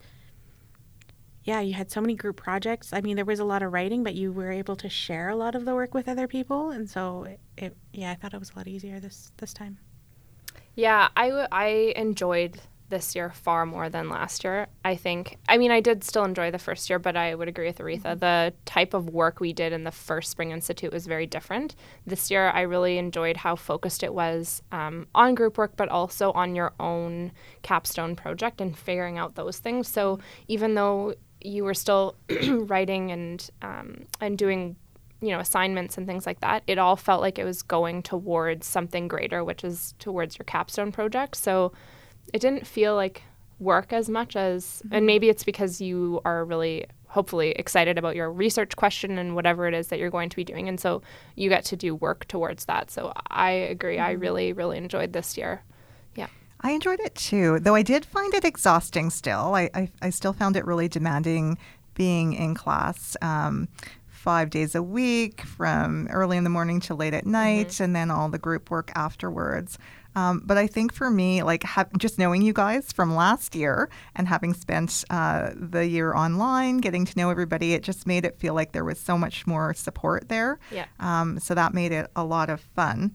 yeah 1.45 1.61
you 1.61 1.75
had 1.75 1.93
so 1.93 2.01
many 2.01 2.17
group 2.17 2.39
projects. 2.39 2.93
I 2.93 3.03
mean 3.03 3.15
there 3.15 3.25
was 3.25 3.39
a 3.39 3.45
lot 3.45 3.63
of 3.63 3.73
writing 3.73 4.03
but 4.03 4.17
you 4.17 4.33
were 4.33 4.51
able 4.51 4.75
to 4.75 4.89
share 4.89 5.29
a 5.29 5.37
lot 5.37 5.55
of 5.55 5.65
the 5.65 5.77
work 5.77 5.95
with 5.95 6.09
other 6.09 6.27
people. 6.27 6.71
And 6.71 6.91
so 6.91 7.23
it, 7.23 7.41
it 7.57 7.77
yeah 7.93 8.11
i 8.11 8.17
thought 8.17 8.35
it 8.35 8.41
was 8.41 8.51
a 8.51 8.59
lot 8.59 8.67
easier 8.67 8.99
this 8.99 9.31
this 9.37 9.55
time 9.55 9.79
Yeah, 10.77 11.09
I, 11.17 11.29
w- 11.31 11.49
I 11.51 11.67
enjoyed 11.97 12.61
this 12.89 13.17
year 13.17 13.31
far 13.31 13.67
more 13.67 13.89
than 13.89 14.09
last 14.09 14.45
year. 14.45 14.69
I 14.85 14.95
think, 14.95 15.39
I 15.49 15.59
mean, 15.59 15.71
I 15.71 15.81
did 15.81 16.05
still 16.05 16.25
enjoy 16.25 16.51
the 16.51 16.59
first 16.59 16.89
year, 16.89 16.99
but 16.99 17.17
I 17.17 17.35
would 17.35 17.49
agree 17.49 17.67
with 17.67 17.79
Aretha. 17.79 18.19
The 18.21 18.55
type 18.65 18.95
of 18.95 19.09
work 19.09 19.41
we 19.41 19.53
did 19.53 19.73
in 19.73 19.85
the 19.85 19.91
first 19.91 20.31
Spring 20.31 20.53
Institute 20.53 20.93
was 20.93 21.07
very 21.07 21.27
different. 21.27 21.75
This 22.07 22.31
year, 22.31 22.51
I 22.51 22.61
really 22.61 22.99
enjoyed 22.99 23.39
how 23.39 23.57
focused 23.57 24.03
it 24.05 24.15
was 24.15 24.63
um, 24.71 25.09
on 25.15 25.35
group 25.35 25.59
work, 25.59 25.73
but 25.77 25.89
also 25.89 26.31
on 26.33 26.55
your 26.55 26.75
own 26.79 27.33
capstone 27.63 28.15
project 28.15 28.61
and 28.61 28.77
figuring 28.79 29.19
out 29.19 29.35
those 29.35 29.59
things. 29.59 29.89
So 29.89 30.21
even 30.47 30.75
though 30.75 31.15
you 31.41 31.65
were 31.65 31.75
still 31.75 32.17
writing 32.49 33.11
and 33.11 33.51
um, 33.63 34.05
and 34.21 34.39
doing 34.39 34.77
you 35.21 35.31
know 35.31 35.41
assignments 35.41 35.97
and 35.97 36.07
things 36.07 36.27
like 36.27 36.41
that 36.41 36.63
it 36.67 36.79
all 36.79 36.97
felt 36.97 37.23
like 37.23 37.39
it 37.39 37.45
was 37.45 37.63
going 37.63 38.03
towards 38.03 38.67
something 38.67 39.09
greater 39.09 39.43
which 39.43 39.65
is 39.65 39.95
towards 39.99 40.39
your 40.39 40.45
capstone 40.45 40.93
project. 40.93 41.37
So 41.37 41.73
it 42.33 42.41
didn't 42.41 42.67
feel 42.67 42.95
like 42.95 43.23
work 43.59 43.93
as 43.93 44.09
much 44.09 44.37
as 44.37 44.83
and 44.91 45.07
maybe 45.07 45.29
it's 45.29 45.45
because 45.45 45.81
you 45.81 46.21
are 46.25 46.45
really 46.45 46.87
hopefully 47.09 47.53
excited 47.53 47.97
about 47.97 48.15
your 48.15 48.31
research 48.31 48.77
question 48.77 49.17
and 49.17 49.35
whatever 49.35 49.67
it 49.67 49.73
is 49.73 49.89
that 49.89 49.99
you're 49.99 50.11
going 50.11 50.29
to 50.29 50.37
be 50.37 50.45
doing. 50.45 50.69
And 50.69 50.79
so 50.79 51.01
you 51.35 51.49
get 51.49 51.65
to 51.67 51.77
do 51.77 51.95
work 51.95 52.29
towards 52.29 52.67
that. 52.67 52.91
So 52.91 53.13
i 53.31 53.51
agree. 53.51 53.99
I 53.99 54.11
really 54.13 54.53
really 54.53 54.77
enjoyed 54.77 55.13
this 55.15 55.39
year. 55.39 55.63
Yeah. 56.15 56.27
I 56.61 56.73
enjoyed 56.73 57.01
it 57.01 57.15
too, 57.15 57.59
though 57.61 57.75
I 57.75 57.83
did 57.83 58.05
find 58.05 58.35
it 58.35 58.45
exhausting 58.45 59.09
still. 59.11 59.55
I, 59.55 59.71
I, 59.75 59.89
I 60.03 60.11
still 60.11 60.35
found 60.35 60.57
it 60.57 60.67
really 60.67 60.89
demanding 60.89 61.57
being 61.95 62.35
in 62.35 62.55
class. 62.55 63.17
Um, 63.23 63.69
five 64.27 64.51
days 64.51 64.75
a 64.75 64.83
week 64.83 65.43
from 65.43 66.09
early 66.09 66.37
in 66.37 66.43
the 66.43 66.51
morning 66.51 66.81
to 66.81 66.97
late 66.97 67.15
at 67.15 67.25
night, 67.27 67.79
and 67.79 67.95
then 67.95 68.11
all 68.11 68.29
the 68.29 68.41
group 68.41 68.73
work 68.73 68.91
afterwards. 68.97 69.79
Um, 70.17 70.43
but 70.45 70.59
I 70.59 70.67
think 70.67 70.93
for 70.93 71.11
me, 71.11 71.45
like 71.45 71.63
ha- 71.63 71.87
just 71.97 72.19
knowing 72.19 72.43
you 72.43 72.53
guys 72.53 72.91
from 72.91 73.15
last 73.15 73.55
year 73.55 73.89
and 74.17 74.27
having 74.27 74.53
spent 74.53 75.05
uh, 75.11 75.51
the 75.55 75.87
year 75.87 76.13
online, 76.13 76.79
getting 76.79 77.05
to 77.05 77.17
know 77.17 77.31
everybody, 77.31 77.75
it 77.75 77.85
just 77.85 78.05
made 78.05 78.25
it 78.25 78.37
feel 78.41 78.53
like 78.53 78.73
there 78.73 78.85
was 78.85 78.99
so 78.99 79.17
much 79.17 79.47
more 79.47 79.73
support 79.75 80.29
there. 80.29 80.59
Yeah. 80.73 80.87
Um, 80.99 81.39
so 81.39 81.55
that 81.55 81.73
made 81.73 81.93
it 81.93 82.11
a 82.17 82.25
lot 82.25 82.51
of 82.51 82.61
fun. 82.61 83.15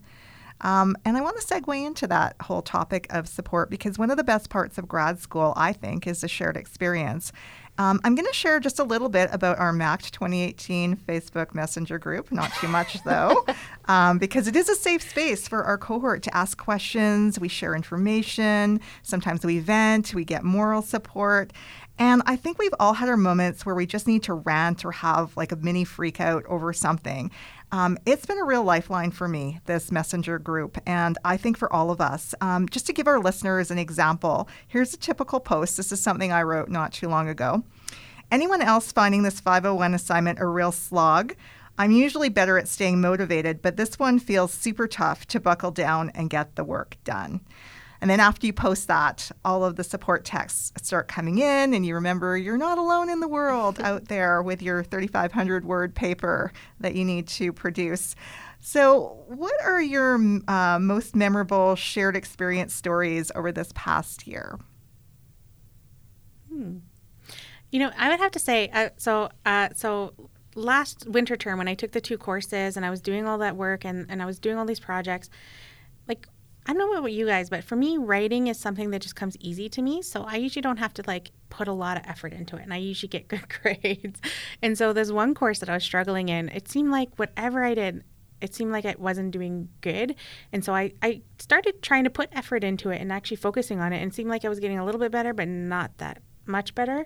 Um, 0.61 0.95
and 1.05 1.17
I 1.17 1.21
want 1.21 1.39
to 1.41 1.45
segue 1.45 1.85
into 1.85 2.07
that 2.07 2.35
whole 2.41 2.61
topic 2.61 3.07
of 3.09 3.27
support 3.27 3.69
because 3.69 3.97
one 3.97 4.11
of 4.11 4.17
the 4.17 4.23
best 4.23 4.49
parts 4.49 4.77
of 4.77 4.87
grad 4.87 5.19
school, 5.19 5.53
I 5.57 5.73
think, 5.73 6.07
is 6.07 6.21
the 6.21 6.27
shared 6.27 6.55
experience. 6.55 7.33
Um, 7.77 7.99
I'm 8.03 8.15
going 8.15 8.27
to 8.27 8.33
share 8.33 8.59
just 8.59 8.79
a 8.79 8.83
little 8.83 9.09
bit 9.09 9.29
about 9.31 9.57
our 9.57 9.73
MACT 9.73 10.13
2018 10.13 10.97
Facebook 10.97 11.53
Messenger 11.55 11.97
group, 11.97 12.31
not 12.31 12.51
too 12.59 12.67
much 12.67 13.01
though, 13.05 13.45
um, 13.85 14.17
because 14.17 14.47
it 14.47 14.55
is 14.55 14.69
a 14.69 14.75
safe 14.75 15.01
space 15.01 15.47
for 15.47 15.63
our 15.63 15.77
cohort 15.77 16.21
to 16.23 16.37
ask 16.37 16.57
questions. 16.57 17.39
We 17.39 17.47
share 17.47 17.75
information. 17.75 18.81
Sometimes 19.03 19.45
we 19.45 19.59
vent, 19.59 20.13
we 20.13 20.25
get 20.25 20.43
moral 20.43 20.81
support. 20.81 21.53
And 21.97 22.23
I 22.25 22.35
think 22.35 22.57
we've 22.57 22.73
all 22.79 22.93
had 22.93 23.09
our 23.09 23.17
moments 23.17 23.65
where 23.65 23.75
we 23.75 23.85
just 23.85 24.07
need 24.07 24.23
to 24.23 24.33
rant 24.33 24.83
or 24.83 24.91
have 24.91 25.37
like 25.37 25.51
a 25.51 25.55
mini 25.55 25.83
freak 25.83 26.19
out 26.19 26.45
over 26.47 26.73
something. 26.73 27.31
Um, 27.73 27.97
it's 28.05 28.25
been 28.25 28.37
a 28.37 28.43
real 28.43 28.63
lifeline 28.63 29.11
for 29.11 29.29
me, 29.29 29.61
this 29.65 29.93
messenger 29.93 30.37
group, 30.37 30.77
and 30.85 31.17
I 31.23 31.37
think 31.37 31.57
for 31.57 31.71
all 31.71 31.89
of 31.89 32.01
us. 32.01 32.35
Um, 32.41 32.67
just 32.67 32.85
to 32.87 32.93
give 32.93 33.07
our 33.07 33.19
listeners 33.19 33.71
an 33.71 33.79
example, 33.79 34.49
here's 34.67 34.93
a 34.93 34.97
typical 34.97 35.39
post. 35.39 35.77
This 35.77 35.93
is 35.93 36.01
something 36.01 36.33
I 36.33 36.43
wrote 36.43 36.67
not 36.67 36.91
too 36.91 37.07
long 37.07 37.29
ago. 37.29 37.63
Anyone 38.29 38.61
else 38.61 38.91
finding 38.91 39.23
this 39.23 39.39
501 39.39 39.93
assignment 39.93 40.39
a 40.39 40.47
real 40.47 40.73
slog? 40.73 41.33
I'm 41.77 41.91
usually 41.91 42.29
better 42.29 42.57
at 42.57 42.67
staying 42.67 42.99
motivated, 42.99 43.61
but 43.61 43.77
this 43.77 43.97
one 43.97 44.19
feels 44.19 44.53
super 44.53 44.87
tough 44.87 45.25
to 45.27 45.39
buckle 45.39 45.71
down 45.71 46.09
and 46.09 46.29
get 46.29 46.55
the 46.55 46.65
work 46.65 46.97
done. 47.05 47.39
And 48.01 48.09
then 48.09 48.19
after 48.19 48.47
you 48.47 48.53
post 48.53 48.87
that, 48.87 49.31
all 49.45 49.63
of 49.63 49.75
the 49.75 49.83
support 49.83 50.25
texts 50.25 50.73
start 50.81 51.07
coming 51.07 51.37
in, 51.37 51.73
and 51.73 51.85
you 51.85 51.93
remember 51.93 52.35
you're 52.35 52.57
not 52.57 52.79
alone 52.79 53.09
in 53.09 53.19
the 53.19 53.27
world 53.27 53.79
out 53.83 54.07
there 54.07 54.41
with 54.41 54.61
your 54.61 54.83
3,500 54.83 55.63
word 55.65 55.93
paper 55.93 56.51
that 56.79 56.95
you 56.95 57.05
need 57.05 57.27
to 57.27 57.53
produce. 57.53 58.15
So, 58.59 59.23
what 59.27 59.53
are 59.63 59.81
your 59.81 60.19
uh, 60.47 60.79
most 60.79 61.15
memorable 61.15 61.75
shared 61.75 62.15
experience 62.15 62.73
stories 62.73 63.31
over 63.35 63.51
this 63.51 63.71
past 63.75 64.27
year? 64.27 64.59
You 66.49 67.79
know, 67.79 67.91
I 67.97 68.09
would 68.09 68.19
have 68.19 68.31
to 68.31 68.39
say, 68.39 68.69
uh, 68.73 68.89
so, 68.97 69.29
uh, 69.45 69.69
so 69.75 70.13
last 70.55 71.07
winter 71.07 71.37
term 71.37 71.57
when 71.57 71.67
I 71.67 71.75
took 71.75 71.91
the 71.91 72.01
two 72.01 72.17
courses 72.17 72.75
and 72.75 72.85
I 72.85 72.89
was 72.89 73.01
doing 73.01 73.27
all 73.27 73.37
that 73.39 73.55
work 73.55 73.85
and, 73.85 74.05
and 74.09 74.21
I 74.21 74.25
was 74.25 74.37
doing 74.37 74.57
all 74.57 74.65
these 74.65 74.79
projects, 74.79 75.29
I 76.65 76.73
don't 76.73 76.91
know 76.91 76.99
about 76.99 77.11
you 77.11 77.25
guys, 77.25 77.49
but 77.49 77.63
for 77.63 77.75
me, 77.75 77.97
writing 77.97 78.47
is 78.47 78.59
something 78.59 78.91
that 78.91 79.01
just 79.01 79.15
comes 79.15 79.35
easy 79.39 79.67
to 79.69 79.81
me. 79.81 80.01
So 80.01 80.23
I 80.23 80.35
usually 80.35 80.61
don't 80.61 80.77
have 80.77 80.93
to 80.95 81.03
like 81.07 81.31
put 81.49 81.67
a 81.67 81.73
lot 81.73 81.97
of 81.97 82.03
effort 82.05 82.33
into 82.33 82.55
it 82.55 82.63
and 82.63 82.73
I 82.73 82.77
usually 82.77 83.09
get 83.09 83.27
good 83.27 83.45
grades. 83.61 84.19
And 84.61 84.77
so 84.77 84.93
there's 84.93 85.11
one 85.11 85.33
course 85.33 85.59
that 85.59 85.69
I 85.69 85.73
was 85.73 85.83
struggling 85.83 86.29
in. 86.29 86.49
It 86.49 86.67
seemed 86.67 86.91
like 86.91 87.09
whatever 87.17 87.63
I 87.63 87.73
did, 87.73 88.03
it 88.41 88.53
seemed 88.53 88.71
like 88.71 88.85
it 88.85 88.99
wasn't 88.99 89.31
doing 89.31 89.69
good. 89.81 90.15
And 90.51 90.63
so 90.63 90.73
I, 90.73 90.93
I 91.01 91.21
started 91.39 91.81
trying 91.81 92.03
to 92.03 92.09
put 92.09 92.29
effort 92.31 92.63
into 92.63 92.89
it 92.89 93.01
and 93.01 93.11
actually 93.11 93.37
focusing 93.37 93.79
on 93.79 93.91
it 93.93 94.01
and 94.01 94.11
it 94.11 94.15
seemed 94.15 94.29
like 94.29 94.45
I 94.45 94.49
was 94.49 94.59
getting 94.59 94.79
a 94.79 94.85
little 94.85 95.01
bit 95.01 95.11
better, 95.11 95.33
but 95.33 95.47
not 95.47 95.97
that 95.97 96.21
much 96.45 96.75
better 96.75 97.05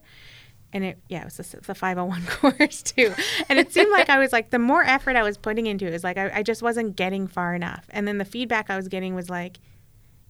and 0.75 0.83
it 0.83 0.99
yeah 1.09 1.21
it 1.21 1.25
was 1.25 1.37
the, 1.37 1.57
the 1.61 1.73
501 1.73 2.25
course 2.27 2.83
too 2.83 3.11
and 3.49 3.57
it 3.57 3.73
seemed 3.73 3.91
like 3.91 4.09
i 4.09 4.19
was 4.19 4.31
like 4.31 4.51
the 4.51 4.59
more 4.59 4.83
effort 4.83 5.15
i 5.15 5.23
was 5.23 5.37
putting 5.37 5.65
into 5.65 5.87
it, 5.87 5.91
was 5.91 6.03
like 6.03 6.17
I, 6.17 6.29
I 6.35 6.43
just 6.43 6.61
wasn't 6.61 6.95
getting 6.95 7.27
far 7.27 7.55
enough 7.55 7.85
and 7.89 8.07
then 8.07 8.19
the 8.19 8.25
feedback 8.25 8.69
i 8.69 8.75
was 8.75 8.87
getting 8.87 9.15
was 9.15 9.29
like 9.29 9.59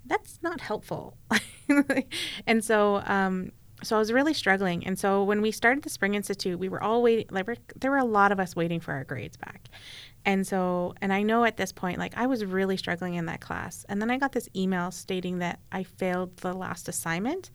that's 0.06 0.40
not 0.42 0.62
helpful 0.62 1.18
and 2.48 2.64
so 2.64 3.02
um 3.06 3.52
so 3.84 3.98
I 3.98 4.00
was 4.00 4.12
really 4.12 4.34
struggling. 4.34 4.88
And 4.88 4.98
so 4.98 5.24
when 5.24 5.42
we 5.42 5.52
started 5.52 5.84
the 5.84 5.90
Spring 5.90 6.16
Institute, 6.16 6.58
we 6.58 6.70
were 6.70 6.82
all 6.82 7.04
waiting, 7.04 7.28
like, 7.30 7.46
there 7.76 7.92
were 7.92 7.98
a 7.98 8.06
lot 8.06 8.32
of 8.32 8.40
us 8.40 8.56
waiting 8.56 8.80
for 8.80 8.94
our 8.94 9.04
grades 9.04 9.38
back. 9.38 9.68
And 10.24 10.48
so, 10.48 10.96
and 11.02 11.12
I 11.12 11.22
know 11.24 11.44
at 11.44 11.58
this 11.58 11.74
point, 11.74 12.00
like, 12.00 12.18
I 12.18 12.26
was 12.26 12.46
really 12.46 12.78
struggling 12.78 13.16
in 13.16 13.26
that 13.26 13.42
class. 13.42 13.86
And 13.90 14.02
then 14.02 14.10
I 14.10 14.18
got 14.18 14.32
this 14.32 14.50
email 14.56 14.92
stating 14.92 15.40
that 15.40 15.60
I 15.74 15.84
failed 15.84 16.38
the 16.38 16.54
last 16.54 16.88
assignment. 16.88 17.52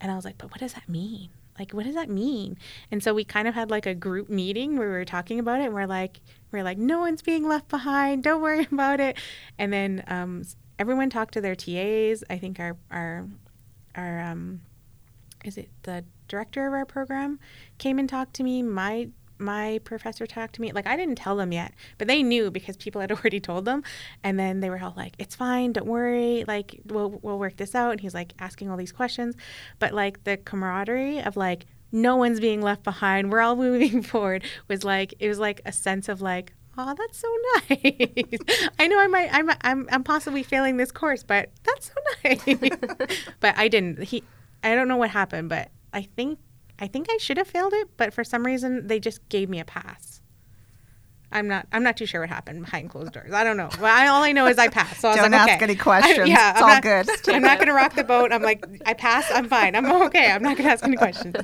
And 0.00 0.10
I 0.10 0.14
was 0.14 0.24
like, 0.24 0.38
but 0.38 0.50
what 0.50 0.60
does 0.60 0.74
that 0.74 0.88
mean? 0.88 1.30
Like, 1.60 1.72
what 1.72 1.84
does 1.84 1.94
that 1.94 2.08
mean? 2.08 2.56
And 2.90 3.02
so 3.02 3.12
we 3.12 3.22
kind 3.22 3.46
of 3.46 3.54
had 3.54 3.70
like 3.70 3.84
a 3.84 3.94
group 3.94 4.30
meeting 4.30 4.78
where 4.78 4.88
we 4.88 4.94
were 4.94 5.04
talking 5.04 5.38
about 5.38 5.60
it. 5.60 5.64
And 5.64 5.74
we're 5.74 5.86
like, 5.86 6.20
we're 6.50 6.64
like, 6.64 6.78
no 6.78 7.00
one's 7.00 7.20
being 7.20 7.46
left 7.46 7.68
behind. 7.68 8.22
Don't 8.22 8.40
worry 8.40 8.66
about 8.72 8.98
it. 8.98 9.18
And 9.58 9.70
then 9.70 10.02
um, 10.06 10.42
everyone 10.78 11.10
talked 11.10 11.34
to 11.34 11.40
their 11.42 11.54
TAs. 11.54 12.24
I 12.30 12.38
think 12.38 12.58
our, 12.60 12.78
our, 12.90 13.28
our, 13.94 14.20
um, 14.22 14.62
is 15.44 15.58
it 15.58 15.68
the 15.82 16.02
director 16.28 16.66
of 16.66 16.72
our 16.72 16.86
program 16.86 17.38
came 17.76 17.98
and 17.98 18.08
talked 18.08 18.32
to 18.34 18.42
me. 18.42 18.62
My 18.62 19.10
my 19.40 19.80
professor 19.84 20.26
talked 20.26 20.54
to 20.56 20.60
me. 20.60 20.72
Like 20.72 20.86
I 20.86 20.96
didn't 20.96 21.16
tell 21.16 21.36
them 21.36 21.52
yet, 21.52 21.72
but 21.98 22.08
they 22.08 22.22
knew 22.22 22.50
because 22.50 22.76
people 22.76 23.00
had 23.00 23.10
already 23.12 23.40
told 23.40 23.64
them. 23.64 23.82
And 24.22 24.38
then 24.38 24.60
they 24.60 24.70
were 24.70 24.80
all 24.80 24.94
like, 24.96 25.14
"It's 25.18 25.34
fine, 25.34 25.72
don't 25.72 25.86
worry. 25.86 26.44
Like 26.46 26.80
we'll 26.86 27.18
we'll 27.22 27.38
work 27.38 27.56
this 27.56 27.74
out." 27.74 27.92
And 27.92 28.00
he's 28.00 28.14
like 28.14 28.34
asking 28.38 28.70
all 28.70 28.76
these 28.76 28.92
questions, 28.92 29.36
but 29.78 29.92
like 29.92 30.24
the 30.24 30.36
camaraderie 30.36 31.20
of 31.20 31.36
like 31.36 31.66
no 31.92 32.16
one's 32.16 32.40
being 32.40 32.62
left 32.62 32.84
behind. 32.84 33.32
We're 33.32 33.40
all 33.40 33.56
moving 33.68 34.02
forward. 34.02 34.44
Was 34.68 34.84
like 34.84 35.14
it 35.18 35.28
was 35.28 35.38
like 35.38 35.60
a 35.64 35.72
sense 35.72 36.08
of 36.08 36.20
like. 36.20 36.52
Oh, 36.78 36.94
that's 36.96 37.18
so 37.18 37.28
nice. 37.68 38.38
I 38.78 38.86
know 38.86 38.98
I 38.98 39.06
might, 39.08 39.28
I'm, 39.34 39.50
I'm, 39.62 39.88
I'm 39.90 40.04
possibly 40.04 40.42
failing 40.42 40.76
this 40.78 40.92
course, 40.92 41.22
but 41.22 41.50
that's 41.64 41.88
so 41.88 41.94
nice. 42.24 42.78
but 43.40 43.58
I 43.58 43.66
didn't. 43.68 44.04
He, 44.04 44.22
I 44.62 44.74
don't 44.76 44.88
know 44.88 44.96
what 44.96 45.10
happened, 45.10 45.48
but 45.48 45.68
I 45.92 46.02
think 46.02 46.38
I 46.80 46.86
think 46.86 47.08
I 47.10 47.18
should 47.18 47.36
have 47.36 47.46
failed 47.46 47.72
it, 47.74 47.88
but 47.96 48.12
for 48.12 48.24
some 48.24 48.44
reason 48.44 48.86
they 48.86 48.98
just 48.98 49.28
gave 49.28 49.48
me 49.48 49.60
a 49.60 49.64
pass. 49.64 50.20
I'm 51.32 51.46
not. 51.46 51.66
I'm 51.70 51.82
not 51.82 51.96
too 51.96 52.06
sure 52.06 52.20
what 52.20 52.28
happened 52.28 52.64
behind 52.64 52.90
closed 52.90 53.12
doors. 53.12 53.32
I 53.32 53.44
don't 53.44 53.56
know. 53.56 53.68
Well, 53.80 53.96
I, 53.96 54.08
all 54.08 54.22
I 54.22 54.32
know 54.32 54.46
is 54.46 54.58
I 54.58 54.68
passed. 54.68 55.00
So 55.00 55.08
I 55.08 55.12
was 55.12 55.20
don't 55.20 55.30
like, 55.30 55.40
ask 55.42 55.52
okay. 55.56 55.64
any 55.64 55.74
questions. 55.76 56.18
I, 56.18 56.24
yeah, 56.24 56.50
it's 56.50 56.58
I'm 56.58 56.64
all 56.64 56.70
not, 56.70 56.82
good. 56.82 57.08
I'm 57.28 57.42
not 57.42 57.58
going 57.58 57.68
to 57.68 57.74
rock 57.74 57.94
the 57.94 58.02
boat. 58.02 58.32
I'm 58.32 58.42
like, 58.42 58.64
I 58.84 58.94
passed. 58.94 59.30
I'm 59.32 59.48
fine. 59.48 59.76
I'm 59.76 59.86
okay. 60.06 60.30
I'm 60.30 60.42
not 60.42 60.56
going 60.56 60.66
to 60.66 60.72
ask 60.72 60.84
any 60.84 60.96
questions. 60.96 61.36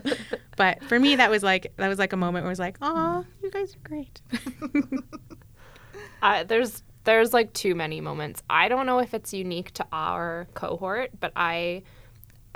But 0.57 0.82
for 0.84 0.99
me, 0.99 1.16
that 1.16 1.30
was 1.30 1.43
like 1.43 1.72
that 1.76 1.89
was 1.89 1.99
like 1.99 2.12
a 2.12 2.16
moment 2.16 2.45
where 2.45 2.51
it 2.51 2.53
was 2.53 2.59
like, 2.59 2.78
oh, 2.82 3.24
you 3.43 3.51
guys 3.51 3.76
are 3.76 3.89
great. 3.89 4.20
uh, 6.22 6.43
there's 6.45 6.82
there's 7.05 7.32
like 7.32 7.53
too 7.53 7.76
many 7.76 8.01
moments. 8.01 8.43
I 8.51 8.68
don't 8.68 8.87
know 8.87 8.99
if 8.99 9.14
it's 9.14 9.32
unique 9.32 9.70
to 9.74 9.87
our 9.93 10.49
cohort, 10.55 11.11
but 11.20 11.30
I 11.37 11.84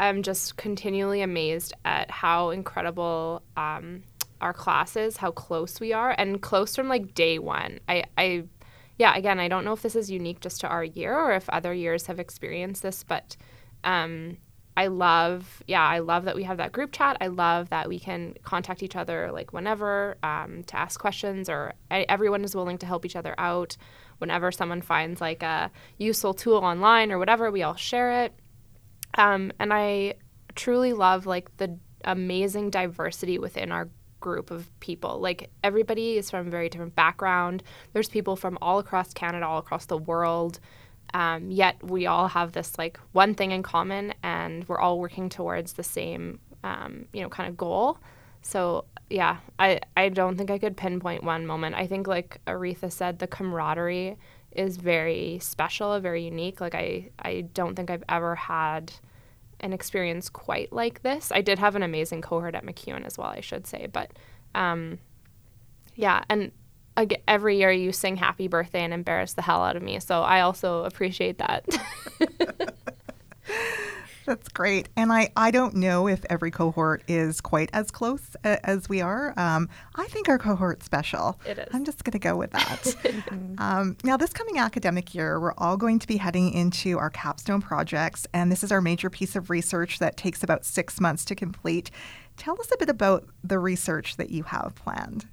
am 0.08 0.22
just 0.22 0.56
continually 0.56 1.22
amazed 1.22 1.74
at 1.84 2.10
how 2.10 2.50
incredible 2.50 3.42
um, 3.56 4.02
our 4.40 4.52
class 4.52 4.96
is, 4.96 5.16
how 5.16 5.30
close 5.30 5.80
we 5.80 5.92
are, 5.92 6.14
and 6.16 6.40
close 6.40 6.74
from 6.74 6.88
like 6.88 7.14
day 7.14 7.38
one. 7.38 7.80
I, 7.88 8.04
I, 8.16 8.44
yeah, 8.98 9.16
again, 9.16 9.40
I 9.40 9.48
don't 9.48 9.64
know 9.64 9.72
if 9.72 9.82
this 9.82 9.96
is 9.96 10.10
unique 10.10 10.40
just 10.40 10.60
to 10.62 10.68
our 10.68 10.84
year 10.84 11.18
or 11.18 11.32
if 11.32 11.48
other 11.50 11.74
years 11.74 12.06
have 12.06 12.18
experienced 12.18 12.82
this, 12.82 13.04
but 13.04 13.36
um, 13.84 14.38
I 14.76 14.86
love, 14.86 15.62
yeah, 15.66 15.86
I 15.86 15.98
love 15.98 16.24
that 16.24 16.36
we 16.36 16.44
have 16.44 16.56
that 16.58 16.72
group 16.72 16.92
chat. 16.92 17.18
I 17.20 17.26
love 17.26 17.68
that 17.70 17.88
we 17.88 17.98
can 17.98 18.34
contact 18.42 18.82
each 18.82 18.96
other 18.96 19.30
like 19.32 19.52
whenever 19.52 20.16
um, 20.22 20.62
to 20.64 20.76
ask 20.76 20.98
questions, 20.98 21.48
or 21.50 21.74
everyone 21.90 22.44
is 22.44 22.54
willing 22.54 22.78
to 22.78 22.86
help 22.86 23.04
each 23.04 23.16
other 23.16 23.34
out. 23.36 23.76
Whenever 24.18 24.52
someone 24.52 24.80
finds 24.80 25.20
like 25.20 25.42
a 25.42 25.70
useful 25.98 26.34
tool 26.34 26.58
online 26.58 27.10
or 27.10 27.18
whatever, 27.18 27.50
we 27.50 27.62
all 27.62 27.74
share 27.74 28.24
it. 28.24 28.32
Um, 29.14 29.52
and 29.58 29.72
I 29.72 30.14
truly 30.54 30.92
love 30.92 31.26
like 31.26 31.56
the 31.56 31.78
amazing 32.04 32.70
diversity 32.70 33.38
within 33.38 33.72
our 33.72 33.88
group 34.20 34.50
of 34.50 34.70
people. 34.80 35.18
Like 35.18 35.50
everybody 35.64 36.16
is 36.16 36.30
from 36.30 36.46
a 36.46 36.50
very 36.50 36.68
different 36.68 36.94
background. 36.94 37.62
There's 37.92 38.08
people 38.08 38.36
from 38.36 38.58
all 38.62 38.78
across 38.78 39.12
Canada, 39.12 39.46
all 39.46 39.58
across 39.58 39.86
the 39.86 39.98
world. 39.98 40.60
Um, 41.12 41.50
yet 41.50 41.82
we 41.82 42.06
all 42.06 42.28
have 42.28 42.52
this 42.52 42.78
like 42.78 43.00
one 43.12 43.34
thing 43.34 43.50
in 43.50 43.62
common, 43.62 44.14
and 44.22 44.66
we're 44.68 44.78
all 44.78 45.00
working 45.00 45.28
towards 45.28 45.72
the 45.72 45.82
same, 45.82 46.38
um, 46.62 47.06
you 47.12 47.22
know, 47.22 47.28
kind 47.28 47.48
of 47.48 47.56
goal. 47.56 47.98
So 48.42 48.84
yeah, 49.08 49.38
I 49.58 49.80
I 49.96 50.08
don't 50.08 50.36
think 50.36 50.50
I 50.50 50.58
could 50.58 50.76
pinpoint 50.76 51.24
one 51.24 51.46
moment. 51.46 51.74
I 51.74 51.86
think 51.86 52.06
like 52.06 52.40
Aretha 52.46 52.92
said, 52.92 53.18
the 53.18 53.26
camaraderie 53.26 54.16
is 54.52 54.76
very 54.76 55.38
special, 55.40 55.98
very 56.00 56.24
unique. 56.24 56.60
Like 56.60 56.74
I 56.74 57.10
I 57.18 57.42
don't 57.54 57.74
think 57.74 57.90
I've 57.90 58.04
ever 58.08 58.34
had 58.34 58.92
an 59.60 59.72
experience 59.72 60.28
quite 60.28 60.72
like 60.72 61.02
this. 61.02 61.30
I 61.32 61.40
did 61.40 61.58
have 61.58 61.76
an 61.76 61.82
amazing 61.82 62.22
cohort 62.22 62.54
at 62.54 62.64
MacEwan 62.64 63.04
as 63.04 63.18
well, 63.18 63.28
I 63.28 63.40
should 63.40 63.66
say, 63.66 63.88
but 63.92 64.10
um, 64.54 64.98
yeah, 65.94 66.24
and 66.28 66.50
again, 66.96 67.20
every 67.28 67.58
year 67.58 67.70
you 67.70 67.92
sing 67.92 68.16
happy 68.16 68.48
birthday 68.48 68.82
and 68.82 68.94
embarrass 68.94 69.34
the 69.34 69.42
hell 69.42 69.62
out 69.62 69.76
of 69.76 69.82
me. 69.82 70.00
So 70.00 70.22
I 70.22 70.40
also 70.40 70.84
appreciate 70.84 71.38
that. 71.38 71.66
That's 74.30 74.48
great. 74.48 74.88
And 74.96 75.12
I, 75.12 75.32
I 75.36 75.50
don't 75.50 75.74
know 75.74 76.06
if 76.06 76.24
every 76.30 76.52
cohort 76.52 77.02
is 77.08 77.40
quite 77.40 77.68
as 77.72 77.90
close 77.90 78.36
a, 78.44 78.64
as 78.64 78.88
we 78.88 79.00
are. 79.00 79.34
Um, 79.36 79.68
I 79.96 80.04
think 80.04 80.28
our 80.28 80.38
cohort's 80.38 80.86
special. 80.86 81.40
It 81.44 81.58
is. 81.58 81.66
I'm 81.72 81.84
just 81.84 82.04
going 82.04 82.12
to 82.12 82.20
go 82.20 82.36
with 82.36 82.52
that. 82.52 82.94
um, 83.58 83.96
now, 84.04 84.16
this 84.16 84.32
coming 84.32 84.58
academic 84.58 85.16
year, 85.16 85.40
we're 85.40 85.54
all 85.58 85.76
going 85.76 85.98
to 85.98 86.06
be 86.06 86.16
heading 86.16 86.52
into 86.52 86.96
our 86.96 87.10
capstone 87.10 87.60
projects. 87.60 88.24
And 88.32 88.52
this 88.52 88.62
is 88.62 88.70
our 88.70 88.80
major 88.80 89.10
piece 89.10 89.34
of 89.34 89.50
research 89.50 89.98
that 89.98 90.16
takes 90.16 90.44
about 90.44 90.64
six 90.64 91.00
months 91.00 91.24
to 91.24 91.34
complete. 91.34 91.90
Tell 92.36 92.54
us 92.60 92.70
a 92.72 92.76
bit 92.78 92.88
about 92.88 93.26
the 93.42 93.58
research 93.58 94.16
that 94.16 94.30
you 94.30 94.44
have 94.44 94.76
planned. 94.76 95.26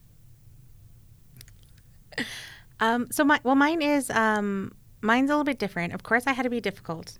Um, 2.79 3.09
so 3.11 3.23
my 3.23 3.39
well, 3.43 3.53
mine 3.53 3.83
is 3.83 4.09
um, 4.09 4.71
mine's 5.01 5.29
a 5.29 5.33
little 5.33 5.43
bit 5.43 5.59
different. 5.59 5.93
Of 5.93 6.01
course, 6.01 6.23
I 6.25 6.33
had 6.33 6.43
to 6.43 6.49
be 6.49 6.59
difficult 6.59 7.19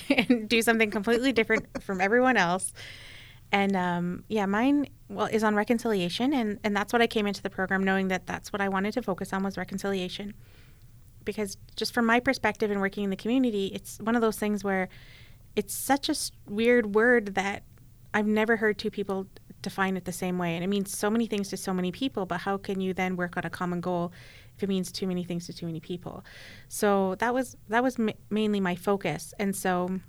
and 0.08 0.48
do 0.48 0.62
something 0.62 0.90
completely 0.90 1.32
different 1.32 1.82
from 1.82 2.00
everyone 2.00 2.36
else. 2.36 2.72
And 3.52 3.76
um, 3.76 4.24
yeah, 4.28 4.46
mine 4.46 4.88
well 5.08 5.26
is 5.26 5.44
on 5.44 5.54
reconciliation, 5.54 6.32
and 6.32 6.58
and 6.64 6.74
that's 6.74 6.92
what 6.92 7.02
I 7.02 7.06
came 7.06 7.26
into 7.26 7.42
the 7.42 7.50
program 7.50 7.84
knowing 7.84 8.08
that 8.08 8.26
that's 8.26 8.52
what 8.52 8.62
I 8.62 8.68
wanted 8.68 8.94
to 8.94 9.02
focus 9.02 9.32
on 9.32 9.42
was 9.42 9.58
reconciliation, 9.58 10.32
because 11.24 11.58
just 11.76 11.92
from 11.92 12.06
my 12.06 12.18
perspective 12.18 12.70
and 12.70 12.80
working 12.80 13.04
in 13.04 13.10
the 13.10 13.16
community, 13.16 13.66
it's 13.74 13.98
one 13.98 14.16
of 14.16 14.22
those 14.22 14.38
things 14.38 14.64
where 14.64 14.88
it's 15.54 15.74
such 15.74 16.08
a 16.08 16.14
weird 16.48 16.94
word 16.94 17.34
that 17.34 17.62
I've 18.14 18.26
never 18.26 18.56
heard 18.56 18.78
two 18.78 18.90
people 18.90 19.26
define 19.60 19.98
it 19.98 20.06
the 20.06 20.12
same 20.12 20.38
way, 20.38 20.54
and 20.54 20.64
it 20.64 20.68
means 20.68 20.96
so 20.96 21.10
many 21.10 21.26
things 21.26 21.48
to 21.50 21.58
so 21.58 21.74
many 21.74 21.92
people. 21.92 22.24
But 22.24 22.40
how 22.40 22.56
can 22.56 22.80
you 22.80 22.94
then 22.94 23.16
work 23.16 23.36
on 23.36 23.44
a 23.44 23.50
common 23.50 23.82
goal 23.82 24.12
it 24.62 24.68
means 24.68 24.92
too 24.92 25.06
many 25.06 25.24
things 25.24 25.46
to 25.46 25.52
too 25.52 25.66
many 25.66 25.80
people? 25.80 26.24
So 26.68 27.16
that 27.16 27.34
was 27.34 27.56
that 27.68 27.82
was 27.82 27.98
ma- 27.98 28.12
mainly 28.30 28.60
my 28.60 28.74
focus, 28.74 29.34
and 29.38 29.54
so 29.54 30.00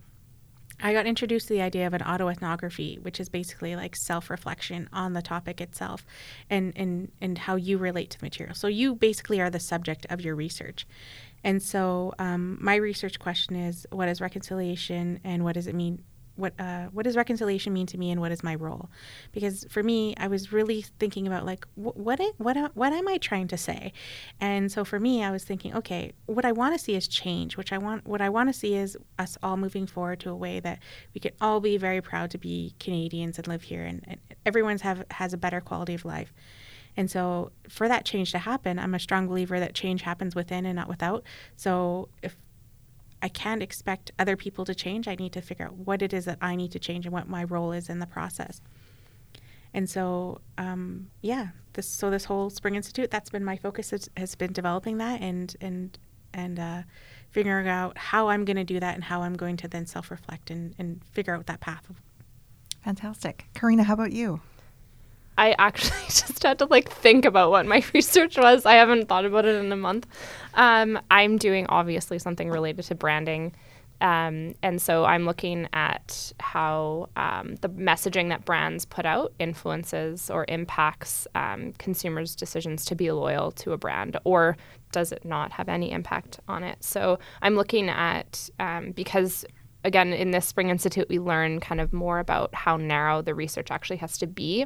I 0.82 0.92
got 0.92 1.06
introduced 1.06 1.48
to 1.48 1.54
the 1.54 1.62
idea 1.62 1.88
of 1.88 1.94
an 1.94 2.02
autoethnography, 2.02 3.02
which 3.02 3.20
is 3.20 3.30
basically 3.30 3.76
like 3.76 3.96
self-reflection 3.96 4.90
on 4.92 5.14
the 5.14 5.22
topic 5.22 5.62
itself, 5.62 6.06
and 6.50 6.74
and 6.76 7.12
and 7.22 7.38
how 7.38 7.56
you 7.56 7.78
relate 7.78 8.10
to 8.12 8.20
the 8.20 8.26
material. 8.26 8.56
So 8.56 8.68
you 8.68 8.96
basically 8.96 9.40
are 9.40 9.50
the 9.50 9.60
subject 9.60 10.06
of 10.10 10.22
your 10.22 10.36
research. 10.36 10.86
And 11.44 11.62
so 11.62 12.14
um, 12.20 12.58
my 12.62 12.76
research 12.76 13.20
question 13.20 13.56
is, 13.56 13.86
what 13.92 14.08
is 14.08 14.22
reconciliation, 14.22 15.20
and 15.24 15.44
what 15.44 15.54
does 15.56 15.68
it 15.68 15.76
mean 15.76 16.04
what 16.36 16.54
uh, 16.60 16.86
what 16.92 17.04
does 17.04 17.16
reconciliation 17.16 17.74
mean 17.74 17.86
to 17.88 17.98
me 17.98 18.12
and 18.12 18.20
what 18.20 18.32
is 18.32 18.44
my 18.44 18.56
role? 18.56 18.90
Because 19.32 19.66
for 19.70 19.84
me 19.84 20.16
i 20.18 20.28
was 20.28 20.52
really 20.52 20.82
thinking 20.82 21.28
about 21.28 21.46
like 21.46 21.66
wh- 21.76 21.96
what 21.96 22.20
it, 22.20 22.34
what 22.38 22.58
what 22.76 22.94
am 22.94 23.08
i 23.08 23.18
trying 23.18 23.48
to 23.50 23.58
say? 23.58 23.94
And 24.40 24.72
so 24.72 24.84
for 24.84 25.00
me 25.00 25.24
i 25.24 25.32
was 25.32 25.44
thinking 25.44 25.76
okay 25.76 26.12
what 26.26 26.46
i 26.46 26.52
want 26.52 26.78
to 26.78 26.84
see 26.84 26.96
is 26.96 27.08
change 27.08 27.58
which 27.58 27.72
i 27.72 27.78
want 27.78 28.06
what 28.08 28.22
i 28.22 28.30
want 28.30 28.50
to 28.50 28.54
see 28.54 28.76
is 28.76 28.98
us 29.20 29.38
all 29.44 29.58
moving 29.58 29.86
forward 29.86 30.20
to 30.22 30.30
a 30.30 30.36
way 30.36 30.60
that 30.60 30.80
we 31.14 31.20
can 31.20 31.32
all 31.40 31.60
be 31.60 31.78
very 31.78 32.02
proud 32.02 32.32
to 32.32 32.38
be 32.38 32.74
canadians 32.80 33.38
and 33.38 33.48
live 33.48 33.64
here 33.64 33.84
and, 33.84 34.04
and 34.08 34.20
everyone's 34.46 34.82
have 34.82 35.04
has 35.12 35.34
a 35.34 35.38
better 35.38 35.62
quality 35.62 35.94
of 35.94 36.06
life. 36.06 36.34
And 36.96 37.10
so 37.10 37.52
for 37.70 37.88
that 37.88 38.06
change 38.06 38.32
to 38.32 38.38
happen 38.40 38.80
i'm 38.80 38.94
a 38.94 39.00
strong 39.00 39.28
believer 39.28 39.60
that 39.60 39.74
change 39.74 40.02
happens 40.02 40.36
within 40.36 40.66
and 40.66 40.76
not 40.76 40.88
without. 40.88 41.24
So 41.56 42.10
if 42.22 42.36
I 43.24 43.30
can't 43.30 43.64
expect 43.64 44.12
other 44.20 44.36
people 44.36 44.66
to 44.66 44.76
change. 44.76 45.08
I 45.08 45.16
need 45.16 45.32
to 45.34 45.42
figure 45.42 45.66
out 45.66 45.76
what 45.76 46.02
it 46.02 46.14
is 46.14 46.26
that 46.26 46.38
I 46.42 46.56
need 46.56 46.74
to 46.74 46.80
change 46.80 47.06
and 47.06 47.14
what 47.14 47.28
my 47.30 47.46
role 47.46 47.72
is 47.72 47.90
in 47.90 48.00
the 48.00 48.06
process. 48.06 48.62
And 49.74 49.90
so, 49.90 50.42
um, 50.58 51.10
yeah, 51.22 51.48
this 51.72 51.88
so 51.88 52.12
this 52.12 52.26
whole 52.26 52.50
Spring 52.50 52.76
Institute 52.76 53.10
that's 53.10 53.30
been 53.30 53.44
my 53.44 53.56
focus 53.56 53.92
has, 53.92 54.10
has 54.18 54.36
been 54.36 54.52
developing 54.54 54.98
that 54.98 55.22
and 55.22 55.56
and 55.62 55.98
and 56.34 56.60
uh, 56.60 56.82
figuring 57.32 57.68
out 57.68 57.98
how 57.98 58.28
I'm 58.28 58.46
going 58.46 58.58
to 58.58 58.64
do 58.64 58.80
that 58.80 58.96
and 58.96 59.04
how 59.04 59.22
I'm 59.22 59.36
going 59.36 59.58
to 59.58 59.68
then 59.68 59.86
self 59.86 60.12
reflect 60.12 60.52
and, 60.52 60.76
and 60.78 61.02
figure 61.14 61.34
out 61.34 61.48
that 61.48 61.62
path. 61.62 61.90
Fantastic, 62.84 63.46
Karina. 63.56 63.84
How 63.84 63.94
about 63.94 64.12
you? 64.12 64.42
I 65.38 65.56
actually 65.58 65.98
just 66.06 66.44
had 66.44 66.60
to 66.60 66.66
like 66.66 66.90
think 66.90 67.26
about 67.26 67.52
what 67.52 67.66
my 67.66 67.84
research 67.94 68.38
was. 68.38 68.66
I 68.66 68.74
haven't 68.74 69.08
thought 69.08 69.26
about 69.26 69.46
it 69.46 69.56
in 69.64 69.72
a 69.72 69.78
month. 69.78 70.08
Um, 70.54 71.00
I'm 71.10 71.38
doing 71.38 71.66
obviously 71.68 72.20
something 72.20 72.50
related 72.50 72.86
to 72.86 72.96
branding. 72.96 73.54
Um, 74.02 74.54
and 74.62 74.82
so 74.82 75.06
I'm 75.06 75.26
looking 75.26 75.70
at 75.72 76.34
how 76.42 77.10
um, 77.16 77.56
the 77.62 77.70
messaging 77.70 78.30
that 78.30 78.44
brands 78.44 78.86
put 78.86 79.06
out 79.06 79.34
influences 79.40 80.30
or 80.30 80.46
impacts 80.50 81.26
um, 81.36 81.72
consumers' 81.78 82.36
decisions 82.36 82.84
to 82.86 82.96
be 82.96 83.12
loyal 83.12 83.52
to 83.52 83.72
a 83.72 83.78
brand, 83.78 84.18
or 84.26 84.58
does 84.92 85.14
it 85.14 85.24
not 85.24 85.54
have 85.54 85.70
any 85.70 85.92
impact 85.92 86.42
on 86.50 86.64
it? 86.64 86.84
So 86.84 87.18
I'm 87.42 87.56
looking 87.56 87.88
at 87.88 88.50
um, 88.60 88.92
because 88.92 89.46
again 89.86 90.12
in 90.12 90.32
this 90.32 90.46
Spring 90.48 90.70
Institute 90.70 91.08
we 91.08 91.20
learn 91.20 91.62
kind 91.62 91.80
of 91.80 91.94
more 91.94 92.20
about 92.20 92.54
how 92.54 92.76
narrow 92.76 93.22
the 93.22 93.34
research 93.34 93.72
actually 93.72 93.98
has 93.98 94.18
to 94.18 94.28
be. 94.28 94.66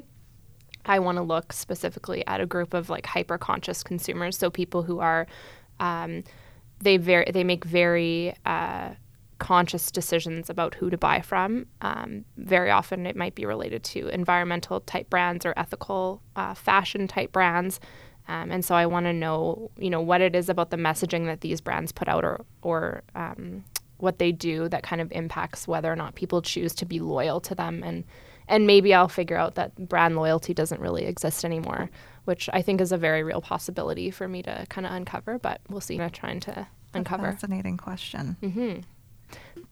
I 0.88 1.00
want 1.00 1.18
to 1.18 1.22
look 1.24 1.54
specifically 1.54 2.26
at 2.28 2.42
a 2.42 2.46
group 2.46 2.74
of 2.74 2.90
like 2.90 3.06
hyper 3.06 3.38
conscious 3.38 3.84
consumers, 3.84 4.38
so 4.38 4.50
people 4.50 4.84
who 4.84 5.00
are 5.00 5.28
um, 5.80 6.24
they 6.80 6.98
very 6.98 7.30
they 7.32 7.44
make 7.44 7.66
very 7.66 8.36
uh, 8.46 8.92
conscious 9.40 9.92
decisions 9.92 10.50
about 10.50 10.76
who 10.76 10.90
to 10.90 10.98
buy 10.98 11.22
from. 11.22 11.68
Um, 11.82 12.26
very 12.38 12.72
often, 12.72 13.06
it 13.06 13.16
might 13.16 13.36
be 13.36 13.46
related 13.46 13.84
to 13.86 14.08
environmental 14.10 14.82
type 14.82 15.10
brands 15.10 15.46
or 15.46 15.54
ethical 15.58 16.22
uh, 16.36 16.54
fashion 16.54 17.08
type 17.08 17.32
brands. 17.32 17.80
Um, 18.28 18.52
and 18.52 18.66
so 18.66 18.76
I 18.76 18.86
want 18.86 19.06
to 19.06 19.14
know, 19.14 19.72
you 19.78 19.90
know, 19.90 20.02
what 20.02 20.22
it 20.22 20.36
is 20.36 20.50
about 20.50 20.70
the 20.70 20.78
messaging 20.78 21.28
that 21.28 21.42
these 21.42 21.62
brands 21.62 21.92
put 21.92 22.08
out, 22.08 22.26
or 22.26 22.46
or 22.62 23.04
um, 23.16 23.64
what 23.98 24.20
they 24.20 24.32
do 24.32 24.70
that 24.70 24.84
kind 24.84 25.02
of 25.02 25.12
impacts 25.12 25.68
whether 25.68 25.92
or 25.92 25.96
not 25.96 26.16
people 26.16 26.42
choose 26.42 26.76
to 26.76 26.86
be 26.86 27.00
loyal 27.00 27.40
to 27.42 27.56
them. 27.56 27.84
And 27.84 28.04
and 28.48 28.68
maybe 28.68 28.94
I'll 28.94 29.08
figure 29.10 29.38
out 29.38 29.56
that 29.56 29.76
brand 29.90 30.16
loyalty 30.16 30.54
doesn't 30.54 30.82
really 30.82 31.06
exist 31.06 31.44
anymore, 31.44 31.90
which 32.26 32.50
I 32.54 32.62
think 32.62 32.82
is 32.82 32.92
a 32.92 32.98
very 32.98 33.24
real 33.24 33.42
possibility 33.42 34.12
for 34.12 34.28
me 34.28 34.42
to 34.44 34.66
kind 34.70 34.88
of 34.88 34.94
uncover. 34.94 35.40
But 35.40 35.62
we'll 35.70 35.82
see. 35.82 36.00
I'm 36.00 36.10
trying 36.10 36.40
to 36.42 36.68
uncover. 36.94 37.32
Fascinating 37.32 37.78
question. 37.78 38.38
Mm-hmm. 38.42 38.80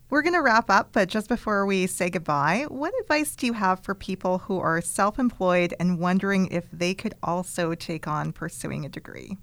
We're 0.10 0.22
going 0.22 0.34
to 0.34 0.42
wrap 0.42 0.70
up, 0.70 0.90
but 0.92 1.10
just 1.10 1.28
before 1.28 1.66
we 1.66 1.88
say 1.88 2.10
goodbye, 2.10 2.66
what 2.68 2.94
advice 3.02 3.36
do 3.36 3.48
you 3.48 3.54
have 3.54 3.80
for 3.80 3.96
people 3.96 4.40
who 4.40 4.60
are 4.60 4.80
self 4.82 5.18
employed 5.18 5.74
and 5.80 6.00
wondering 6.00 6.48
if 6.48 6.70
they 6.72 6.94
could 6.94 7.16
also 7.24 7.74
take 7.74 8.08
on 8.08 8.32
pursuing 8.32 8.86
a 8.86 8.90
degree? 8.90 9.38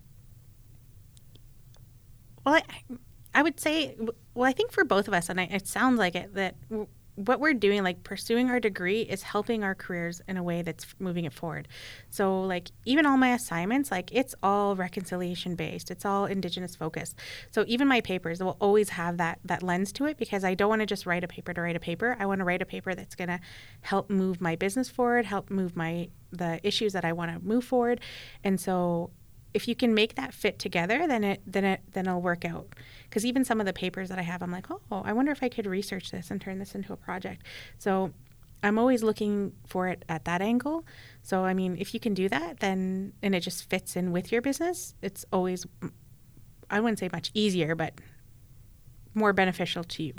Well, 2.44 2.56
I, 2.56 2.62
I 3.34 3.42
would 3.42 3.58
say, 3.58 3.96
well, 4.34 4.48
I 4.48 4.52
think 4.52 4.72
for 4.72 4.84
both 4.84 5.08
of 5.08 5.14
us, 5.14 5.28
and 5.28 5.40
I, 5.40 5.44
it 5.44 5.66
sounds 5.66 5.98
like 5.98 6.14
it, 6.14 6.34
that 6.34 6.54
what 7.16 7.40
we're 7.40 7.54
doing, 7.54 7.82
like 7.82 8.02
pursuing 8.04 8.50
our 8.50 8.58
degree, 8.58 9.02
is 9.02 9.22
helping 9.22 9.62
our 9.62 9.74
careers 9.74 10.22
in 10.26 10.36
a 10.36 10.42
way 10.42 10.62
that's 10.62 10.86
moving 10.98 11.24
it 11.24 11.32
forward. 11.32 11.68
So, 12.10 12.42
like, 12.42 12.70
even 12.84 13.04
all 13.04 13.18
my 13.18 13.34
assignments, 13.34 13.90
like, 13.90 14.10
it's 14.12 14.34
all 14.42 14.76
reconciliation 14.76 15.54
based. 15.54 15.90
It's 15.90 16.06
all 16.06 16.24
Indigenous 16.24 16.74
focused. 16.74 17.18
So, 17.50 17.64
even 17.66 17.86
my 17.86 18.00
papers 18.00 18.42
will 18.42 18.56
always 18.60 18.90
have 18.90 19.18
that 19.18 19.40
that 19.44 19.62
lens 19.62 19.92
to 19.92 20.06
it 20.06 20.16
because 20.16 20.42
I 20.42 20.54
don't 20.54 20.70
want 20.70 20.80
to 20.80 20.86
just 20.86 21.04
write 21.04 21.24
a 21.24 21.28
paper 21.28 21.52
to 21.52 21.60
write 21.60 21.76
a 21.76 21.80
paper. 21.80 22.16
I 22.18 22.26
want 22.26 22.38
to 22.38 22.44
write 22.44 22.62
a 22.62 22.66
paper 22.66 22.94
that's 22.94 23.14
going 23.14 23.28
to 23.28 23.40
help 23.82 24.08
move 24.08 24.40
my 24.40 24.56
business 24.56 24.88
forward, 24.88 25.26
help 25.26 25.50
move 25.50 25.76
my 25.76 26.08
the 26.30 26.66
issues 26.66 26.94
that 26.94 27.04
I 27.04 27.12
want 27.12 27.30
to 27.30 27.46
move 27.46 27.64
forward. 27.64 28.00
And 28.42 28.58
so, 28.58 29.10
if 29.54 29.68
you 29.68 29.74
can 29.74 29.94
make 29.94 30.14
that 30.14 30.32
fit 30.32 30.58
together, 30.58 31.06
then 31.06 31.24
it 31.24 31.42
then 31.46 31.64
it 31.64 31.80
then 31.92 32.06
it'll 32.06 32.22
work 32.22 32.44
out. 32.44 32.68
Because 33.08 33.24
even 33.26 33.44
some 33.44 33.60
of 33.60 33.66
the 33.66 33.72
papers 33.72 34.08
that 34.08 34.18
I 34.18 34.22
have, 34.22 34.42
I'm 34.42 34.50
like, 34.50 34.66
oh, 34.70 35.02
I 35.04 35.12
wonder 35.12 35.32
if 35.32 35.42
I 35.42 35.48
could 35.48 35.66
research 35.66 36.10
this 36.10 36.30
and 36.30 36.40
turn 36.40 36.58
this 36.58 36.74
into 36.74 36.92
a 36.92 36.96
project. 36.96 37.42
So 37.78 38.12
I'm 38.62 38.78
always 38.78 39.02
looking 39.02 39.52
for 39.66 39.88
it 39.88 40.04
at 40.08 40.24
that 40.24 40.40
angle. 40.40 40.84
So 41.22 41.44
I 41.44 41.54
mean, 41.54 41.76
if 41.78 41.94
you 41.94 42.00
can 42.00 42.14
do 42.14 42.28
that, 42.28 42.60
then 42.60 43.12
and 43.22 43.34
it 43.34 43.40
just 43.40 43.68
fits 43.68 43.96
in 43.96 44.12
with 44.12 44.32
your 44.32 44.42
business, 44.42 44.94
it's 45.02 45.24
always 45.32 45.66
I 46.70 46.80
wouldn't 46.80 46.98
say 46.98 47.10
much 47.12 47.30
easier, 47.34 47.74
but 47.74 47.94
more 49.14 49.32
beneficial 49.32 49.84
to 49.84 50.02
you. 50.02 50.14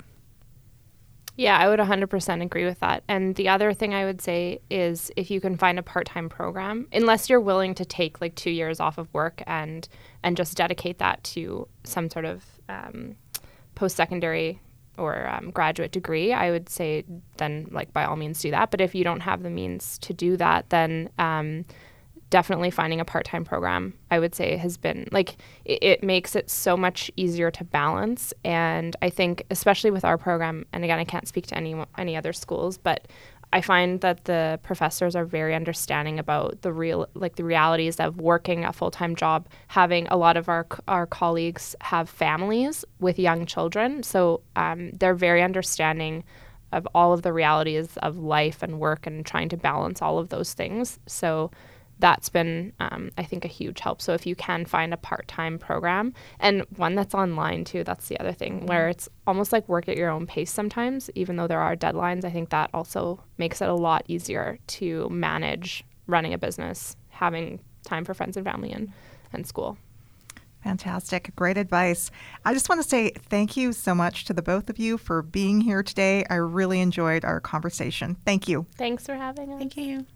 Yeah, 1.36 1.58
I 1.58 1.68
would 1.68 1.80
100% 1.80 2.42
agree 2.42 2.64
with 2.64 2.78
that. 2.80 3.02
And 3.08 3.34
the 3.34 3.48
other 3.48 3.72
thing 3.72 3.92
I 3.92 4.04
would 4.04 4.20
say 4.20 4.60
is 4.70 5.10
if 5.16 5.30
you 5.30 5.40
can 5.40 5.56
find 5.56 5.78
a 5.78 5.82
part-time 5.82 6.28
program, 6.28 6.86
unless 6.92 7.28
you're 7.28 7.40
willing 7.40 7.74
to 7.74 7.84
take 7.84 8.20
like 8.20 8.36
2 8.36 8.50
years 8.50 8.78
off 8.78 8.98
of 8.98 9.12
work 9.12 9.42
and 9.46 9.88
and 10.22 10.36
just 10.36 10.56
dedicate 10.56 10.98
that 10.98 11.22
to 11.24 11.68
some 11.82 12.08
sort 12.08 12.24
of 12.24 12.44
um, 12.68 13.16
post-secondary 13.74 14.60
or 14.96 15.28
um, 15.28 15.50
graduate 15.50 15.90
degree, 15.90 16.32
I 16.32 16.50
would 16.52 16.68
say 16.68 17.04
then 17.36 17.66
like 17.72 17.92
by 17.92 18.04
all 18.04 18.16
means 18.16 18.40
do 18.40 18.52
that. 18.52 18.70
But 18.70 18.80
if 18.80 18.94
you 18.94 19.02
don't 19.02 19.20
have 19.20 19.42
the 19.42 19.50
means 19.50 19.98
to 19.98 20.12
do 20.12 20.36
that, 20.36 20.70
then 20.70 21.10
um, 21.18 21.64
definitely 22.30 22.70
finding 22.70 23.00
a 23.00 23.04
part-time 23.04 23.44
program 23.44 23.94
i 24.10 24.18
would 24.18 24.34
say 24.34 24.56
has 24.56 24.76
been 24.76 25.08
like 25.12 25.36
it, 25.64 25.82
it, 25.82 26.02
makes 26.02 26.34
it 26.34 26.50
so 26.50 26.76
much 26.76 27.10
easier 27.16 27.50
to 27.50 27.64
balance. 27.64 28.32
And 28.44 28.96
i 29.02 29.10
think 29.10 29.44
especially 29.50 29.90
with 29.90 30.04
our 30.04 30.18
program 30.18 30.64
and 30.72 30.84
again 30.84 30.98
i 30.98 31.04
can't 31.04 31.28
speak 31.28 31.46
to 31.48 31.56
any 31.56 31.74
any 31.96 32.16
other 32.16 32.32
schools 32.32 32.78
but 32.78 33.06
i 33.52 33.60
find 33.60 34.00
that 34.00 34.24
the 34.24 34.58
professors 34.62 35.14
are 35.14 35.24
very 35.24 35.54
understanding 35.54 36.18
about 36.18 36.62
the 36.62 36.72
real 36.72 37.06
like 37.14 37.36
the 37.36 37.44
realities 37.44 38.00
of 38.00 38.20
working 38.20 38.64
a 38.64 38.72
full-time 38.72 39.14
job 39.14 39.46
having 39.68 40.06
a 40.08 40.16
lot 40.16 40.36
of 40.36 40.48
our 40.48 40.66
our 40.88 41.06
colleagues 41.06 41.76
have 41.80 42.08
families 42.08 42.84
with 43.00 43.18
young 43.18 43.46
children. 43.46 44.02
So 44.02 44.42
um, 44.56 44.90
they're 44.92 45.14
very 45.14 45.42
understanding 45.42 46.24
of 46.72 46.88
all 46.94 47.12
of 47.12 47.22
the 47.22 47.32
realities 47.32 47.96
of 47.98 48.16
life 48.16 48.62
and 48.62 48.80
work 48.80 49.06
and 49.06 49.24
trying 49.24 49.48
to 49.50 49.56
balance 49.56 50.02
all 50.02 50.18
of 50.18 50.28
those 50.30 50.54
things. 50.54 50.98
So 51.06 51.50
that's 51.98 52.28
been, 52.28 52.72
um, 52.80 53.10
I 53.16 53.22
think, 53.22 53.44
a 53.44 53.48
huge 53.48 53.80
help. 53.80 54.02
So 54.02 54.12
if 54.14 54.26
you 54.26 54.34
can 54.34 54.64
find 54.64 54.92
a 54.92 54.96
part 54.96 55.28
time 55.28 55.58
program 55.58 56.12
and 56.40 56.62
one 56.76 56.94
that's 56.94 57.14
online 57.14 57.64
too, 57.64 57.84
that's 57.84 58.08
the 58.08 58.18
other 58.18 58.32
thing 58.32 58.58
mm-hmm. 58.58 58.66
where 58.66 58.88
it's 58.88 59.08
almost 59.26 59.52
like 59.52 59.68
work 59.68 59.88
at 59.88 59.96
your 59.96 60.10
own 60.10 60.26
pace 60.26 60.50
sometimes, 60.50 61.10
even 61.14 61.36
though 61.36 61.46
there 61.46 61.60
are 61.60 61.76
deadlines. 61.76 62.24
I 62.24 62.30
think 62.30 62.50
that 62.50 62.70
also 62.74 63.20
makes 63.38 63.60
it 63.60 63.68
a 63.68 63.74
lot 63.74 64.04
easier 64.08 64.58
to 64.66 65.08
manage 65.08 65.84
running 66.06 66.34
a 66.34 66.38
business, 66.38 66.96
having 67.10 67.60
time 67.84 68.04
for 68.04 68.14
friends 68.14 68.36
and 68.36 68.44
family 68.44 68.72
and, 68.72 68.92
and 69.32 69.46
school. 69.46 69.78
Fantastic. 70.62 71.30
Great 71.36 71.58
advice. 71.58 72.10
I 72.44 72.54
just 72.54 72.70
want 72.70 72.82
to 72.82 72.88
say 72.88 73.10
thank 73.10 73.54
you 73.54 73.74
so 73.74 73.94
much 73.94 74.24
to 74.24 74.32
the 74.32 74.40
both 74.40 74.70
of 74.70 74.78
you 74.78 74.96
for 74.96 75.20
being 75.20 75.60
here 75.60 75.82
today. 75.82 76.24
I 76.30 76.36
really 76.36 76.80
enjoyed 76.80 77.22
our 77.22 77.38
conversation. 77.38 78.16
Thank 78.24 78.48
you. 78.48 78.64
Thanks 78.76 79.04
for 79.04 79.14
having 79.14 79.52
us. 79.52 79.58
Thank 79.58 79.76
you. 79.76 80.06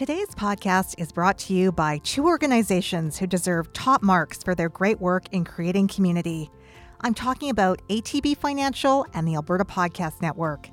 Today's 0.00 0.28
podcast 0.28 0.94
is 0.96 1.12
brought 1.12 1.36
to 1.40 1.52
you 1.52 1.72
by 1.72 1.98
two 1.98 2.24
organizations 2.24 3.18
who 3.18 3.26
deserve 3.26 3.70
top 3.74 4.02
marks 4.02 4.42
for 4.42 4.54
their 4.54 4.70
great 4.70 4.98
work 4.98 5.24
in 5.30 5.44
creating 5.44 5.88
community. 5.88 6.50
I'm 7.02 7.12
talking 7.12 7.50
about 7.50 7.86
ATB 7.88 8.38
Financial 8.38 9.04
and 9.12 9.28
the 9.28 9.34
Alberta 9.34 9.66
Podcast 9.66 10.22
Network. 10.22 10.70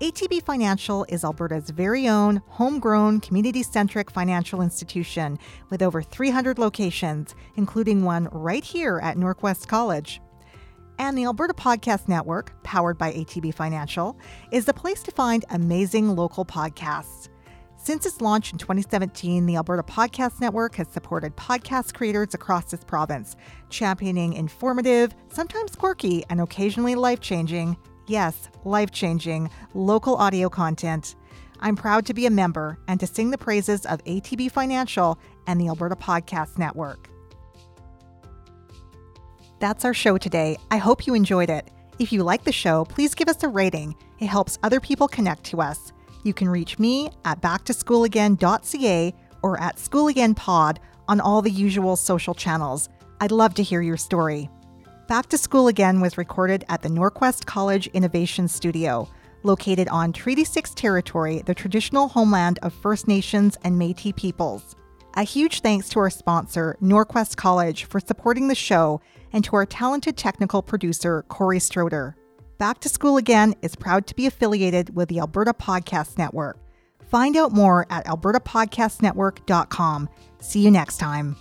ATB 0.00 0.42
Financial 0.42 1.04
is 1.10 1.22
Alberta's 1.22 1.68
very 1.68 2.08
own 2.08 2.40
homegrown, 2.48 3.20
community 3.20 3.62
centric 3.62 4.10
financial 4.10 4.62
institution 4.62 5.38
with 5.68 5.82
over 5.82 6.00
300 6.00 6.58
locations, 6.58 7.34
including 7.56 8.04
one 8.04 8.26
right 8.32 8.64
here 8.64 8.98
at 9.02 9.18
Norquest 9.18 9.68
College. 9.68 10.22
And 10.98 11.18
the 11.18 11.24
Alberta 11.24 11.52
Podcast 11.52 12.08
Network, 12.08 12.54
powered 12.62 12.96
by 12.96 13.12
ATB 13.12 13.52
Financial, 13.52 14.18
is 14.50 14.64
the 14.64 14.72
place 14.72 15.02
to 15.02 15.10
find 15.10 15.44
amazing 15.50 16.16
local 16.16 16.46
podcasts. 16.46 17.28
Since 17.86 18.04
its 18.04 18.20
launch 18.20 18.50
in 18.50 18.58
2017, 18.58 19.46
the 19.46 19.54
Alberta 19.54 19.84
Podcast 19.84 20.40
Network 20.40 20.74
has 20.74 20.88
supported 20.88 21.36
podcast 21.36 21.94
creators 21.94 22.34
across 22.34 22.64
this 22.64 22.82
province, 22.82 23.36
championing 23.70 24.32
informative, 24.32 25.14
sometimes 25.28 25.76
quirky, 25.76 26.24
and 26.28 26.40
occasionally 26.40 26.96
life 26.96 27.20
changing 27.20 27.76
yes, 28.08 28.48
life 28.64 28.90
changing 28.90 29.50
local 29.72 30.16
audio 30.16 30.48
content. 30.48 31.14
I'm 31.60 31.76
proud 31.76 32.06
to 32.06 32.12
be 32.12 32.26
a 32.26 32.30
member 32.30 32.76
and 32.88 32.98
to 32.98 33.06
sing 33.06 33.30
the 33.30 33.38
praises 33.38 33.86
of 33.86 34.02
ATB 34.02 34.50
Financial 34.50 35.16
and 35.46 35.60
the 35.60 35.68
Alberta 35.68 35.94
Podcast 35.94 36.58
Network. 36.58 37.08
That's 39.60 39.84
our 39.84 39.94
show 39.94 40.18
today. 40.18 40.56
I 40.72 40.78
hope 40.78 41.06
you 41.06 41.14
enjoyed 41.14 41.50
it. 41.50 41.70
If 42.00 42.12
you 42.12 42.24
like 42.24 42.42
the 42.42 42.50
show, 42.50 42.84
please 42.84 43.14
give 43.14 43.28
us 43.28 43.44
a 43.44 43.48
rating. 43.48 43.94
It 44.18 44.26
helps 44.26 44.58
other 44.64 44.80
people 44.80 45.06
connect 45.06 45.44
to 45.44 45.60
us. 45.60 45.92
You 46.26 46.34
can 46.34 46.48
reach 46.48 46.80
me 46.80 47.10
at 47.24 47.40
backtoschoolagain.ca 47.40 49.14
or 49.42 49.60
at 49.60 49.76
schoolagainpod 49.76 50.78
on 51.06 51.20
all 51.20 51.40
the 51.40 51.52
usual 51.52 51.94
social 51.94 52.34
channels. 52.34 52.88
I'd 53.20 53.30
love 53.30 53.54
to 53.54 53.62
hear 53.62 53.80
your 53.80 53.96
story. 53.96 54.50
Back 55.06 55.28
to 55.28 55.38
School 55.38 55.68
Again 55.68 56.00
was 56.00 56.18
recorded 56.18 56.64
at 56.68 56.82
the 56.82 56.88
Norquest 56.88 57.46
College 57.46 57.86
Innovation 57.88 58.48
Studio, 58.48 59.08
located 59.44 59.86
on 59.86 60.12
Treaty 60.12 60.42
6 60.42 60.74
territory, 60.74 61.42
the 61.46 61.54
traditional 61.54 62.08
homeland 62.08 62.58
of 62.62 62.74
First 62.74 63.06
Nations 63.06 63.56
and 63.62 63.78
Metis 63.78 64.12
peoples. 64.16 64.74
A 65.14 65.22
huge 65.22 65.60
thanks 65.60 65.88
to 65.90 66.00
our 66.00 66.10
sponsor, 66.10 66.76
Norquest 66.82 67.36
College, 67.36 67.84
for 67.84 68.00
supporting 68.00 68.48
the 68.48 68.56
show, 68.56 69.00
and 69.32 69.44
to 69.44 69.54
our 69.54 69.64
talented 69.64 70.16
technical 70.16 70.60
producer, 70.60 71.22
Corey 71.28 71.60
Stroder. 71.60 72.14
Back 72.58 72.80
to 72.80 72.88
School 72.88 73.18
Again 73.18 73.54
is 73.60 73.76
proud 73.76 74.06
to 74.06 74.14
be 74.14 74.24
affiliated 74.26 74.96
with 74.96 75.08
the 75.08 75.20
Alberta 75.20 75.52
Podcast 75.52 76.16
Network. 76.16 76.56
Find 77.10 77.36
out 77.36 77.52
more 77.52 77.86
at 77.90 78.06
albertapodcastnetwork.com. 78.06 80.08
See 80.40 80.60
you 80.60 80.70
next 80.70 80.96
time. 80.96 81.36